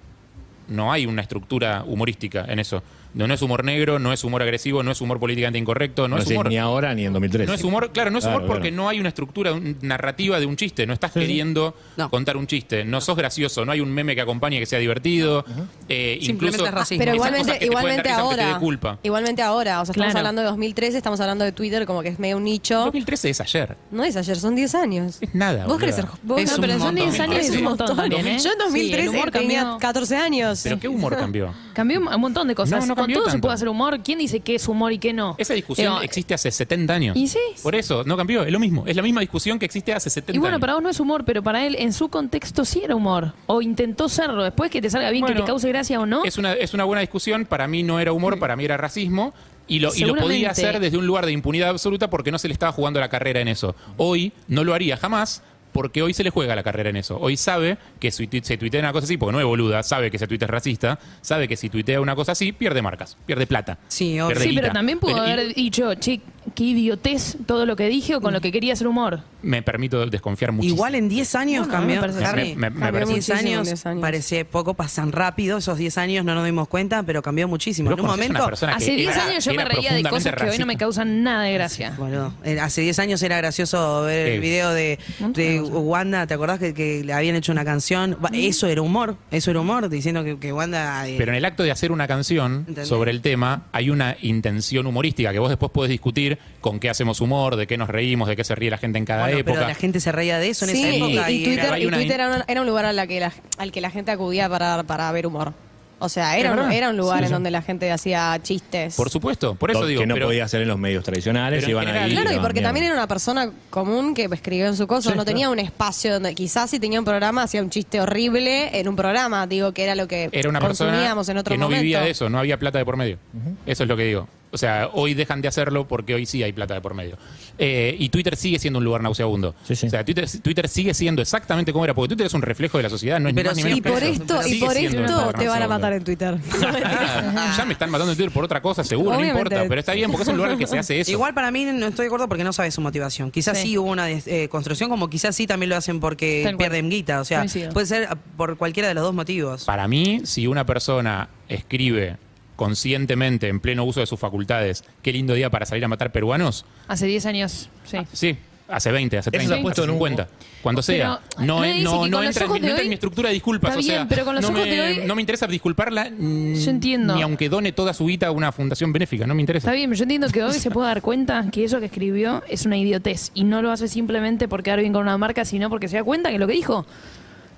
No 0.69 0.93
hay 0.93 1.07
una 1.07 1.23
estructura 1.23 1.85
humorística 1.87 2.45
en 2.49 2.59
eso. 2.59 2.83
No, 3.19 3.27
no 3.27 3.35
es 3.35 3.43
humor 3.43 3.65
negro, 3.65 3.99
no 3.99 4.13
es 4.13 4.25
humor 4.25 4.41
agresivo, 4.43 4.83
no 4.83 4.93
es 4.93 5.01
humor 5.03 5.19
políticamente 5.21 5.59
incorrecto, 5.59 6.09
no, 6.09 6.17
No, 6.17 6.23
es 6.23 6.31
humor. 6.31 6.49
ni 6.49 6.57
ahora 6.57 6.95
ni 6.95 7.05
en 7.05 7.13
2013. 7.13 7.47
No 7.49 7.55
es 7.55 7.65
humor, 7.65 7.91
claro, 7.93 8.11
no 8.11 8.19
es 8.19 8.25
humor 8.25 8.39
Claro, 8.43 8.47
porque 8.55 8.69
claro. 8.71 8.83
no 8.85 8.89
hay 8.89 9.01
una 9.01 9.09
estructura 9.11 9.53
un- 9.53 9.77
narrativa 9.83 10.39
de 10.41 10.47
un 10.47 10.57
chiste. 10.57 10.87
No 10.87 10.93
estás 10.95 11.13
queriendo 11.13 11.75
contar 12.11 12.37
un 12.37 12.47
chiste. 12.47 12.85
No 12.85 13.01
sos 13.01 13.17
gracioso. 13.17 13.65
No 13.65 13.73
hay 13.73 13.81
un 13.81 13.91
meme 13.93 14.15
que 14.15 14.21
acompañe 14.21 14.59
que 14.61 14.67
sea 14.67 14.79
divertido. 14.79 15.45
eh, 15.89 16.19
incluso 16.23 16.65
Pero 16.65 16.81
esas 16.81 16.93
igualmente, 16.93 17.19
cosas 17.19 17.59
que 17.59 17.67
te 17.67 17.73
pueden 17.73 17.73
igualmente 17.73 17.97
dar 17.97 18.05
risa 18.07 18.21
aunque 18.21 18.37
te 18.37 18.41
dé 18.43 18.47
ahora. 18.49 18.61
culpa. 18.61 18.99
Igualmente 19.03 19.43
ahora. 19.43 19.81
O 19.81 19.85
sea, 19.85 19.93
estamos 19.93 20.13
Claro. 20.13 20.19
hablando 20.19 20.43
de 20.43 20.47
2013, 20.49 20.97
estamos 20.97 21.21
hablando 21.21 21.45
de 21.45 21.53
Twitter 21.53 21.87
como 21.87 22.03
que 22.03 22.09
es 22.11 22.19
medio 22.19 22.37
un 22.37 22.45
nicho. 22.45 22.79
2013 22.85 23.31
es 23.31 23.41
ayer. 23.41 23.77
No 23.91 24.05
es 24.05 24.17
ayer, 24.17 24.37
son 24.39 24.55
10 24.55 24.75
años. 24.77 25.19
Es 25.21 25.35
nada. 25.35 25.67
Vos 25.67 25.79
querés 25.79 25.97
ser. 25.97 26.07
Vos, 26.23 26.41
Es 26.41 26.51
pero 26.61 26.75
son 26.75 26.81
montón. 26.95 26.95
10 26.95 27.21
años 27.21 27.37
y 27.43 27.47
es 27.47 27.57
un 27.57 27.65
montón 27.65 27.97
también, 27.97 28.27
¿eh? 28.27 28.31
Yo 28.31 28.35
en 28.35 28.41
Sí, 28.41 28.49
el 28.49 28.59
2013 28.59 29.09
humor 29.09 29.31
tenía 29.33 29.61
cambió. 29.63 29.79
14 29.81 30.17
años. 30.17 30.61
Pero 30.63 30.79
qué 30.79 30.89
humor 30.89 31.17
cambió. 31.17 31.53
Cambió 31.73 31.99
un 32.01 32.21
montón 32.21 32.47
de 32.49 32.55
cosas. 32.55 32.81
No, 32.81 32.87
no 32.95 33.08
Todo 33.15 33.25
se 33.27 33.31
tanto. 33.33 33.43
puede 33.47 33.55
hacer 33.55 33.69
humor. 33.69 34.01
¿Quién 34.03 34.19
dice 34.19 34.41
qué 34.41 34.55
es 34.57 34.69
humor 34.69 34.93
y 34.93 34.99
qué 34.99 35.13
no? 35.13 35.35
Esa 35.39 35.55
discusión 35.55 35.93
Digo, 35.95 36.03
existe 36.03 36.35
hace 36.35 36.51
70 36.51 36.95
años. 36.95 37.17
¿Y 37.17 37.29
sí? 37.29 37.39
Por 37.63 37.75
eso, 37.75 38.05
no 38.05 38.17
cambió. 38.17 38.43
Es 38.45 38.53
lo 38.53 38.59
mismo. 38.59 38.85
Es 38.87 38.97
la 38.97 39.03
misma 39.03 39.21
discusión 39.21 39.59
que 39.59 39.67
existe 39.67 39.93
hace 39.93 40.11
70 40.11 40.37
Y 40.37 40.39
bueno, 40.39 40.55
años. 40.57 40.61
para 40.61 40.75
vos 40.75 40.83
no 40.83 40.89
es 40.89 41.01
humor, 41.01 41.25
pero 41.25 41.43
para 41.43 41.67
él 41.67 41.77
en 41.79 41.93
su 41.93 42.09
contexto 42.09 42.65
sí 42.65 42.83
era 42.85 42.95
humor. 42.95 43.33
O 43.47 43.63
intentó 43.63 44.09
serlo. 44.09 44.43
Después 44.45 44.71
que 44.71 44.81
te 44.83 44.91
salga 44.91 45.11
bien, 45.11 45.25
que 45.25 45.33
Bueno, 45.33 45.45
te 45.45 45.51
cause 45.53 45.69
gracia 45.69 46.01
o 46.01 46.07
no. 46.07 46.25
Es 46.25 46.39
una, 46.39 46.53
es 46.53 46.75
una 46.75 46.85
buena 46.85 47.01
discusión. 47.01 47.45
Para 47.47 47.67
mí 47.69 47.83
no 47.83 48.01
era 48.01 48.13
humor, 48.13 48.39
para 48.39 48.57
mí 48.57 48.65
era 48.65 48.77
racismo. 48.77 49.33
Y 49.71 49.81
lo, 49.81 49.95
y 49.95 50.01
lo 50.05 50.15
podía 50.15 50.51
hacer 50.51 50.81
desde 50.81 50.97
un 50.97 51.07
lugar 51.07 51.27
de 51.27 51.33
impunidad 51.33 51.69
absoluta 51.69 52.09
porque 52.09 52.33
no 52.33 52.39
se 52.39 52.49
le 52.49 52.53
estaba 52.55 52.73
jugando 52.73 53.01
la 53.01 53.11
carrera 53.11 53.41
en 53.41 53.49
eso. 53.49 53.77
Hoy 53.99 54.33
no 54.47 54.65
lo 54.65 54.73
haría 54.73 54.97
jamás 54.97 55.43
porque 55.79 56.03
hoy 56.03 56.13
se 56.13 56.25
le 56.25 56.31
juega 56.31 56.57
la 56.57 56.65
carrera 56.65 56.91
en 56.91 56.97
eso. 56.97 57.17
Hoy 57.21 57.37
sabe 57.37 57.79
que 58.01 58.11
si 58.11 58.27
tu- 58.27 58.41
se 58.43 58.59
tuitea 58.59 58.81
una 58.81 58.93
cosa 58.93 59.05
así, 59.05 59.17
porque 59.17 59.31
no 59.31 59.39
es 59.39 59.47
boluda, 59.47 59.85
sabe 59.85 60.11
que 60.11 60.17
ese 60.17 60.27
tuit 60.27 60.43
es 60.43 60.51
racista, 60.51 60.99
sabe 61.21 61.47
que 61.47 61.57
si 61.57 61.69
tuitea 61.71 62.01
una 62.01 62.17
cosa 62.17 62.33
así, 62.33 62.51
pierde 62.51 62.83
marcas, 62.83 63.17
pierde 63.27 63.47
plata. 63.47 63.79
Sí, 63.87 64.15
pierde 64.27 64.43
Sí, 64.43 64.49
guita. 64.51 64.63
pero 64.63 64.75
también 64.75 64.99
pudo 64.99 65.15
Pero- 65.15 65.29
y- 65.29 65.31
haber 65.31 65.55
dicho, 65.55 65.95
che, 65.95 66.21
qué 66.51 66.65
idiotez 66.65 67.37
todo 67.47 67.67
lo 67.67 67.77
que 67.77 67.89
dije 67.89 68.15
o 68.17 68.21
con 68.21 68.33
lo 68.33 68.41
que 68.41 68.53
quería 68.53 68.73
hacer 68.73 68.87
humor. 68.87 69.21
Me 69.43 69.63
permito 69.63 70.05
desconfiar 70.07 70.51
muchísimo. 70.53 70.75
Igual 70.77 70.95
en 70.97 71.09
10 71.09 71.35
años 71.37 71.67
cambió. 71.69 71.97
me 71.97 72.01
parece 72.09 72.25
Harry, 72.25 72.55
Me- 72.57 72.57
me- 72.57 72.71
me 72.71 72.81
cambió 72.81 72.93
parece- 72.93 73.13
10 73.15 73.29
muchísimo 73.29 73.39
en 73.41 73.47
años, 73.57 73.67
10 73.69 73.87
años. 73.87 74.01
Parece 74.01 74.45
poco, 74.45 74.75
pasan 74.75 75.13
rápido. 75.13 75.59
Esos 75.59 75.79
10 75.79 75.97
años 75.99 76.25
no 76.25 76.35
nos 76.35 76.45
dimos 76.45 76.67
cuenta, 76.69 77.03
pero 77.05 77.23
cambió 77.23 77.47
muchísimo. 77.47 77.89
En 77.91 77.95
un 77.95 78.01
conocés 78.01 78.17
momento. 78.19 78.39
una 78.43 78.47
persona 78.47 78.73
que 78.77 78.85
Hace 78.85 78.97
10 78.97 79.15
era- 79.17 79.27
años 79.27 79.45
yo 79.45 79.53
me 79.55 79.63
era 79.63 79.71
reía 79.75 79.93
de 79.95 80.03
cosas 80.05 80.35
que 80.35 80.51
hoy 80.51 80.59
no 80.59 80.67
me 80.67 80.77
causan 80.77 81.23
nada 81.23 81.45
de 81.45 81.53
gracia. 81.55 81.95
Boludo, 81.97 82.33
eh, 82.45 82.59
hace 82.61 82.81
10 82.81 82.99
años 82.99 83.23
era 83.23 83.37
gracioso 83.37 84.03
ver 84.03 84.27
el 84.29 84.41
video 84.41 84.71
de, 84.73 84.99
de 85.35 85.61
Wanda, 85.61 86.27
¿te 86.27 86.35
acordás 86.35 86.59
que, 86.59 86.75
que 86.75 87.05
le 87.05 87.13
habían 87.13 87.37
hecho 87.37 87.53
una 87.53 87.65
canción? 87.65 88.17
Va, 88.25 88.31
Eso 88.33 88.67
era 88.67 88.83
humor, 88.83 89.17
eso 89.31 89.51
era 89.51 89.61
humor, 89.61 89.89
diciendo 89.89 90.25
que, 90.25 90.39
que 90.39 90.53
Wanda... 90.53 91.07
eh, 91.09 91.15
Pero 91.17 91.31
en 91.33 91.37
el 91.39 91.45
acto 91.45 91.63
de 91.63 91.71
hacer 91.71 91.93
una 91.93 92.09
canción 92.09 92.65
¿Entendés? 92.69 92.89
sobre 92.89 93.11
el 93.13 93.21
tema, 93.23 93.67
hay 93.73 93.91
una 93.91 94.17
intención 94.23 94.87
humorística 94.87 95.33
que 95.33 95.39
vos 95.39 95.49
después 95.49 95.71
podés 95.73 95.91
discutir 95.91 96.38
con 96.61 96.81
qué 96.81 96.91
hacemos 96.91 97.21
humor, 97.21 97.57
de 97.57 97.67
qué 97.67 97.77
nos 97.79 97.89
reímos, 97.89 98.29
de 98.29 98.35
qué 98.37 98.45
se 98.45 98.55
ríe 98.55 98.71
la 98.71 98.79
gente 98.79 98.99
en 98.99 99.05
cada 99.05 99.23
bueno, 99.25 99.39
época. 99.39 99.55
pero 99.59 99.69
la 99.69 99.75
gente 99.75 100.01
se 100.01 100.11
reía 100.13 100.39
de 100.39 100.49
eso 100.49 100.65
en 100.65 100.73
Sí, 100.73 100.83
esa 100.83 100.91
y, 100.91 100.97
época. 101.13 101.31
y 101.31 101.35
y 101.35 101.45
Twitter, 101.45 101.65
era- 101.67 101.79
y 101.79 101.87
Twitter 101.89 102.13
era, 102.21 102.29
una- 102.29 102.45
era 102.49 102.61
un 102.61 102.67
lugar 102.67 102.85
a 102.85 102.93
la 102.93 103.07
que 103.07 103.21
la- 103.21 103.33
al 103.59 103.71
que 103.73 103.81
la 103.81 103.91
gente 103.91 104.11
acudía 104.11 104.49
para, 104.49 104.83
para 104.83 105.11
ver 105.13 105.27
humor. 105.27 105.53
O 106.01 106.09
sea, 106.09 106.39
era, 106.39 106.53
un, 106.53 106.71
era 106.71 106.91
un 106.91 106.97
lugar 106.97 107.19
Sí, 107.19 107.23
en 107.25 107.29
sí. 107.29 107.33
donde 107.33 107.51
la 107.51 107.61
gente 107.61 107.91
hacía 107.91 108.39
chistes. 108.41 108.95
Por 108.95 109.11
supuesto, 109.11 109.57
por 109.57 109.73
eso 109.73 109.85
digo. 109.85 110.01
que 110.01 110.07
no 110.07 110.15
pero- 110.15 110.27
podía 110.29 110.45
hacer 110.45 110.63
en 110.63 110.69
los 110.69 110.79
medios 110.79 111.03
tradicionales, 111.03 111.59
pero 111.65 111.73
iban 111.73 111.87
general- 111.87 112.09
ahí. 112.09 112.17
Claro, 112.17 112.33
y 112.37 112.39
porque 112.39 112.61
también 112.61 112.87
era 112.87 112.95
una 112.95 113.09
persona 113.09 113.51
común 113.69 114.15
que 114.15 114.29
escribió 114.33 114.67
en 114.69 114.77
su 114.77 114.87
cosa, 114.87 115.11
Sí, 115.11 115.17
no 115.17 115.25
tenía 115.25 115.47
claro. 115.47 115.53
un 115.55 115.59
espacio 115.59 116.13
donde 116.13 116.37
quizás 116.37 116.71
si 116.71 116.79
tenía 116.79 117.01
un 117.01 117.05
programa 117.05 117.43
hacía 117.43 117.61
un 117.63 117.71
chiste 117.71 118.01
horrible 118.01 118.79
en 118.79 118.87
un 118.87 118.95
programa, 118.95 119.49
digo 119.49 119.73
que 119.73 119.83
era 119.83 119.97
lo 119.97 120.07
que 120.07 120.29
era 120.31 120.49
una 120.49 120.61
persona 120.61 120.91
consumíamos 120.93 121.29
en 121.31 121.39
otro 121.39 121.53
que 121.53 121.59
no 121.59 121.67
vivía 121.69 122.01
de 122.01 122.11
eso, 122.11 122.29
no 122.29 122.39
había 122.39 122.59
plata 122.59 122.79
de 122.79 122.85
por 122.85 122.97
medio. 122.97 123.19
Eso 123.67 123.83
es 123.83 123.89
lo 123.89 123.97
que 123.97 124.05
digo. 124.05 124.29
O 124.51 124.57
sea, 124.59 124.89
hoy 124.95 125.15
dejan 125.15 125.43
de 125.43 125.49
hacerlo 125.49 125.87
porque 125.87 126.15
hoy 126.15 126.25
sí 126.27 126.43
hay 126.43 126.53
plata 126.53 126.75
de 126.75 126.81
por 126.81 126.95
medio. 126.95 127.19
Eh, 127.59 127.95
y 127.99 128.09
Twitter 128.09 128.35
sigue 128.37 128.59
siendo 128.59 128.79
un 128.79 128.85
lugar 128.85 129.03
nauseabundo. 129.03 129.55
O 129.69 129.75
sea, 129.75 130.05
Twitter, 130.05 130.27
Twitter 130.41 130.69
sigue 130.69 130.95
siendo 130.95 131.21
exactamente 131.21 131.73
como 131.73 131.85
era, 131.85 131.95
porque 131.95 132.09
Twitter 132.09 132.27
es 132.27 132.35
un 132.35 132.43
reflejo 132.43 132.79
de 132.79 132.85
la 132.85 132.91
sociedad, 132.91 133.21
no 133.21 133.29
es 133.29 133.35
Pero 133.35 133.51
ni 133.53 133.57
más 133.57 133.57
ni 133.57 133.63
sí, 133.63 133.65
menos 133.65 133.79
y 133.79 133.83
que 133.83 133.91
por 133.91 134.03
eso. 134.03 134.13
esto, 134.41 134.49
y 134.49 134.61
por 134.61 134.77
esto 134.77 135.33
te 135.39 135.49
van 135.49 135.63
a 135.63 135.69
matar 135.69 135.93
en 135.93 136.05
Twitter. 136.05 136.39
Ya 137.57 137.65
me 137.65 137.73
están 137.73 137.91
matando 137.91 138.13
en 138.13 138.17
Twitter 138.17 138.33
por 138.33 138.45
otra 138.45 138.61
cosa, 138.63 138.85
seguro, 138.85 139.11
Obviamente. 139.17 139.33
no 139.35 139.39
importa. 139.41 139.69
Pero 139.69 139.81
está 139.81 139.93
bien, 139.95 140.11
porque 140.11 140.23
es 140.23 140.29
un 140.29 140.37
lugar 140.37 140.51
en 140.53 140.59
el 140.59 140.59
que 140.65 140.67
se 140.71 140.79
hace 140.79 141.01
eso. 141.01 141.11
Igual 141.11 141.35
para 141.35 141.51
mí 141.51 141.65
no 141.65 141.87
estoy 141.87 142.05
de 142.05 142.07
acuerdo 142.09 142.29
porque 142.29 142.45
no 142.45 142.53
sabe 142.53 142.71
su 142.71 142.81
motivación. 142.81 143.31
Quizás 143.31 143.59
sí, 143.59 143.69
Sí. 143.69 143.79
hubo 143.79 143.91
una 143.91 144.07
des- 144.07 144.27
eh, 144.27 144.49
construcción, 144.49 144.89
como 144.89 145.09
quizás 145.11 145.35
sí 145.37 145.47
también 145.47 145.71
lo 145.71 145.77
hacen 145.77 146.01
porque 146.01 146.43
Tal 146.45 146.57
cual. 146.57 146.71
pierden 146.71 146.91
guita. 146.91 147.21
O 147.21 147.25
sea, 147.25 147.41
Coincido. 147.41 147.73
puede 147.73 147.87
ser 147.87 148.09
por 148.37 148.57
cualquiera 148.57 148.89
de 148.89 148.95
los 148.95 149.03
dos 149.05 149.15
motivos. 149.15 149.65
Para 149.65 149.87
mí, 149.89 150.21
si 150.25 150.47
una 150.47 150.65
persona 150.65 151.29
escribe 151.49 152.17
conscientemente, 152.59 153.47
en 153.49 153.61
pleno 153.61 153.85
uso 153.85 154.01
de 154.01 154.07
sus 154.07 154.19
facultades, 154.19 154.83
qué 155.01 155.13
lindo 155.13 155.33
día 155.35 155.49
para 155.49 155.65
salir 155.65 155.85
a 155.85 155.89
matar 155.89 156.11
peruanos, 156.11 156.65
Hace 156.89 157.07
10 157.07 157.25
años, 157.27 157.71
sí. 157.85 157.99
sí, 158.13 158.37
hace 158.67 158.91
20, 158.91 159.17
hace 159.17 159.31
Eso 159.31 159.39
30, 159.39 159.55
se 159.55 159.61
ha 159.61 159.63
puesto 159.63 159.83
hace 159.83 159.91
en 159.91 159.95
un- 159.97 159.99
50, 160.09 160.29
cuando 160.61 160.83
sea. 160.83 161.21
Pero 161.37 161.47
No, 161.47 161.61
no, 161.61 162.09
no 162.09 162.23
entra, 162.23 162.47
en 162.47 162.53
mi- 162.53 162.61
no 162.61 162.67
entra 162.69 162.83
en 162.83 162.89
mi 162.89 162.95
estructura 162.95 163.29
de 163.29 163.35
disculpas. 163.35 163.71
Está 163.71 163.79
o 163.79 163.83
sea, 163.83 163.95
bien, 163.99 164.09
pero 164.09 164.25
con 164.25 164.35
los 164.35 164.43
no, 164.43 164.49
ojos 164.49 164.61
me, 164.65 164.71
de 164.71 164.81
hoy- 164.81 165.07
no 165.07 165.15
me 165.15 165.23
interesa 165.23 165.47
disculparla 165.47 166.11
mm, 166.11 166.55
Yo 166.55 166.71
entiendo. 166.71 167.15
ni 167.15 167.23
aunque 167.23 167.49
done 167.49 167.71
toda 167.71 167.95
su 167.95 168.07
guita 168.07 168.27
a 168.27 168.31
una 168.33 168.51
fundación 168.51 168.93
benéfica, 168.93 169.25
no 169.25 169.35
me 169.37 169.41
interesa. 169.43 169.69
Está 169.69 169.77
bien, 169.77 169.89
pero 169.89 169.99
yo 169.99 170.03
entiendo 170.03 170.29
que 170.29 170.43
hoy 170.43 170.53
se 170.59 170.71
puede 170.73 170.89
dar 170.89 171.01
cuenta 171.01 171.47
que 171.53 171.63
eso 171.65 171.79
que 171.79 171.87
escribió 171.87 172.43
es 172.49 172.67
una 172.67 172.77
idiotez 172.77 173.31
y 173.35 173.45
no 173.45 173.63
lo 173.63 173.71
hace 173.71 173.87
simplemente 173.87 174.49
por 174.49 174.65
quedar 174.65 174.81
bien 174.81 174.93
con 174.93 175.03
una 175.03 175.17
marca, 175.17 175.45
sino 175.45 175.71
porque 175.71 175.87
se 175.89 175.97
da 175.97 176.03
cuenta 176.05 176.31
que 176.31 176.39
lo 176.41 176.49
que 176.49 176.55
dijo 176.55 176.85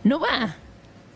no 0.05 0.21
va. 0.21 0.57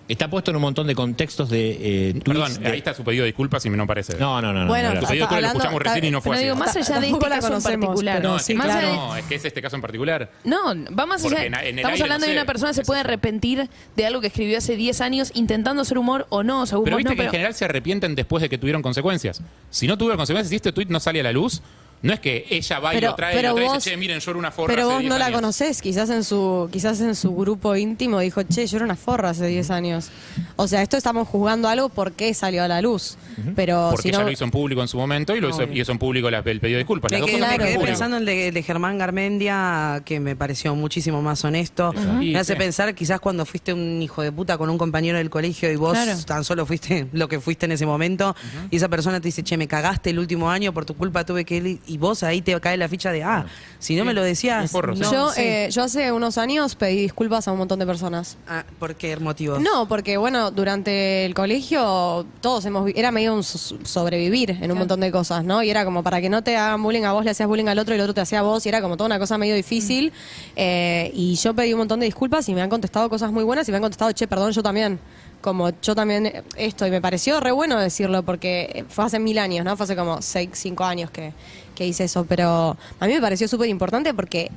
Está 0.07 0.29
puesto 0.29 0.51
en 0.51 0.57
un 0.57 0.63
montón 0.63 0.87
de 0.87 0.95
contextos 0.95 1.49
de 1.49 2.11
eh, 2.11 2.15
Perdón, 2.23 2.61
de- 2.61 2.69
ahí 2.69 2.79
está 2.79 2.93
su 2.93 3.03
pedido 3.05 3.23
de 3.23 3.29
disculpas 3.29 3.65
y 3.65 3.71
me 3.71 3.77
no 3.79 3.87
parece. 3.87 4.19
No, 4.19 4.43
no, 4.43 4.53
no. 4.53 4.61
no, 4.65 4.67
Bueno, 4.69 4.93
no, 4.93 5.01
pedido 5.01 5.13
está 5.13 5.17
tú 5.17 5.19
lo 5.21 5.25
hablando- 5.37 5.47
escuchamos 5.59 5.81
está- 5.81 5.91
recién 5.95 6.05
y 6.05 6.11
no 6.11 6.21
fue 6.21 6.31
Pero 6.31 6.37
así. 6.37 6.45
digo, 6.45 6.57
más 6.57 6.77
allá 6.77 7.01
de 7.01 7.07
este 7.09 7.29
caso 7.29 7.55
en 7.57 7.63
particular. 7.63 8.23
No, 8.23 8.39
sí, 8.39 8.55
más 8.55 8.67
claro. 8.67 8.89
no, 8.97 9.17
es 9.17 9.25
que 9.25 9.35
es 9.37 9.45
este 9.47 9.63
caso 9.63 9.77
en 9.77 9.83
particular. 9.83 10.31
No, 10.45 10.59
va 10.95 11.07
más 11.07 11.25
allá. 11.25 11.45
en- 11.47 11.55
en 11.55 11.65
el 11.65 11.79
Estamos 11.79 12.01
hablando 12.03 12.27
no 12.27 12.31
de 12.31 12.35
sé, 12.37 12.39
una 12.39 12.45
persona 12.47 12.71
que 12.73 12.75
se 12.75 12.85
puede 12.85 13.01
arrepentir 13.01 13.69
de 13.97 14.07
algo 14.07 14.21
que 14.21 14.27
escribió 14.27 14.59
hace 14.59 14.77
10 14.77 15.01
años 15.01 15.31
intentando 15.35 15.81
hacer 15.81 15.97
humor 15.97 16.27
o 16.29 16.43
no. 16.43 16.61
O 16.63 16.67
sea, 16.67 16.79
Pero 16.85 16.97
vos 16.97 16.99
viste 16.99 17.11
no, 17.15 17.17
que 17.17 17.25
en 17.25 17.31
general 17.31 17.55
se 17.55 17.65
arrepienten 17.65 18.15
después 18.15 18.43
de 18.43 18.51
que 18.51 18.59
tuvieron 18.59 18.83
consecuencias. 18.83 19.41
Si 19.71 19.87
no 19.87 19.97
tuvieron 19.97 20.19
consecuencias, 20.19 20.51
si 20.51 20.57
este 20.57 20.73
tweet 20.73 20.87
no 20.91 21.01
sale 21.01 21.21
a 21.21 21.23
la 21.23 21.33
luz, 21.33 21.63
no 22.05 22.13
es 22.13 22.21
que 22.21 22.47
ella 22.51 22.79
va 22.79 22.93
y 22.93 22.97
Pero- 22.99 23.11
lo 23.11 23.17
trae 23.17 23.35
pero 23.35 23.49
y 23.49 23.51
lo 23.51 23.55
trae 23.57 23.65
y 23.65 23.69
vos- 23.69 23.77
dice, 23.79 23.91
che, 23.91 23.97
miren, 23.97 24.21
yo 24.21 24.31
era 24.31 24.39
una 24.39 24.51
forra 24.53 24.69
Pero 24.75 24.83
hace 24.83 24.93
vos 24.93 25.01
10 25.01 25.11
no 25.13 25.19
la 25.19 25.27
años". 25.27 25.41
conocés, 25.41 25.83
quizás 25.83 26.09
en 26.11 26.23
su 26.23 26.69
quizás 26.71 27.01
en 27.01 27.15
su 27.17 27.35
grupo 27.35 27.75
íntimo 27.77 28.21
dijo, 28.21 28.43
che, 28.45 28.67
yo 28.67 28.77
era 28.77 28.85
una 28.85 28.95
forra 28.97 29.31
hace 29.31 29.47
10 29.49 29.71
años. 29.71 30.11
O 30.57 30.69
sea, 30.69 30.83
esto 30.83 30.97
estamos 30.97 31.27
juzgando 31.27 31.69
algo 31.69 31.89
porque 31.89 32.33
salió 32.35 32.63
a 32.63 32.69
la 32.69 32.81
luz. 32.81 33.17
Pero 33.57 33.89
Porque 33.91 34.03
si 34.03 34.09
ella 34.11 34.19
no... 34.19 34.25
lo 34.27 34.31
hizo 34.31 34.45
en 34.45 34.51
público 34.53 34.81
en 34.83 34.89
su 34.89 34.97
momento 34.97 35.35
y 35.35 35.41
lo 35.41 35.49
hizo, 35.49 35.65
y 35.65 35.81
hizo 35.81 35.91
en 35.93 35.99
público 35.99 36.31
la- 36.31 36.39
el 36.39 36.61
pedido 36.61 36.77
de 36.77 36.85
disculpas. 36.85 37.11
Me 37.11 37.19
dos 37.19 37.29
quedé, 37.29 37.41
me 37.41 37.59
quedé 37.59 37.79
pensando 37.81 38.17
en 38.17 38.23
el 38.23 38.27
de, 38.27 38.53
de 38.53 38.63
Germán 38.63 38.99
Garmendia, 38.99 40.03
que 40.05 40.21
me 40.21 40.37
pareció 40.37 40.75
muchísimo 40.75 41.23
más 41.23 41.45
honesto. 41.45 41.93
Y 42.21 42.33
Me 42.33 42.39
hace 42.39 42.53
sí. 42.53 42.59
pensar 42.59 42.95
quizás 42.95 43.19
cuando 43.21 43.45
fuiste 43.47 43.73
un 43.73 44.01
hijo 44.03 44.23
de 44.23 44.31
puta 44.31 44.59
con 44.59 44.71
un 44.71 44.79
compañero 44.79 45.19
del 45.19 45.31
colegio 45.31 45.71
y 45.73 45.77
vos 45.77 45.93
Claro. 45.95 46.19
tan 46.27 46.45
solo 46.45 46.67
fuiste 46.67 47.07
lo 47.13 47.29
que 47.29 47.41
fuiste 47.41 47.67
en 47.67 47.73
ese 47.73 47.87
momento 47.87 48.35
y 48.71 48.77
esa 48.77 48.89
persona 48.89 49.21
te 49.21 49.29
dice, 49.29 49.43
che, 49.43 49.57
me 49.57 49.67
cagaste 49.67 50.11
el 50.11 50.19
último 50.19 50.51
año, 50.51 50.73
por 50.73 50.85
tu 50.85 50.95
culpa 50.95 51.25
tuve 51.25 51.45
que 51.45 51.57
ir 51.57 51.81
y 51.95 51.99
vos 51.99 52.25
ahí 52.25 52.43
te 52.43 52.59
cae 52.61 52.77
la 52.77 52.89
ficha 52.89 53.13
de, 53.13 53.23
ah, 53.23 53.47
si 53.79 53.95
no 53.95 54.05
me 54.05 54.15
lo 54.15 54.23
decías, 54.23 54.71
sí. 54.71 54.77
no, 54.83 55.13
yo, 55.13 55.31
sí. 55.31 55.41
eh, 55.43 55.69
yo 55.71 55.83
hace 55.85 56.11
unos 56.11 56.39
años 56.39 56.75
pedí 56.75 56.97
disculpas 57.03 57.47
a 57.47 57.53
un 57.53 57.59
montón 57.59 57.79
de 57.79 57.87
personas. 57.87 58.37
Ah, 58.49 58.65
¿Por 58.79 58.97
qué 58.97 59.17
motivos? 59.19 59.61
No, 59.61 59.87
porque 59.87 60.17
bueno, 60.17 60.51
durante 60.51 61.25
el 61.25 61.35
colegio 61.35 62.27
todos 62.41 62.65
hemos 62.65 62.87
vi- 62.87 62.95
era 62.97 63.13
medio 63.13 63.33
un 63.35 63.45
so- 63.45 63.79
sobrevivir 63.85 64.51
en 64.61 64.73
un 64.73 64.79
montón 64.79 65.01
de 65.01 65.13
cosas, 65.13 65.45
¿no? 65.45 65.63
Y 65.63 65.71
era 65.71 65.85
como 65.85 66.03
para 66.03 66.21
que 66.21 66.29
no 66.29 66.43
te 66.43 66.57
hagan 66.57 66.83
bullying 66.83 67.05
a 67.05 67.13
vos, 67.13 67.25
le 67.25 67.31
hacías 67.31 67.49
bullying 67.49 67.67
al 67.69 67.79
otro 67.79 67.95
y 67.95 67.99
el 67.99 68.01
otro 68.03 68.15
te 68.15 68.21
hacía 68.23 68.41
a 68.41 68.43
vos, 68.43 68.67
y 68.67 68.69
era 68.69 68.81
como 68.83 68.97
toda 68.97 69.07
una 69.07 69.19
cosa 69.21 69.39
medio 69.39 69.55
difícil. 69.55 70.13
Eh, 70.57 71.11
y 71.15 71.35
yo 71.37 71.55
pedí 71.55 71.73
un 71.73 71.79
montón 71.79 72.01
de 72.01 72.07
disculpas 72.07 72.49
y 72.49 72.55
me 72.55 72.63
han 72.63 72.71
contestado 72.71 73.09
cosas 73.09 73.31
muy 73.31 73.45
buenas 73.45 73.69
y 73.69 73.71
me 73.71 73.77
han 73.77 73.83
contestado, 73.83 74.11
che, 74.13 74.27
perdón, 74.27 74.51
yo 74.53 74.63
también. 74.63 74.99
Como 75.45 75.69
yo 75.83 75.95
también 75.95 76.43
esto, 76.57 76.87
y 76.87 76.91
me 76.91 77.03
pareció 77.03 77.39
re 77.39 77.53
bueno 77.53 77.79
decirlo 77.79 78.23
porque 78.23 78.71
eh, 78.73 78.85
fue 78.89 79.05
hace 79.05 79.19
mil 79.19 79.39
años, 79.39 79.63
¿no? 79.63 79.77
Fue 79.77 79.85
hace 79.85 79.95
como 79.95 80.23
seis, 80.23 80.49
cinco 80.55 80.85
años 80.85 81.11
que, 81.11 81.35
que 81.75 81.87
hice 81.87 82.05
eso, 82.05 82.25
pero 82.25 82.79
a 82.99 83.07
mí 83.07 83.13
me 83.13 83.21
pareció 83.21 83.47
súper 83.47 83.69
importante 83.69 84.15
porque 84.15 84.51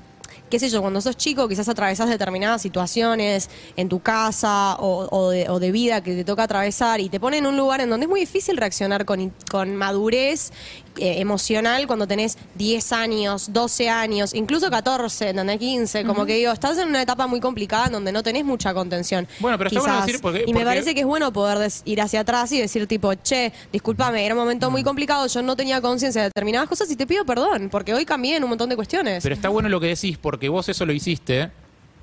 qué 0.49 0.59
sé 0.59 0.69
yo, 0.69 0.81
cuando 0.81 1.01
sos 1.01 1.17
chico 1.17 1.47
quizás 1.47 1.67
atravesás 1.69 2.09
determinadas 2.09 2.61
situaciones 2.61 3.49
en 3.75 3.89
tu 3.89 3.99
casa 3.99 4.75
o, 4.79 5.07
o 5.11 5.29
de, 5.29 5.49
o 5.49 5.59
de 5.59 5.71
vida 5.71 6.01
que 6.01 6.15
te 6.15 6.23
toca 6.23 6.43
atravesar 6.43 6.99
y 7.01 7.09
te 7.09 7.19
pone 7.19 7.37
en 7.37 7.45
un 7.45 7.57
lugar 7.57 7.81
en 7.81 7.89
donde 7.89 8.05
es 8.05 8.09
muy 8.09 8.19
difícil 8.21 8.57
reaccionar 8.57 9.05
con, 9.05 9.33
con 9.51 9.75
madurez 9.75 10.51
eh, 10.99 11.19
emocional 11.19 11.85
cuando 11.85 12.07
tenés 12.07 12.37
10 12.55 12.91
años, 12.93 13.53
12 13.53 13.89
años, 13.89 14.33
incluso 14.33 14.69
14, 14.71 15.29
¿entendés? 15.29 15.59
15, 15.59 16.05
como 16.05 16.25
que 16.25 16.35
digo, 16.35 16.51
estás 16.51 16.77
en 16.79 16.87
una 16.89 17.01
etapa 17.01 17.27
muy 17.27 17.39
complicada 17.39 17.85
en 17.87 17.91
donde 17.93 18.11
no 18.11 18.23
tenés 18.23 18.45
mucha 18.45 18.73
contención. 18.73 19.27
Bueno, 19.39 19.57
pero 19.59 19.69
está 19.69 19.79
bueno 19.81 20.01
decir 20.05 20.19
porque- 20.21 20.43
y 20.47 20.53
me 20.53 20.63
parece 20.65 20.93
que 20.95 21.01
es 21.01 21.05
bueno 21.05 21.31
poder 21.33 21.71
ir 21.85 22.01
hacia 22.01 22.21
atrás 22.21 22.51
y 22.51 22.59
decir 22.59 22.87
tipo, 22.87 23.13
che, 23.15 23.51
discúlpame, 23.71 24.25
era 24.25 24.33
un 24.33 24.39
momento 24.41 24.71
muy 24.71 24.83
complicado, 24.83 25.27
yo 25.27 25.41
no 25.43 25.55
tenía 25.55 25.81
conciencia 25.81 26.21
de 26.23 26.29
determinadas 26.29 26.67
cosas 26.67 26.89
y 26.89 26.95
te 26.95 27.05
pido 27.05 27.25
perdón, 27.25 27.69
porque 27.69 27.93
hoy 27.93 28.05
cambié 28.05 28.37
en 28.37 28.43
un 28.43 28.49
montón 28.49 28.69
de 28.69 28.75
cuestiones. 28.75 29.21
Pero 29.21 29.35
está 29.35 29.49
bueno 29.49 29.69
lo 29.69 29.79
que 29.79 29.87
decís 29.87 30.17
porque 30.17 30.36
vos 30.49 30.69
eso 30.69 30.85
lo 30.85 30.93
hiciste 30.93 31.49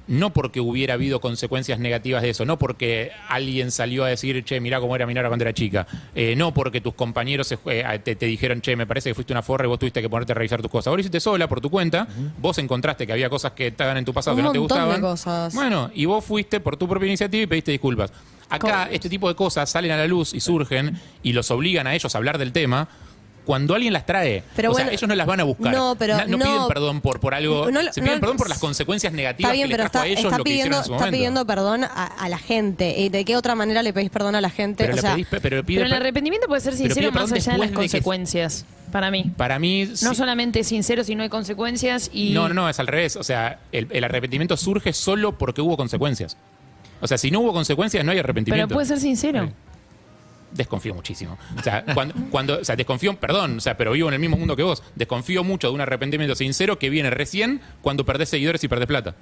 no 0.06 0.34
porque 0.34 0.60
hubiera 0.60 0.92
habido 0.94 1.18
consecuencias 1.18 1.78
negativas 1.78 2.20
de 2.20 2.28
eso, 2.28 2.44
no 2.44 2.58
porque 2.58 3.10
alguien 3.26 3.70
salió 3.70 4.04
a 4.04 4.08
decir, 4.08 4.44
che, 4.44 4.60
mirá 4.60 4.78
cómo 4.78 4.94
era 4.94 5.06
Minara 5.06 5.28
cuando 5.28 5.44
era 5.44 5.54
chica, 5.54 5.86
eh, 6.14 6.36
no 6.36 6.52
porque 6.52 6.82
tus 6.82 6.92
compañeros 6.92 7.46
se- 7.46 7.58
eh, 7.64 8.00
te, 8.04 8.14
te 8.14 8.26
dijeron, 8.26 8.60
che, 8.60 8.76
me 8.76 8.86
parece 8.86 9.08
que 9.08 9.14
fuiste 9.14 9.32
una 9.32 9.40
forra 9.40 9.64
y 9.64 9.68
vos 9.68 9.78
tuviste 9.78 10.02
que 10.02 10.10
ponerte 10.10 10.32
a 10.32 10.34
revisar 10.34 10.60
tus 10.60 10.70
cosas. 10.70 10.90
Vos 10.90 10.98
lo 10.98 11.00
hiciste 11.00 11.20
sola 11.20 11.48
por 11.48 11.62
tu 11.62 11.70
cuenta, 11.70 12.06
vos 12.38 12.58
encontraste 12.58 13.06
que 13.06 13.14
había 13.14 13.30
cosas 13.30 13.52
que 13.52 13.68
estaban 13.68 13.96
en 13.96 14.04
tu 14.04 14.12
pasado 14.12 14.34
Un 14.36 14.42
que 14.42 14.42
no 14.42 14.52
te 14.52 14.58
montón 14.58 14.76
de 14.78 14.84
gustaban. 14.84 15.00
cosas. 15.00 15.54
Bueno, 15.54 15.90
y 15.94 16.04
vos 16.04 16.22
fuiste 16.22 16.60
por 16.60 16.76
tu 16.76 16.86
propia 16.86 17.06
iniciativa 17.06 17.42
y 17.42 17.46
pediste 17.46 17.70
disculpas. 17.72 18.12
Acá 18.50 18.90
este 18.92 19.08
tipo 19.08 19.26
de 19.30 19.34
cosas 19.34 19.70
salen 19.70 19.90
a 19.92 19.96
la 19.96 20.06
luz 20.06 20.34
y 20.34 20.40
surgen 20.40 21.00
y 21.22 21.32
los 21.32 21.50
obligan 21.50 21.86
a 21.86 21.94
ellos 21.94 22.14
a 22.14 22.18
hablar 22.18 22.36
del 22.36 22.52
tema. 22.52 22.88
Cuando 23.44 23.74
alguien 23.74 23.92
las 23.92 24.06
trae, 24.06 24.42
Pero 24.56 24.70
o 24.70 24.72
bueno, 24.72 24.86
sea, 24.88 24.94
ellos 24.94 25.08
no 25.08 25.14
las 25.14 25.26
van 25.26 25.40
a 25.40 25.44
buscar. 25.44 25.74
no, 25.74 25.96
pero 25.98 26.16
no, 26.16 26.38
no- 26.38 26.44
piden 26.44 26.68
perdón 26.68 27.00
por, 27.02 27.20
por 27.20 27.34
algo. 27.34 27.70
No, 27.70 27.80
se 27.92 28.00
piden 28.00 28.14
no- 28.14 28.20
perdón 28.20 28.36
por 28.38 28.48
las 28.48 28.58
consecuencias 28.58 29.12
negativas 29.12 29.50
Está 29.50 29.52
bien, 29.54 29.68
que 29.68 29.74
pero 29.74 29.84
les 29.84 29.92
trajo 29.92 30.04
está, 30.04 30.08
a 30.08 30.12
ellos 30.12 30.24
está 30.24 30.38
lo 30.38 30.44
que 30.44 30.50
pidiendo, 30.50 30.78
hicieron 30.78 30.80
en 30.94 30.98
su 30.98 31.04
está 31.04 31.10
pidiendo 31.10 31.46
perdón 31.46 31.84
a, 31.84 31.88
a 32.06 32.28
la 32.30 32.38
gente. 32.38 32.98
¿Y 32.98 33.08
de 33.10 33.24
qué 33.24 33.36
otra 33.36 33.54
manera 33.54 33.82
le 33.82 33.92
pedís 33.92 34.10
perdón 34.10 34.34
a 34.34 34.40
la 34.40 34.50
gente? 34.50 34.84
Pero 34.84 34.94
o 34.94 34.96
le 34.96 35.02
sea, 35.02 35.12
pedís 35.14 35.26
pero 35.30 35.64
pide 35.64 35.80
Pero 35.80 35.86
el 35.86 35.92
arrepentimiento 35.92 36.46
puede 36.48 36.60
ser 36.62 36.72
pero 36.74 36.94
sincero 36.94 37.12
más 37.12 37.30
allá 37.32 37.52
de 37.52 37.58
las 37.58 37.68
que- 37.68 37.74
consecuencias. 37.74 38.64
Para 38.90 39.10
mí. 39.10 39.30
Para 39.36 39.58
mí, 39.58 39.86
No 39.86 40.10
sí. 40.10 40.14
solamente 40.14 40.62
sincero 40.62 41.02
si 41.04 41.14
no 41.16 41.24
hay 41.24 41.28
consecuencias 41.28 42.10
y. 42.12 42.30
No, 42.30 42.48
no, 42.48 42.54
no, 42.54 42.68
es 42.70 42.78
al 42.78 42.86
revés. 42.86 43.16
O 43.16 43.24
sea, 43.24 43.58
el, 43.72 43.88
el 43.90 44.04
arrepentimiento 44.04 44.56
surge 44.56 44.92
solo 44.92 45.36
porque 45.36 45.60
hubo 45.60 45.76
consecuencias. 45.76 46.36
O 47.00 47.08
sea, 47.08 47.18
si 47.18 47.30
no 47.30 47.40
hubo 47.40 47.52
consecuencias, 47.52 48.04
no 48.04 48.12
hay 48.12 48.16
Pero 48.18 48.24
arrepentimiento. 48.26 48.72
puede 48.72 48.86
ser 48.86 49.00
sincero. 49.00 49.50
Desconfío 50.54 50.94
muchísimo. 50.94 51.36
O 51.58 51.62
sea, 51.62 51.84
cuando, 51.94 52.14
cuando, 52.30 52.60
o 52.60 52.64
sea, 52.64 52.76
desconfío, 52.76 53.18
perdón, 53.18 53.58
o 53.58 53.60
sea, 53.60 53.76
pero 53.76 53.92
vivo 53.92 54.08
en 54.08 54.14
el 54.14 54.20
mismo 54.20 54.36
mundo 54.36 54.56
que 54.56 54.62
vos. 54.62 54.82
Desconfío 54.94 55.42
mucho 55.44 55.68
de 55.68 55.74
un 55.74 55.80
arrepentimiento 55.80 56.34
sincero 56.34 56.78
que 56.78 56.90
viene 56.90 57.10
recién 57.10 57.60
cuando 57.82 58.04
perdés 58.04 58.28
seguidores 58.28 58.62
y 58.62 58.68
perdés 58.68 58.86
plata. 58.86 59.16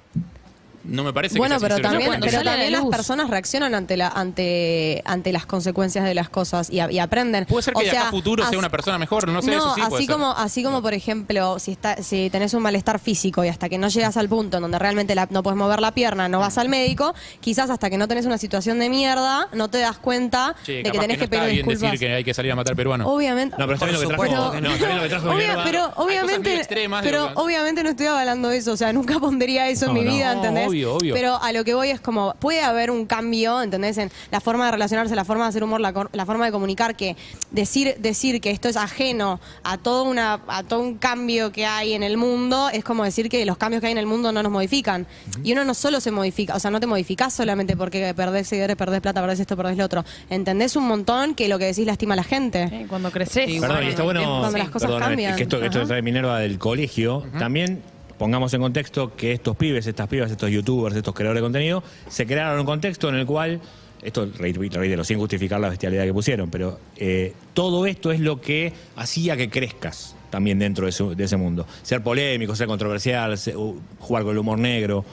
No 0.83 1.03
me 1.03 1.13
parece 1.13 1.37
Bueno, 1.37 1.55
que 1.55 1.59
sea 1.59 1.67
pero 1.69 1.75
sincero. 1.77 1.99
también, 2.11 2.21
pero 2.21 2.39
a 2.39 2.43
la 2.43 2.51
también 2.51 2.71
las 2.73 2.85
personas 2.85 3.29
reaccionan 3.29 3.73
ante 3.75 3.97
la 3.97 4.07
ante 4.09 5.01
ante 5.05 5.31
las 5.31 5.45
consecuencias 5.45 6.03
de 6.05 6.13
las 6.13 6.29
cosas 6.29 6.69
y, 6.69 6.79
a- 6.79 6.91
y 6.91 6.99
aprenden. 6.99 7.45
Puede 7.45 7.63
ser 7.63 7.73
que 7.73 7.79
O 7.79 7.83
de 7.83 7.89
acá 7.89 7.99
sea, 7.99 8.07
a 8.09 8.11
futuro 8.11 8.45
sea 8.47 8.59
una 8.59 8.69
persona 8.69 8.97
mejor, 8.97 9.27
no 9.27 9.41
sé, 9.41 9.51
no, 9.51 9.57
eso 9.57 9.75
sí 9.75 9.81
puede 9.81 9.95
así 9.95 10.05
ser. 10.05 10.15
como 10.15 10.31
así 10.31 10.63
como 10.63 10.81
por 10.81 10.93
ejemplo, 10.93 11.59
si 11.59 11.71
está 11.71 12.01
si 12.03 12.29
tenés 12.29 12.53
un 12.53 12.61
malestar 12.63 12.99
físico 12.99 13.43
y 13.43 13.47
hasta 13.47 13.69
que 13.69 13.77
no 13.77 13.87
llegas 13.87 14.17
al 14.17 14.27
punto 14.29 14.57
en 14.57 14.63
donde 14.63 14.79
realmente 14.79 15.15
la- 15.15 15.27
no 15.29 15.41
puedes 15.43 15.57
mover 15.57 15.79
la 15.81 15.93
pierna, 15.93 16.27
no 16.27 16.39
vas 16.39 16.57
al 16.57 16.69
médico, 16.69 17.13
quizás 17.39 17.69
hasta 17.69 17.89
que 17.89 17.97
no 17.97 18.07
tenés 18.07 18.25
una 18.25 18.37
situación 18.37 18.79
de 18.79 18.89
mierda, 18.89 19.47
no 19.53 19.69
te 19.69 19.79
das 19.79 19.97
cuenta 19.97 20.55
Che, 20.65 20.83
de 20.83 20.83
que 20.83 20.91
tenés 20.91 21.17
que, 21.17 21.17
no 21.17 21.23
está 21.23 21.27
pedir 21.29 21.43
bien 21.53 21.55
disculpas. 21.67 21.91
decir 21.91 21.99
que 22.07 22.13
hay 22.15 22.23
que 22.23 22.33
salir 22.33 22.51
a 22.51 22.55
matar 22.55 22.75
peruanos. 22.75 23.07
Obviamente. 23.09 23.55
No, 23.57 23.65
pero 23.65 23.73
está 23.75 23.85
bien 23.85 23.95
lo 24.01 24.07
que 24.09 24.15
trajo. 24.15 24.51
que 24.51 24.61
No, 24.61 24.71
está 24.73 24.85
bien 24.85 24.97
lo 24.97 25.03
que 25.03 25.09
trajo 25.09 25.29
Obvia- 25.29 25.61
pero 25.63 25.91
obviamente, 25.95 26.67
pero 27.03 27.31
obviamente 27.35 27.83
no 27.83 27.89
estoy 27.91 28.07
avalando 28.07 28.51
eso, 28.51 28.73
o 28.73 28.77
sea, 28.77 28.91
nunca 28.93 29.19
pondría 29.19 29.69
eso 29.69 29.85
en 29.85 29.93
No, 29.93 29.99
mi 29.99 30.05
no. 30.05 30.13
vida, 30.13 30.33
No, 30.33 30.39
¿entendés? 30.43 30.72
Obvio, 30.73 30.95
obvio. 30.95 31.13
Pero 31.13 31.37
a 31.41 31.51
lo 31.51 31.63
que 31.63 31.73
voy 31.73 31.89
es 31.89 31.99
como, 32.01 32.33
puede 32.39 32.61
haber 32.61 32.89
un 32.91 33.05
cambio, 33.05 33.61
¿entendés? 33.61 33.97
En 33.97 34.11
la 34.31 34.39
forma 34.41 34.65
de 34.65 34.71
relacionarse, 34.71 35.15
la 35.15 35.25
forma 35.25 35.43
de 35.45 35.49
hacer 35.49 35.63
humor, 35.63 35.79
la, 35.81 35.93
cor- 35.93 36.09
la 36.13 36.25
forma 36.25 36.45
de 36.45 36.51
comunicar, 36.51 36.95
que 36.95 37.15
decir, 37.51 37.95
decir 37.99 38.41
que 38.41 38.51
esto 38.51 38.67
es 38.69 38.75
ajeno 38.77 39.39
a 39.63 39.77
todo, 39.77 40.03
una, 40.03 40.41
a 40.47 40.63
todo 40.63 40.79
un 40.81 40.97
cambio 40.97 41.51
que 41.51 41.65
hay 41.65 41.93
en 41.93 42.03
el 42.03 42.17
mundo, 42.17 42.69
es 42.71 42.83
como 42.83 43.03
decir 43.03 43.29
que 43.29 43.45
los 43.45 43.57
cambios 43.57 43.81
que 43.81 43.87
hay 43.87 43.91
en 43.93 43.97
el 43.99 44.05
mundo 44.07 44.31
no 44.31 44.41
nos 44.43 44.51
modifican. 44.51 45.05
Y 45.43 45.51
uno 45.53 45.63
no 45.65 45.73
solo 45.73 45.99
se 46.01 46.11
modifica, 46.11 46.55
o 46.55 46.59
sea, 46.59 46.71
no 46.71 46.79
te 46.79 46.87
modificás 46.87 47.33
solamente 47.33 47.77
porque 47.77 48.13
perdés 48.15 48.47
seguidores, 48.47 48.75
perdés 48.75 49.01
plata, 49.01 49.21
perdés 49.21 49.39
esto, 49.39 49.55
perdés 49.55 49.77
lo 49.77 49.85
otro. 49.85 50.03
¿Entendés 50.29 50.75
un 50.75 50.87
montón 50.87 51.35
que 51.35 51.47
lo 51.47 51.59
que 51.59 51.65
decís 51.65 51.85
lastima 51.85 52.13
a 52.13 52.17
la 52.17 52.23
gente? 52.23 52.85
cuando 52.89 53.11
creces. 53.11 53.59
Perdón, 53.59 53.83
y 53.83 53.87
está 53.87 54.03
bueno. 54.03 54.39
Cuando 54.39 54.57
las 54.57 54.69
cosas 54.69 54.87
perdón, 54.87 55.01
cambian. 55.07 55.35
que 55.35 55.43
esto, 55.43 55.59
que 55.59 55.65
esto 55.65 55.79
Ajá. 55.79 55.87
trae 55.87 56.01
Minerva 56.01 56.39
del 56.39 56.57
colegio. 56.59 57.23
También 57.39 57.81
pongamos 58.23 58.53
en 58.53 58.61
contexto 58.61 59.13
que 59.17 59.33
estos 59.33 59.57
pibes, 59.57 59.85
estas 59.85 60.07
pibas, 60.07 60.31
estos 60.31 60.49
youtubers, 60.49 60.95
estos 60.95 61.13
creadores 61.13 61.41
de 61.41 61.45
contenido, 61.45 61.83
se 62.07 62.25
crearon 62.25 62.57
un 62.57 62.65
contexto 62.65 63.09
en 63.09 63.15
el 63.15 63.25
cual. 63.25 63.59
Esto 64.01 64.29
reitero, 64.37 65.03
sin 65.03 65.17
justificar 65.17 65.59
la 65.59 65.67
bestialidad 65.69 66.05
que 66.05 66.13
pusieron, 66.13 66.49
pero 66.49 66.79
eh, 66.95 67.33
todo 67.53 67.85
esto 67.85 68.11
es 68.13 68.21
lo 68.21 68.39
que 68.39 68.71
hacía 68.95 69.35
que 69.35 69.49
crezcas 69.49 70.15
también 70.29 70.57
dentro 70.59 70.85
de, 70.85 70.93
su- 70.93 71.15
de 71.15 71.23
ese 71.25 71.35
mundo. 71.35 71.65
Ser 71.81 72.01
polémico, 72.01 72.55
ser 72.55 72.67
controversial, 72.67 73.37
ser- 73.37 73.57
uh, 73.57 73.77
jugar 73.99 74.23
con 74.23 74.31
el 74.31 74.37
humor 74.37 74.57
negro. 74.57 75.03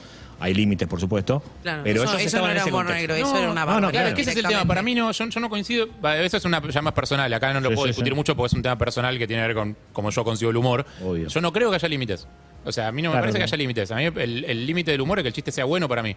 Hay 0.43 0.55
límites, 0.55 0.89
por 0.89 0.99
supuesto. 1.01 1.43
Claro, 1.63 1.83
pero 1.85 2.03
eso- 2.05 2.13
ellos 2.15 2.21
eso 2.27 2.37
estaban 2.39 2.49
no 2.55 2.61
era 2.63 2.65
humor 2.65 2.87
negro, 2.87 3.15
eso 3.15 3.37
era 3.37 3.51
una 3.51 3.61
No, 3.65 3.67
no, 3.67 3.67
barbaridad. 3.67 3.91
Claro, 3.91 4.09
es 4.09 4.15
que 4.15 4.21
ese 4.23 4.31
es 4.31 4.37
el 4.39 4.47
tema. 4.47 4.65
Para 4.65 4.83
mí 4.83 4.95
no, 4.95 5.13
yo, 5.13 5.29
yo 5.29 5.41
no 5.41 5.51
coincido. 5.51 5.87
Eso 6.19 6.37
es 6.39 6.45
una 6.47 6.63
ya 6.69 6.81
más 6.83 6.95
personal. 6.95 7.33
Acá 7.35 7.53
no 7.53 7.61
lo 7.61 7.69
Sí, 7.69 7.75
puedo 7.75 7.87
sí, 7.87 7.91
discutir 7.91 8.13
sí. 8.13 8.17
mucho 8.17 8.35
porque 8.35 8.47
es 8.47 8.53
un 8.55 8.63
tema 8.63 8.79
personal 8.79 9.19
que 9.19 9.27
tiene 9.29 9.43
que 9.43 9.49
ver 9.49 9.57
con 9.57 9.77
cómo 9.93 10.11
yo 10.11 10.25
consigo 10.25 10.51
el 10.51 10.57
humor. 10.57 10.87
Yo 11.29 11.41
no 11.43 11.53
creo 11.53 11.69
que 11.71 11.77
haya 11.77 11.89
límites. 11.89 12.27
O 12.63 12.73
sea, 12.73 12.89
a 12.89 12.93
mí 12.93 13.01
no 13.01 13.09
me 13.09 13.13
Claro, 13.15 13.23
parece 13.23 13.39
que 13.39 13.43
no. 13.43 13.45
haya 13.47 13.57
límites. 13.57 13.91
A 13.91 13.97
mí 13.97 14.05
el 14.05 14.67
límite 14.67 14.91
del 14.91 15.01
humor 15.01 15.19
es 15.19 15.23
que 15.23 15.29
el 15.29 15.35
chiste 15.35 15.51
sea 15.51 15.65
bueno 15.65 15.89
para 15.89 16.03
mí. 16.03 16.15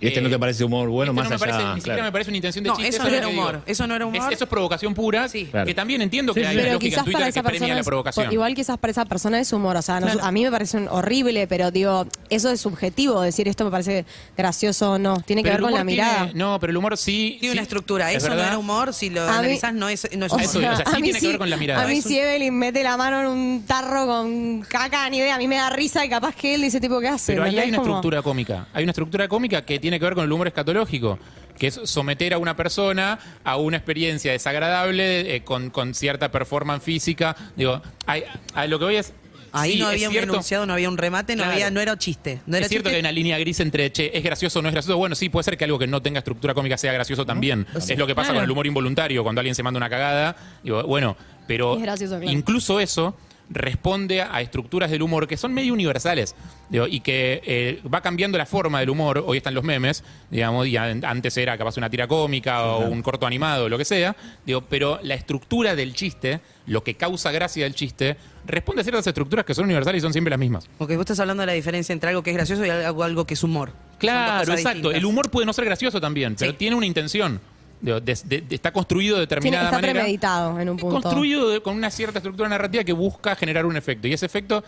¿Y 0.00 0.06
este 0.06 0.20
Eh, 0.20 0.22
no 0.22 0.30
te 0.30 0.38
parece 0.38 0.62
humor 0.64 0.88
bueno 0.88 1.10
este 1.12 1.20
más 1.20 1.24
no 1.24 1.30
me 1.30 1.34
allá? 1.34 1.40
parece, 1.52 1.68
ni 1.70 1.74
siquiera 1.80 1.96
claro. 1.96 2.02
me 2.08 2.12
parece 2.12 2.30
una 2.30 2.36
intención 2.36 2.62
de 2.64 2.70
No, 2.70 2.76
chiste. 2.76 2.88
eso 2.90 2.96
es 2.98 3.02
no 3.02 3.08
era 3.16 3.26
que 3.26 3.32
digo. 3.32 3.42
humor, 3.42 3.62
eso 3.66 3.86
no 3.88 3.96
era 3.96 4.06
humor. 4.06 4.22
Es- 4.30 4.34
eso 4.36 4.44
es 4.44 4.50
provocación 4.50 4.94
pura. 4.94 5.26
Claro. 5.28 5.66
Que 5.66 5.74
también 5.74 6.00
entiendo 6.02 6.32
que 6.32 6.40
Sí, 6.40 6.46
hay 6.46 6.52
sí. 6.52 6.58
una 6.58 6.62
Pero 6.64 6.74
lógica 6.74 6.98
en 6.98 7.04
Twitter 7.04 7.24
que 7.24 7.32
premia 7.32 7.42
persona 7.50 7.74
la 7.74 7.80
es, 7.80 7.86
provocación. 7.86 8.32
igual 8.32 8.54
quizás 8.54 8.78
para 8.78 8.90
esa 8.92 9.04
persona 9.04 9.40
es 9.40 9.52
humor, 9.52 9.76
o 9.76 9.82
sea, 9.82 9.98
nos- 10.00 10.18
a 10.22 10.30
mí 10.30 10.44
me 10.44 10.50
parece 10.50 10.76
un- 10.76 10.88
horrible, 10.88 11.46
pero 11.48 11.70
digo, 11.72 12.06
eso 12.28 12.50
es 12.50 12.60
subjetivo, 12.60 13.20
decir 13.22 13.48
esto 13.48 13.64
me 13.64 13.70
parece 13.72 14.04
gracioso 14.36 14.92
o 14.92 14.98
no, 14.98 15.20
tiene 15.22 15.42
que 15.42 15.50
Pero 15.50 15.64
ver 15.66 15.70
el 15.70 15.76
con 15.76 15.86
la 15.86 15.92
tiene- 15.92 16.02
mirada. 16.08 16.30
no, 16.34 16.58
pero 16.60 16.70
el 16.70 16.76
humor 16.76 16.96
sí. 16.96 17.36
Tiene 17.40 17.52
sí, 17.52 17.58
una 17.58 17.62
estructura. 17.62 18.10
es 18.12 18.18
Eso 18.22 18.28
no 18.34 18.40
era 18.40 18.56
humor. 18.58 18.94
Si 18.94 19.10
lo 19.10 19.22
analizás, 19.28 19.74
no 19.74 19.88
es, 19.88 20.08
no 20.16 20.26
es 20.26 20.32
humor. 20.32 20.44
Eso, 20.44 20.60
sí 20.60 20.64
a 20.86 20.90
mí 20.98 21.02
tiene 21.02 21.20
que 21.20 21.26
ver 21.26 21.38
con 21.38 21.50
la 21.50 21.56
mirada. 21.56 21.82
A 21.82 21.86
mí 21.86 21.98
Es 21.98 22.04
si 22.04 22.18
Evelyn 22.18 22.56
mete 22.56 22.82
la 22.84 22.96
mano 22.96 23.20
en 23.22 23.26
un 23.26 23.64
tarro 23.66 24.06
con 24.06 24.60
caca, 24.62 25.08
ni 25.10 25.18
idea, 25.18 25.34
a 25.34 25.38
mí 25.38 25.48
me 25.48 25.56
da 25.56 25.70
risa 25.80 26.04
y 26.04 26.08
capaz 26.08 26.34
que 26.34 26.54
él 26.54 26.62
dice 26.62 26.80
tipo, 26.80 27.00
¿qué 27.00 27.08
hace? 27.08 27.32
Pero 27.32 27.44
ahí 27.44 27.58
hay 27.58 27.68
una 27.68 27.78
Como- 27.78 27.88
estructura 27.90 28.22
cómica. 28.22 28.66
Hay 28.72 28.82
una 28.84 28.90
estructura 28.92 29.26
cómica 29.28 29.62
que 29.64 29.78
tiene 29.78 29.98
que 29.98 30.04
ver 30.04 30.14
con 30.14 30.24
el 30.24 30.32
humor 30.32 30.46
escatológico, 30.46 31.18
que 31.58 31.66
es 31.68 31.80
someter 31.84 32.34
a 32.34 32.38
una 32.38 32.54
persona 32.56 33.18
a 33.44 33.56
una 33.56 33.76
experiencia 33.78 34.32
desagradable 34.32 35.34
eh, 35.36 35.42
con, 35.42 35.70
con 35.70 35.94
cierta 35.94 36.30
performance 36.30 36.82
física. 36.82 37.34
Digo, 37.56 37.80
hay- 38.06 38.24
a 38.54 38.66
lo 38.66 38.78
que 38.78 38.84
voy 38.84 38.96
es. 38.96 39.12
Ahí 39.52 39.72
sí, 39.72 39.78
no 39.80 39.88
había 39.88 40.06
un 40.08 40.12
cierto- 40.12 40.32
enunciado, 40.34 40.64
no 40.64 40.74
había 40.74 40.88
un 40.88 40.96
remate, 40.96 41.34
no, 41.34 41.38
Claro. 41.42 41.52
había, 41.54 41.70
no 41.72 41.80
era 41.80 41.98
chiste. 41.98 42.40
No 42.46 42.56
era 42.56 42.66
es 42.66 42.70
cierto 42.70 42.84
chiste. 42.88 42.90
que 42.90 42.96
hay 42.96 43.00
una 43.00 43.10
línea 43.10 43.36
gris 43.36 43.58
entre, 43.58 43.90
che, 43.90 44.16
¿es 44.16 44.22
gracioso 44.22 44.60
o 44.60 44.62
no 44.62 44.68
es 44.68 44.74
gracioso? 44.74 44.96
Bueno, 44.96 45.16
sí, 45.16 45.28
puede 45.28 45.42
ser 45.42 45.56
que 45.58 45.64
algo 45.64 45.76
que 45.76 45.88
no 45.88 46.00
tenga 46.00 46.18
estructura 46.18 46.54
cómica 46.54 46.78
sea 46.78 46.92
gracioso 46.92 47.26
también. 47.26 47.66
Es 47.74 47.98
lo 47.98 48.06
que 48.06 48.14
pasa 48.14 48.26
Claro. 48.28 48.38
con 48.38 48.44
el 48.44 48.50
humor 48.52 48.68
involuntario, 48.68 49.24
cuando 49.24 49.40
alguien 49.40 49.56
se 49.56 49.64
manda 49.64 49.78
una 49.78 49.90
cagada. 49.90 50.36
Digo, 50.62 50.84
bueno, 50.84 51.16
pero 51.48 51.74
Es 51.74 51.82
gracioso, 51.82 52.18
claro. 52.20 52.30
incluso 52.30 52.78
eso 52.78 53.16
responde 53.52 54.22
a 54.22 54.40
estructuras 54.40 54.90
del 54.90 55.02
humor 55.02 55.26
que 55.26 55.36
son 55.36 55.52
medio 55.52 55.72
universales 55.72 56.36
digo, 56.68 56.86
y 56.86 57.00
que 57.00 57.42
eh, 57.44 57.82
va 57.92 58.00
cambiando 58.00 58.38
la 58.38 58.46
forma 58.46 58.78
del 58.80 58.90
humor. 58.90 59.22
Hoy 59.26 59.38
están 59.38 59.54
los 59.54 59.64
memes, 59.64 60.04
digamos, 60.30 60.68
y 60.68 60.76
an- 60.76 61.04
antes 61.04 61.36
era 61.36 61.58
capaz 61.58 61.76
una 61.76 61.90
tira 61.90 62.06
cómica 62.06 62.64
o 62.64 62.88
un 62.88 63.02
corto 63.02 63.26
animado, 63.26 63.68
lo 63.68 63.76
que 63.76 63.84
sea. 63.84 64.14
Digo, 64.46 64.62
pero 64.62 65.00
la 65.02 65.14
estructura 65.14 65.74
del 65.74 65.94
chiste, 65.94 66.40
lo 66.66 66.84
que 66.84 66.94
causa 66.94 67.32
gracia 67.32 67.64
del 67.64 67.74
chiste, 67.74 68.16
responde 68.46 68.82
a 68.82 68.84
ciertas 68.84 69.06
estructuras 69.06 69.44
que 69.44 69.52
son 69.54 69.64
universales 69.64 69.98
y 69.98 70.02
son 70.02 70.12
siempre 70.12 70.30
las 70.30 70.38
mismas. 70.38 70.68
Porque 70.78 70.94
vos 70.96 71.02
estás 71.02 71.18
hablando 71.18 71.40
de 71.42 71.48
la 71.48 71.52
diferencia 71.52 71.92
entre 71.92 72.10
algo 72.10 72.22
que 72.22 72.30
es 72.30 72.36
gracioso 72.36 72.64
y 72.64 72.70
algo, 72.70 73.02
algo 73.02 73.24
que 73.26 73.34
es 73.34 73.42
humor. 73.42 73.72
Claro, 73.98 74.52
exacto. 74.52 74.70
distintas. 74.70 74.94
El 74.94 75.04
humor 75.04 75.28
puede 75.30 75.44
no 75.46 75.52
ser 75.52 75.64
gracioso 75.64 76.00
también, 76.00 76.36
pero 76.38 76.52
Sí. 76.52 76.56
tiene 76.56 76.76
una 76.76 76.86
intención. 76.86 77.40
Digo, 77.80 78.00
de- 78.00 78.18
de- 78.24 78.40
de- 78.42 78.54
está 78.54 78.72
construido 78.72 79.18
de 79.18 79.26
Tiene- 79.26 79.40
determinada 79.40 79.64
está 79.66 79.76
manera. 79.78 79.92
premeditado 79.94 80.60
en 80.60 80.68
un 80.68 80.76
punto. 80.76 81.00
Construido 81.00 81.48
de- 81.48 81.62
con 81.62 81.74
una 81.76 81.90
cierta 81.90 82.18
estructura 82.18 82.48
narrativa 82.48 82.84
que 82.84 82.92
busca 82.92 83.34
generar 83.36 83.64
un 83.66 83.76
efecto. 83.76 84.06
Y 84.06 84.12
ese 84.12 84.26
efecto, 84.26 84.62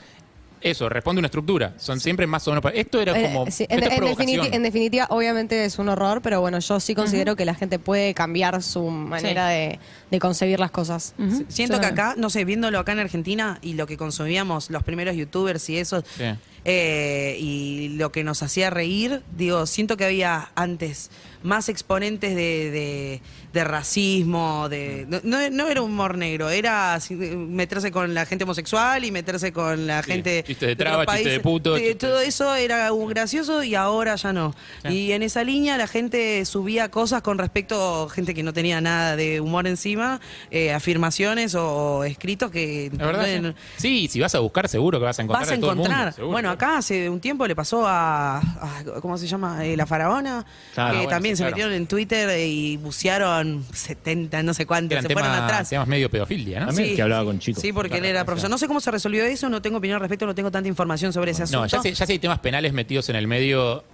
eso, 0.63 0.89
responde 0.89 1.19
a 1.19 1.23
una 1.23 1.27
estructura. 1.27 1.75
Son 1.77 1.99
siempre 2.01 2.27
más 2.27 2.47
o 2.49 2.53
menos. 2.55 2.73
Esto 2.75 3.01
era 3.03 3.19
Eh, 3.19 3.25
como. 3.25 3.51
sí, 3.51 3.65
esto 3.65 3.75
en, 3.75 3.83
es 3.83 3.91
en 3.91 3.97
provocación. 3.99 4.41
definiti- 4.47 4.55
en 4.55 4.63
definitiva, 4.63 5.07
obviamente 5.11 5.65
es 5.65 5.79
un 5.79 5.89
horror, 5.89 6.23
pero 6.23 6.41
bueno, 6.41 6.59
yo 6.61 6.79
sí 6.81 6.95
considero 6.95 7.35
que 7.37 7.45
la 7.45 7.55
gente 7.55 7.79
puede 7.79 8.15
cambiar 8.15 8.63
su 8.63 8.89
manera 8.89 9.49
de, 9.49 9.79
de 10.11 10.19
concebir 10.19 10.59
las 10.61 10.71
cosas. 10.71 11.15
Siento 11.49 11.75
Yo- 11.77 11.81
que 11.81 11.87
acá, 11.87 12.15
no 12.17 12.31
sé, 12.31 12.45
viéndolo 12.45 12.79
acá 12.79 12.93
en 12.93 13.01
Argentina 13.01 13.59
y 13.61 13.75
lo 13.75 13.87
que 13.87 13.97
consumíamos 13.97 14.71
los 14.71 14.83
primeros 14.85 15.17
youtubers 15.17 15.69
y 15.69 15.79
eso, 15.79 16.03
Sí. 16.17 16.25
Eh, 16.65 17.37
y 17.41 17.91
lo 17.97 18.13
que 18.13 18.25
nos 18.25 18.43
hacía 18.43 18.71
reír, 18.71 19.23
digo, 19.37 19.67
siento 19.67 19.97
que 19.97 20.05
había 20.05 20.51
antes 20.55 21.11
más 21.43 21.69
exponentes 21.69 22.37
de, 22.37 22.71
de- 22.71 23.21
de 23.53 23.65
racismo, 23.65 24.69
de 24.71 25.07
no, 25.25 25.51
no- 25.51 25.69
era 25.69 25.83
humor 25.83 26.17
negro, 26.17 26.49
era 26.51 26.99
meterse 27.11 27.91
con 27.91 28.15
la 28.15 28.25
gente 28.27 28.45
homosexual 28.45 29.05
y 29.05 29.11
meterse 29.11 29.53
con 29.53 29.87
la 29.87 30.03
Sí, 30.05 30.13
gente 30.13 30.45
chistes 30.47 30.69
de 30.69 30.77
traba, 30.77 31.05
chistes 31.05 31.33
de 31.33 31.41
puto, 31.41 31.77
chistes- 31.77 31.99
todo 31.99 32.21
eso 32.21 32.55
era 32.55 32.93
un 32.93 33.09
gracioso 33.09 33.63
y 33.65 33.75
ahora 33.75 34.15
ya 34.15 34.33
no. 34.33 34.55
Y 34.89 35.13
en 35.13 35.23
esa 35.23 35.43
línea 35.45 35.77
la 35.77 35.87
gente 35.89 36.45
subía 36.45 36.91
cosas 36.91 37.23
con 37.23 37.37
respecto 37.39 38.05
a 38.05 38.11
gente 38.11 38.35
que 38.35 38.43
no 38.45 38.53
tenía 38.53 38.81
nada 38.81 39.17
de 39.17 39.41
humor 39.41 39.67
encima, 39.67 40.21
eh, 40.51 40.73
afirmaciones 40.73 41.55
o 41.57 42.05
escritos 42.05 42.51
que 42.53 42.91
La 42.97 43.07
verdad, 43.07 43.41
no- 43.41 43.51
sí. 43.51 43.57
Sí, 43.77 44.09
si 44.09 44.21
vas 44.21 44.35
a 44.35 44.39
buscar, 44.39 44.69
seguro 44.69 44.99
que 45.01 45.05
vas 45.05 45.19
a 45.19 45.23
encontrar. 45.23 45.43
vas 45.43 45.51
a 45.51 45.55
de 45.57 45.61
todo 45.61 45.71
el 45.73 45.77
mundo, 45.77 45.93
encontrar. 45.93 46.25
bueno, 46.27 46.52
acá 46.53 46.79
hace 46.79 47.09
un 47.11 47.21
tiempo 47.21 47.47
le 47.47 47.55
pasó 47.57 47.87
a, 47.87 48.39
a- 48.39 48.83
¿cómo 49.01 49.19
se 49.19 49.27
llama? 49.27 49.65
Eh, 49.65 49.77
la 49.77 49.87
faraona, 49.87 50.45
Claro, 50.75 50.91
que 50.93 50.97
bueno, 50.99 51.11
también 51.11 51.35
sí, 51.37 51.39
se 51.39 51.43
claro. 51.45 51.57
metieron 51.57 51.73
en 51.75 51.87
Twitter 51.87 52.39
y 52.39 52.77
bucearon 52.79 53.65
70, 53.73 54.43
no 54.43 54.55
sé 54.55 54.67
cuántos, 54.67 54.93
Eran 54.93 55.03
se 55.03 55.09
temas, 55.09 55.25
fueron 55.25 55.45
atrás. 55.45 55.69
temas 55.71 55.89
medio 55.89 56.11
pedofilia, 56.11 56.61
¿no? 56.61 56.67
También 56.67 56.95
que 56.97 57.03
hablaba 57.03 57.25
con 57.25 57.39
chicos. 57.39 57.61
Sí, 57.61 57.73
porque 57.73 57.99
él 57.99 58.05
era 58.05 58.25
profesor. 58.25 58.51
No 58.51 58.59
sé 58.59 58.67
cómo 58.67 58.81
se 58.81 58.91
resolvió 58.91 59.25
eso, 59.25 59.49
no 59.49 59.61
tengo 59.63 59.79
opinión 59.79 59.97
al 59.97 60.01
respecto, 60.01 60.27
no 60.27 60.35
tengo 60.35 60.51
tanta 60.51 60.69
información 60.69 61.13
sobre 61.13 61.33
ese 61.33 61.43
asunto. 61.45 61.61
No, 61.61 61.67
ya 61.67 61.81
si, 61.83 61.93
ya 61.93 62.07
si 62.07 62.13
hay 62.13 62.19
temas 62.19 62.39
penales 62.39 62.73
metidos 62.73 63.09
en 63.09 63.17
el 63.17 63.27
medio. 63.27 63.85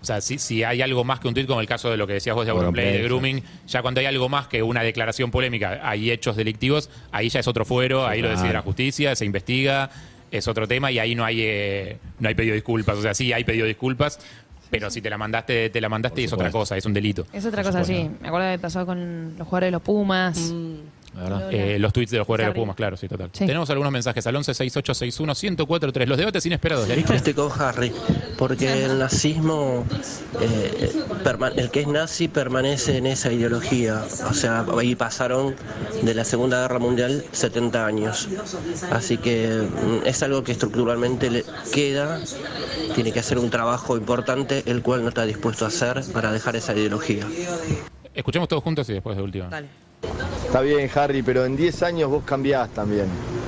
O 0.00 0.04
sea, 0.04 0.20
si, 0.20 0.38
si 0.38 0.64
hay 0.64 0.82
algo 0.82 1.04
más 1.04 1.20
que 1.20 1.28
un 1.28 1.34
tuit, 1.34 1.46
como 1.46 1.60
el 1.60 1.68
caso 1.68 1.88
de 1.88 1.96
lo 1.96 2.08
que 2.08 2.14
decías 2.14 2.34
vos 2.34 2.44
de 2.44 2.52
de 2.52 2.96
sí. 2.98 3.02
grooming, 3.04 3.40
ya 3.68 3.82
cuando 3.82 4.00
hay 4.00 4.06
algo 4.06 4.28
más 4.28 4.48
que 4.48 4.60
una 4.60 4.82
declaración 4.82 5.30
polémica, 5.30 5.78
hay 5.80 6.10
hechos 6.10 6.34
delictivos, 6.34 6.90
ahí 7.12 7.28
ya 7.28 7.38
es 7.38 7.46
otro 7.46 7.64
fuero, 7.64 8.04
ahí 8.04 8.20
lo 8.20 8.28
decide 8.28 8.52
la 8.52 8.62
justicia, 8.62 9.14
se 9.14 9.24
investiga, 9.24 9.90
es 10.32 10.48
otro 10.48 10.66
tema 10.66 10.90
y 10.90 10.98
ahí 10.98 11.14
no 11.14 11.24
hay 11.24 11.42
eh, 11.42 11.98
no 12.18 12.28
hay 12.28 12.34
pedido 12.34 12.54
disculpas. 12.54 12.98
O 12.98 13.02
sea, 13.02 13.14
sí 13.14 13.32
hay 13.32 13.44
pedido 13.44 13.66
disculpas, 13.66 14.18
pero 14.70 14.90
si 14.90 15.02
te 15.02 15.10
la 15.10 15.18
mandaste, 15.18 15.70
te 15.70 15.80
la 15.80 15.88
mandaste 15.88 16.22
y 16.22 16.24
es 16.24 16.32
otra 16.32 16.50
cosa, 16.50 16.76
es 16.76 16.86
un 16.86 16.94
delito. 16.94 17.26
Es 17.32 17.44
otra 17.44 17.62
cosa, 17.62 17.84
sí. 17.84 18.10
Me 18.20 18.28
acuerdo 18.28 18.48
de 18.48 18.58
pasó 18.58 18.86
con 18.86 19.36
los 19.36 19.46
jugadores 19.46 19.68
de 19.68 19.70
los 19.72 19.82
Pumas. 19.82 20.38
Mm. 20.52 20.76
Eh, 21.50 21.76
los 21.78 21.92
tweets 21.92 22.10
de 22.10 22.18
los 22.18 22.26
jugadores 22.26 22.46
de 22.46 22.50
Sarri. 22.50 22.60
Pumas, 22.60 22.76
claro, 22.76 22.96
sí, 22.96 23.06
total. 23.08 23.30
Sí. 23.32 23.46
Tenemos 23.46 23.68
algunos 23.70 23.92
mensajes 23.92 24.26
al 24.26 24.36
11 24.36 24.54
68 24.54 24.94
61 24.94 25.34
1043. 25.34 26.08
Los 26.08 26.18
debates 26.18 26.46
inesperados. 26.46 26.88
Estoy 26.88 27.34
con 27.34 27.50
Harry, 27.60 27.92
porque 28.38 28.84
el 28.84 28.98
nazismo, 28.98 29.84
eh, 30.40 30.92
el 31.56 31.70
que 31.70 31.80
es 31.80 31.86
nazi 31.86 32.28
permanece 32.28 32.96
en 32.96 33.06
esa 33.06 33.32
ideología. 33.32 34.02
O 34.28 34.34
sea, 34.34 34.64
ahí 34.78 34.94
pasaron 34.94 35.54
de 36.02 36.14
la 36.14 36.24
Segunda 36.24 36.62
Guerra 36.62 36.78
Mundial 36.78 37.24
70 37.32 37.86
años. 37.86 38.28
Así 38.90 39.18
que 39.18 39.48
mm, 39.48 40.06
es 40.06 40.22
algo 40.22 40.42
que 40.42 40.52
estructuralmente 40.52 41.30
le 41.30 41.44
queda, 41.72 42.20
tiene 42.94 43.12
que 43.12 43.20
hacer 43.20 43.38
un 43.38 43.50
trabajo 43.50 43.96
importante, 43.96 44.62
el 44.66 44.82
cual 44.82 45.02
no 45.02 45.08
está 45.08 45.26
dispuesto 45.26 45.64
a 45.64 45.68
hacer 45.68 46.02
para 46.12 46.32
dejar 46.32 46.56
esa 46.56 46.74
ideología. 46.74 47.26
Escuchemos 48.14 48.48
todos 48.48 48.62
juntos 48.62 48.88
y 48.88 48.94
después 48.94 49.16
de 49.16 49.22
última. 49.22 49.48
Dale. 49.48 49.81
Está 50.52 50.60
bien, 50.60 50.90
Harry, 50.94 51.22
pero 51.22 51.46
en 51.46 51.56
10 51.56 51.82
años 51.82 52.10
vos 52.10 52.24
cambiás 52.26 52.68
también. 52.68 53.06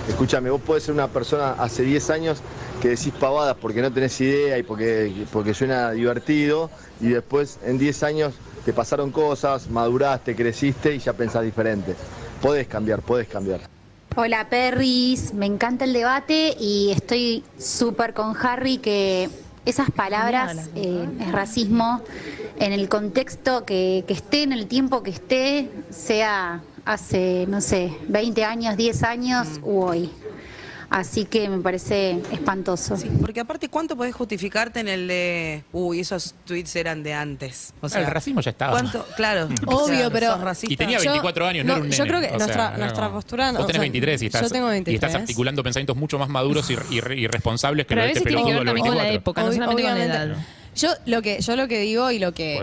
Escúchame, 0.09 0.49
vos 0.49 0.63
podés 0.63 0.85
ser 0.85 0.95
una 0.95 1.07
persona 1.07 1.51
hace 1.51 1.83
10 1.83 2.09
años 2.09 2.39
que 2.81 2.89
decís 2.89 3.13
pavadas 3.21 3.59
porque 3.61 3.83
no 3.83 3.93
tenés 3.93 4.19
idea 4.23 4.57
y 4.57 4.63
porque, 4.63 5.13
porque 5.31 5.53
suena 5.53 5.91
divertido 5.91 6.71
y 7.03 7.09
después 7.09 7.59
en 7.63 7.77
10 7.77 8.03
años 8.05 8.33
te 8.65 8.73
pasaron 8.73 9.11
cosas, 9.11 9.69
maduraste, 9.69 10.35
creciste 10.35 10.95
y 10.95 10.99
ya 10.99 11.13
pensás 11.13 11.43
diferente. 11.43 11.95
Podés 12.41 12.69
cambiar, 12.69 13.03
podés 13.03 13.29
cambiar. 13.29 13.61
Hola 14.17 14.49
Perris, 14.49 15.35
me 15.35 15.45
encanta 15.45 15.85
el 15.85 15.93
debate 15.93 16.57
y 16.59 16.91
estoy 16.91 17.45
súper 17.59 18.15
con 18.15 18.35
Harry 18.35 18.79
que 18.79 19.29
esas 19.67 19.91
palabras, 19.91 20.71
eh, 20.75 21.07
es 21.21 21.33
racismo, 21.33 22.01
en 22.59 22.73
el 22.73 22.89
contexto 22.89 23.67
que, 23.67 24.05
que 24.09 24.15
esté, 24.15 24.45
en 24.45 24.53
el 24.53 24.69
tiempo 24.69 25.03
que 25.03 25.11
esté, 25.11 25.71
sea 25.91 26.63
hace, 26.85 27.47
no 27.49 27.61
sé, 27.61 27.93
20 28.09 28.45
años, 28.45 28.77
10 28.77 29.03
años 29.05 29.49
u 29.63 29.81
hoy. 29.83 30.11
Así 30.91 31.25
que 31.25 31.49
me 31.49 31.59
parece 31.59 32.21
espantoso. 32.31 32.95
Porque 33.21 33.41
aparte, 33.41 33.69
¿cuánto 33.69 33.97
podés 33.97 34.15
justificarte 34.15 34.79
en 34.79 34.87
el 34.87 35.09
de, 35.09 35.65
uy, 35.73 35.99
esos 35.99 36.37
tweets 36.45 36.77
eran 36.77 37.03
de 37.03 37.13
antes? 37.15 37.75
O 37.81 37.87
el 37.87 38.07
racismo 38.07 38.41
ya 38.43 38.51
estaba. 38.51 38.73
¿cuánto? 38.73 39.05
Claro. 39.17 39.49
Obvio, 39.67 40.09
pero- 40.13 40.33
sos 40.35 40.41
racista. 40.43 40.73
Y 40.73 40.77
tenía 40.77 40.99
24 40.99 41.47
años, 41.49 41.65
no, 41.67 41.73
era 41.73 41.83
un 41.83 41.91
yo 41.91 42.05
nene. 42.05 42.09
creo 42.19 42.21
que 42.21 42.37
O 42.37 42.39
nuestra, 42.39 42.69
sea, 42.69 42.79
nuestra 42.79 43.09
no. 43.09 43.13
postura... 43.15 43.47
no, 43.51 43.59
Vos 43.59 43.65
o 43.65 43.67
tenés 43.67 43.77
sea, 43.79 43.81
23 43.83 44.23
y 44.23 44.27
estás, 44.27 44.43
Yo 44.43 44.51
tengo 44.51 44.69
y 44.69 44.71
23. 44.73 45.03
estás 45.03 45.21
articulando 45.21 45.63
pensamientos 45.65 45.97
mucho 45.97 46.17
más 46.19 46.29
maduros 46.29 46.71
y, 46.71 46.75
y 46.91 46.99
y 47.25 47.27
responsables 47.27 47.87
que 47.87 47.89
Pero 47.89 48.01
lo 48.01 48.03
a 48.03 48.07
de 48.07 48.13
este 48.13 48.21
veces 48.25 48.29
tiene 48.37 48.43
que 48.43 48.45
pelotudo 48.45 48.59
ver 48.59 48.59
de 48.61 48.65
los 48.65 48.67
también 48.67 48.87
con 48.87 48.97
la 48.97 49.03
24. 49.05 49.21
época, 49.21 49.43
no 49.43 49.53
solamente 49.53 49.83
con 49.83 49.99
la 49.99 50.05
edad. 50.05 50.37
Yo 50.77 50.89
lo 51.07 51.23
que 51.23 51.41
yo 51.41 51.55
lo 51.57 51.69
que 51.69 51.79
digo 51.81 52.11
y 52.11 52.19
lo 52.19 52.33
que, 52.33 52.59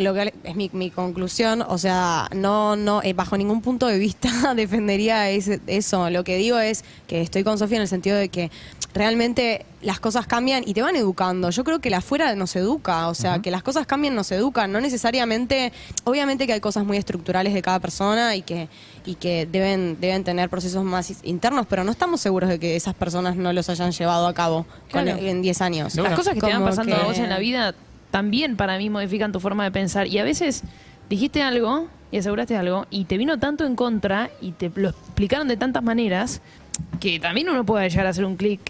lo 0.00 0.14
que 0.14 0.32
es 0.44 0.54
mi, 0.54 0.70
mi 0.72 0.90
conclusión, 0.90 1.62
o 1.62 1.78
sea, 1.78 2.28
no 2.34 2.76
no 2.76 3.02
eh, 3.02 3.12
bajo 3.12 3.36
ningún 3.36 3.60
punto 3.62 3.86
de 3.86 3.98
vista 3.98 4.28
defendería 4.56 5.28
ese- 5.30 5.60
eso. 5.66 6.08
Lo 6.10 6.22
que 6.24 6.36
digo 6.36 6.58
es 6.58 6.84
que 7.08 7.20
estoy 7.20 7.42
con 7.44 7.58
Sofía 7.58 7.76
en 7.78 7.82
el 7.82 7.88
sentido 7.88 8.16
de 8.16 8.28
que 8.28 8.50
realmente 8.94 9.66
las 9.82 10.00
cosas 10.00 10.26
cambian 10.26 10.62
y 10.66 10.72
te 10.74 10.82
van 10.82 10.96
educando. 10.96 11.50
Yo 11.50 11.62
creo 11.62 11.80
que 11.80 11.90
la 11.90 11.98
afuera 11.98 12.34
nos 12.34 12.56
educa, 12.56 13.08
o 13.08 13.14
sea, 13.14 13.40
que 13.42 13.50
las 13.50 13.62
cosas 13.62 13.86
cambian 13.86 14.14
nos 14.14 14.32
educan, 14.32 14.72
no 14.72 14.80
necesariamente, 14.80 15.72
obviamente 16.04 16.46
que 16.46 16.54
hay 16.54 16.60
cosas 16.60 16.84
muy 16.84 16.96
estructurales 16.96 17.52
de 17.54 17.62
cada 17.62 17.78
persona 17.78 18.34
y 18.36 18.42
que 18.42 18.68
y 19.04 19.14
que 19.14 19.46
deben 19.46 19.98
deben 20.00 20.24
tener 20.24 20.48
procesos 20.48 20.82
más 20.82 21.12
internos, 21.24 21.66
pero 21.68 21.84
no 21.84 21.90
estamos 21.92 22.20
seguros 22.20 22.48
de 22.48 22.58
que 22.58 22.74
esas 22.74 22.94
personas 22.94 23.36
no 23.36 23.52
los 23.52 23.68
hayan 23.68 23.92
llevado 23.92 24.26
a 24.26 24.34
cabo 24.34 24.66
con- 24.90 25.04
en 25.28 25.42
10 25.42 25.60
años. 25.60 25.94
Las 26.02 26.14
cosas 26.16 26.34
que 26.34 26.40
te 26.40 26.46
van 26.46 26.64
pasando 26.70 26.96
a 26.96 27.04
vos 27.04 27.18
en 27.18 27.28
la 27.30 27.38
vida 27.38 27.74
también 28.10 28.56
para 28.56 28.78
mí 28.78 28.88
modifican 28.90 29.30
tu 29.30 29.40
forma 29.40 29.64
de 29.64 29.70
pensar. 29.70 30.06
Y 30.06 30.18
a 30.18 30.24
veces 30.24 30.62
dijiste 31.10 31.42
algo 31.42 31.86
y 32.10 32.18
aseguraste 32.18 32.56
algo 32.56 32.86
y 32.90 33.04
te 33.04 33.18
vino 33.18 33.38
tanto 33.38 33.64
en 33.66 33.76
contra 33.76 34.30
y 34.40 34.52
te 34.52 34.70
lo 34.74 34.88
explicaron 34.88 35.46
de 35.48 35.56
tantas 35.56 35.82
maneras 35.82 36.40
que 36.98 37.20
también 37.20 37.48
uno 37.48 37.64
puede 37.64 37.88
llegar 37.90 38.06
a 38.06 38.10
hacer 38.10 38.24
un 38.24 38.36
clic 38.36 38.60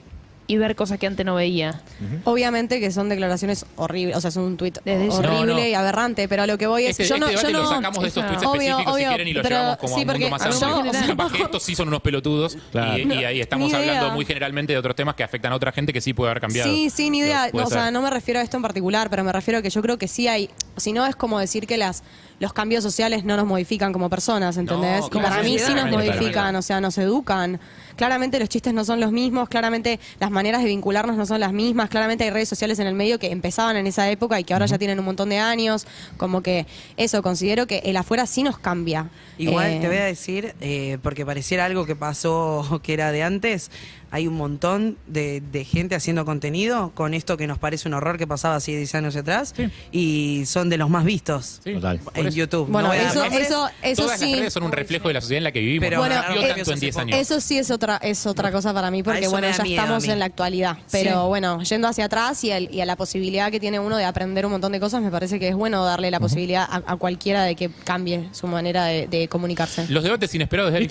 y 0.48 0.56
ver 0.58 0.76
cosas 0.76 0.98
que 0.98 1.06
antes 1.06 1.26
no 1.26 1.34
veía. 1.34 1.80
Obviamente 2.24 2.78
que 2.80 2.90
son 2.90 3.08
declaraciones 3.08 3.66
horribles, 3.76 4.16
o 4.16 4.20
sea, 4.20 4.28
es 4.28 4.36
un 4.36 4.56
tuit 4.56 4.78
Desde 4.84 5.08
horrible 5.10 5.46
No, 5.46 5.54
no. 5.60 5.66
y 5.66 5.74
aberrante, 5.74 6.28
pero 6.28 6.42
a 6.42 6.46
lo 6.46 6.56
que 6.58 6.66
voy 6.66 6.84
es 6.84 6.90
Este, 6.90 7.04
yo 7.04 7.18
no 7.18 7.26
este 7.26 7.34
yo 7.34 7.48
debate 7.48 7.52
no 7.52 7.62
lo 7.62 7.68
sacamos 7.68 8.00
de 8.02 8.08
estos 8.08 8.26
tweets 8.26 8.42
Obvio, 8.44 8.60
específicos 8.60 8.94
obvio, 8.94 9.04
si 9.04 9.08
quieren 9.08 9.28
y 9.28 9.32
lo 9.32 9.42
pero 9.42 9.56
llevamos 9.56 9.76
como 9.78 9.88
sí, 9.88 9.94
a 9.94 9.96
un 9.96 10.06
mundo 10.06 10.12
porque 10.12 10.30
más 10.30 10.60
yo- 10.60 10.66
amplio. 10.66 10.90
o 10.90 10.94
sea, 10.94 11.06
Capaz 11.06 11.32
que 11.32 11.42
estos 11.42 11.62
sí 11.62 11.74
son 11.74 11.88
unos 11.88 12.00
pelotudos 12.02 12.56
Claro. 12.72 12.98
y, 12.98 13.12
y 13.12 13.24
ahí 13.24 13.40
estamos 13.40 13.72
Ni 13.72 13.78
idea. 13.78 13.90
hablando 13.96 14.14
muy 14.14 14.24
generalmente 14.24 14.72
de 14.72 14.78
otros 14.78 14.94
temas 14.96 15.14
que 15.14 15.22
afectan 15.24 15.52
a 15.52 15.56
otra 15.56 15.72
gente 15.72 15.92
que 15.92 16.00
sí 16.00 16.12
puede 16.14 16.30
haber 16.30 16.40
cambiado. 16.40 16.70
Sí, 16.70 16.90
sí, 16.90 17.10
ni 17.10 17.18
idea. 17.18 17.48
Puede 17.50 17.64
No, 17.64 17.68
o 17.68 17.70
sea, 17.70 17.84
ser. 17.84 17.92
no 17.92 18.02
me 18.02 18.10
refiero 18.10 18.40
a 18.40 18.42
esto 18.42 18.56
en 18.56 18.62
particular, 18.62 19.10
pero 19.10 19.24
me 19.24 19.32
refiero 19.32 19.58
a 19.58 19.62
que 19.62 19.70
yo 19.70 19.82
creo 19.82 19.98
que 19.98 20.08
sí 20.08 20.28
hay. 20.28 20.48
Si 20.76 20.92
no, 20.92 21.06
es 21.06 21.16
como 21.16 21.38
decir 21.38 21.66
que 21.66 21.76
las 21.76 22.02
los 22.38 22.52
cambios 22.52 22.82
sociales 22.82 23.24
no 23.24 23.36
nos 23.36 23.46
modifican 23.46 23.92
como 23.92 24.10
personas, 24.10 24.56
¿entendés? 24.56 25.02
No, 25.10 25.22
para 25.22 25.42
mí 25.42 25.58
sí 25.58 25.72
nos 25.72 25.90
modifican, 25.90 26.54
o 26.56 26.62
sea, 26.62 26.80
nos 26.80 26.98
educan. 26.98 27.58
Claramente 27.96 28.38
los 28.38 28.50
chistes 28.50 28.74
no 28.74 28.84
son 28.84 29.00
los 29.00 29.10
mismos, 29.10 29.48
claramente 29.48 29.98
las 30.20 30.30
maneras 30.30 30.62
de 30.62 30.68
vincularnos 30.68 31.16
no 31.16 31.24
son 31.24 31.40
las 31.40 31.52
mismas, 31.52 31.88
claramente 31.88 32.24
hay 32.24 32.30
redes 32.30 32.48
sociales 32.48 32.78
en 32.78 32.86
el 32.86 32.94
medio 32.94 33.18
que 33.18 33.30
empezaban 33.30 33.76
en 33.76 33.86
esa 33.86 34.10
época 34.10 34.38
y 34.38 34.44
que 34.44 34.52
ahora 34.52 34.66
ya 34.66 34.76
tienen 34.76 34.98
un 34.98 35.06
montón 35.06 35.30
de 35.30 35.38
años. 35.38 35.86
Como 36.18 36.42
que 36.42 36.66
eso, 36.98 37.22
considero 37.22 37.66
que 37.66 37.78
el 37.78 37.96
afuera 37.96 38.26
sí 38.26 38.42
nos 38.42 38.58
cambia. 38.58 39.08
Igual 39.38 39.72
Eh, 39.72 39.78
te 39.80 39.88
voy 39.88 39.96
a 39.96 40.04
decir, 40.04 40.54
eh, 40.60 40.98
porque 41.02 41.24
pareciera 41.24 41.64
algo 41.64 41.86
que 41.86 41.96
pasó 41.96 42.80
que 42.82 42.92
era 42.92 43.12
de 43.12 43.22
antes, 43.22 43.70
hay 44.10 44.26
un 44.26 44.34
montón 44.34 44.96
de, 45.06 45.42
de 45.52 45.64
gente 45.64 45.94
haciendo 45.94 46.24
contenido 46.24 46.92
con 46.94 47.14
esto 47.14 47.36
que 47.36 47.46
nos 47.46 47.58
parece 47.58 47.88
un 47.88 47.94
horror 47.94 48.18
que 48.18 48.26
pasaba 48.26 48.56
hace 48.56 48.76
10 48.76 48.94
años 48.94 49.16
atrás 49.16 49.54
y 49.92 50.44
son 50.46 50.68
de 50.70 50.76
los 50.78 50.88
más 50.90 51.04
vistos 51.04 51.60
Total. 51.64 52.00
en 52.14 52.30
YouTube. 52.30 52.68
Bueno, 52.68 52.88
No 52.88 52.94
eso, 52.94 53.24
eso, 53.24 53.68
eso 53.82 54.02
Todas 54.02 54.20
sí. 54.20 54.30
las 54.30 54.38
redes 54.40 54.52
son 54.52 54.62
un 54.62 54.72
reflejo 54.72 55.08
de 55.08 55.14
la 55.14 55.20
sociedad 55.20 55.38
en 55.38 55.44
la 55.44 55.52
que 55.52 55.60
vivimos. 55.60 55.84
Pero 55.86 55.96
no 55.98 56.02
bueno, 56.06 56.22
cambió 56.22 56.42
eh, 56.42 56.54
tanto 56.54 56.72
en 56.72 56.80
10 56.80 56.96
años. 56.98 57.18
Eso 57.18 57.40
sí 57.40 57.58
es 57.58 57.70
otra 57.70 57.96
es 57.96 58.26
otra 58.26 58.52
cosa 58.52 58.72
para 58.72 58.90
mí, 58.90 59.02
porque 59.02 59.28
bueno, 59.28 59.48
ya 59.50 59.62
miedo 59.62 59.82
estamos 59.82 60.04
en 60.04 60.18
la 60.18 60.24
actualidad. 60.26 60.78
Pero 60.92 61.22
Sí. 61.22 61.28
bueno, 61.28 61.62
yendo 61.62 61.88
hacia 61.88 62.04
atrás 62.06 62.42
y, 62.44 62.50
el- 62.50 62.72
y 62.72 62.80
a 62.80 62.86
la 62.86 62.96
posibilidad 62.96 63.50
que 63.50 63.60
tiene 63.60 63.80
uno 63.80 63.96
de 63.96 64.04
aprender 64.04 64.46
un 64.46 64.52
montón 64.52 64.72
de 64.72 64.80
cosas, 64.80 65.02
me 65.02 65.10
parece 65.10 65.38
que 65.38 65.48
es 65.48 65.54
bueno 65.54 65.84
darle 65.84 66.10
la 66.10 66.20
posibilidad 66.20 66.62
a, 66.70 66.82
a 66.86 66.96
cualquiera 66.96 67.44
de 67.44 67.54
que 67.56 67.70
cambie 67.84 68.28
su 68.32 68.46
manera 68.46 68.84
de, 68.86 69.06
de 69.08 69.28
comunicarse. 69.28 69.86
Los 69.88 70.04
debates 70.04 70.34
inesperados 70.34 70.72
de. 70.72 70.86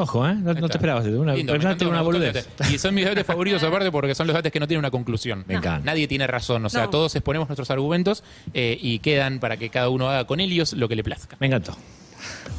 Ojo, 0.00 0.26
¿eh? 0.28 0.34
No, 0.34 0.54
no 0.54 0.68
te 0.68 0.76
esperabas. 0.76 1.06
Una, 1.06 1.34
Lindo, 1.34 1.54
una 1.88 2.02
boludez. 2.02 2.46
Y 2.70 2.78
son 2.78 2.94
mis 2.94 3.04
debates 3.04 3.26
favoritos 3.26 3.62
aparte 3.62 3.90
porque 3.90 4.14
son 4.14 4.26
los 4.26 4.34
debates 4.34 4.52
que 4.52 4.60
no 4.60 4.66
tienen 4.68 4.80
una 4.80 4.90
conclusión. 4.90 5.44
Me 5.48 5.54
encanta. 5.54 5.84
Nadie 5.84 6.06
tiene 6.08 6.26
razón. 6.26 6.64
O 6.66 6.68
sea, 6.70 6.82
No. 6.84 6.90
todos 6.90 7.14
exponemos 7.14 7.48
nuestros 7.48 7.70
argumentos 7.70 8.22
eh, 8.54 8.78
y 8.80 8.98
quedan 9.00 9.38
para 9.40 9.56
que 9.56 9.68
cada 9.70 9.88
uno 9.88 10.08
haga 10.08 10.26
con 10.26 10.40
ellos 10.40 10.72
lo 10.74 10.88
que 10.88 10.96
le 10.96 11.02
plazca. 11.04 11.36
Me 11.40 11.46
encantó. 11.48 11.76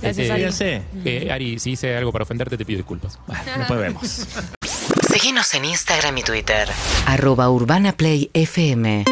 Gracias, 0.02 0.18
Este, 0.28 0.32
Ari. 0.32 0.42
Fíjense. 0.42 0.82
eh, 1.06 1.32
Ari, 1.32 1.60
si 1.60 1.72
hice 1.72 1.96
algo 1.96 2.12
para 2.12 2.24
ofenderte, 2.24 2.58
te 2.58 2.66
pido 2.66 2.78
disculpas. 2.78 3.18
Después 3.58 3.80
vemos. 3.80 4.28
Seguinos 5.10 5.54
en 5.54 5.66
Instagram 5.66 6.18
y 6.18 6.24
Twitter. 6.24 6.68
Arroba 7.06 7.50
Urbana 7.50 7.94
Play 7.94 8.30
FM. 8.34 9.06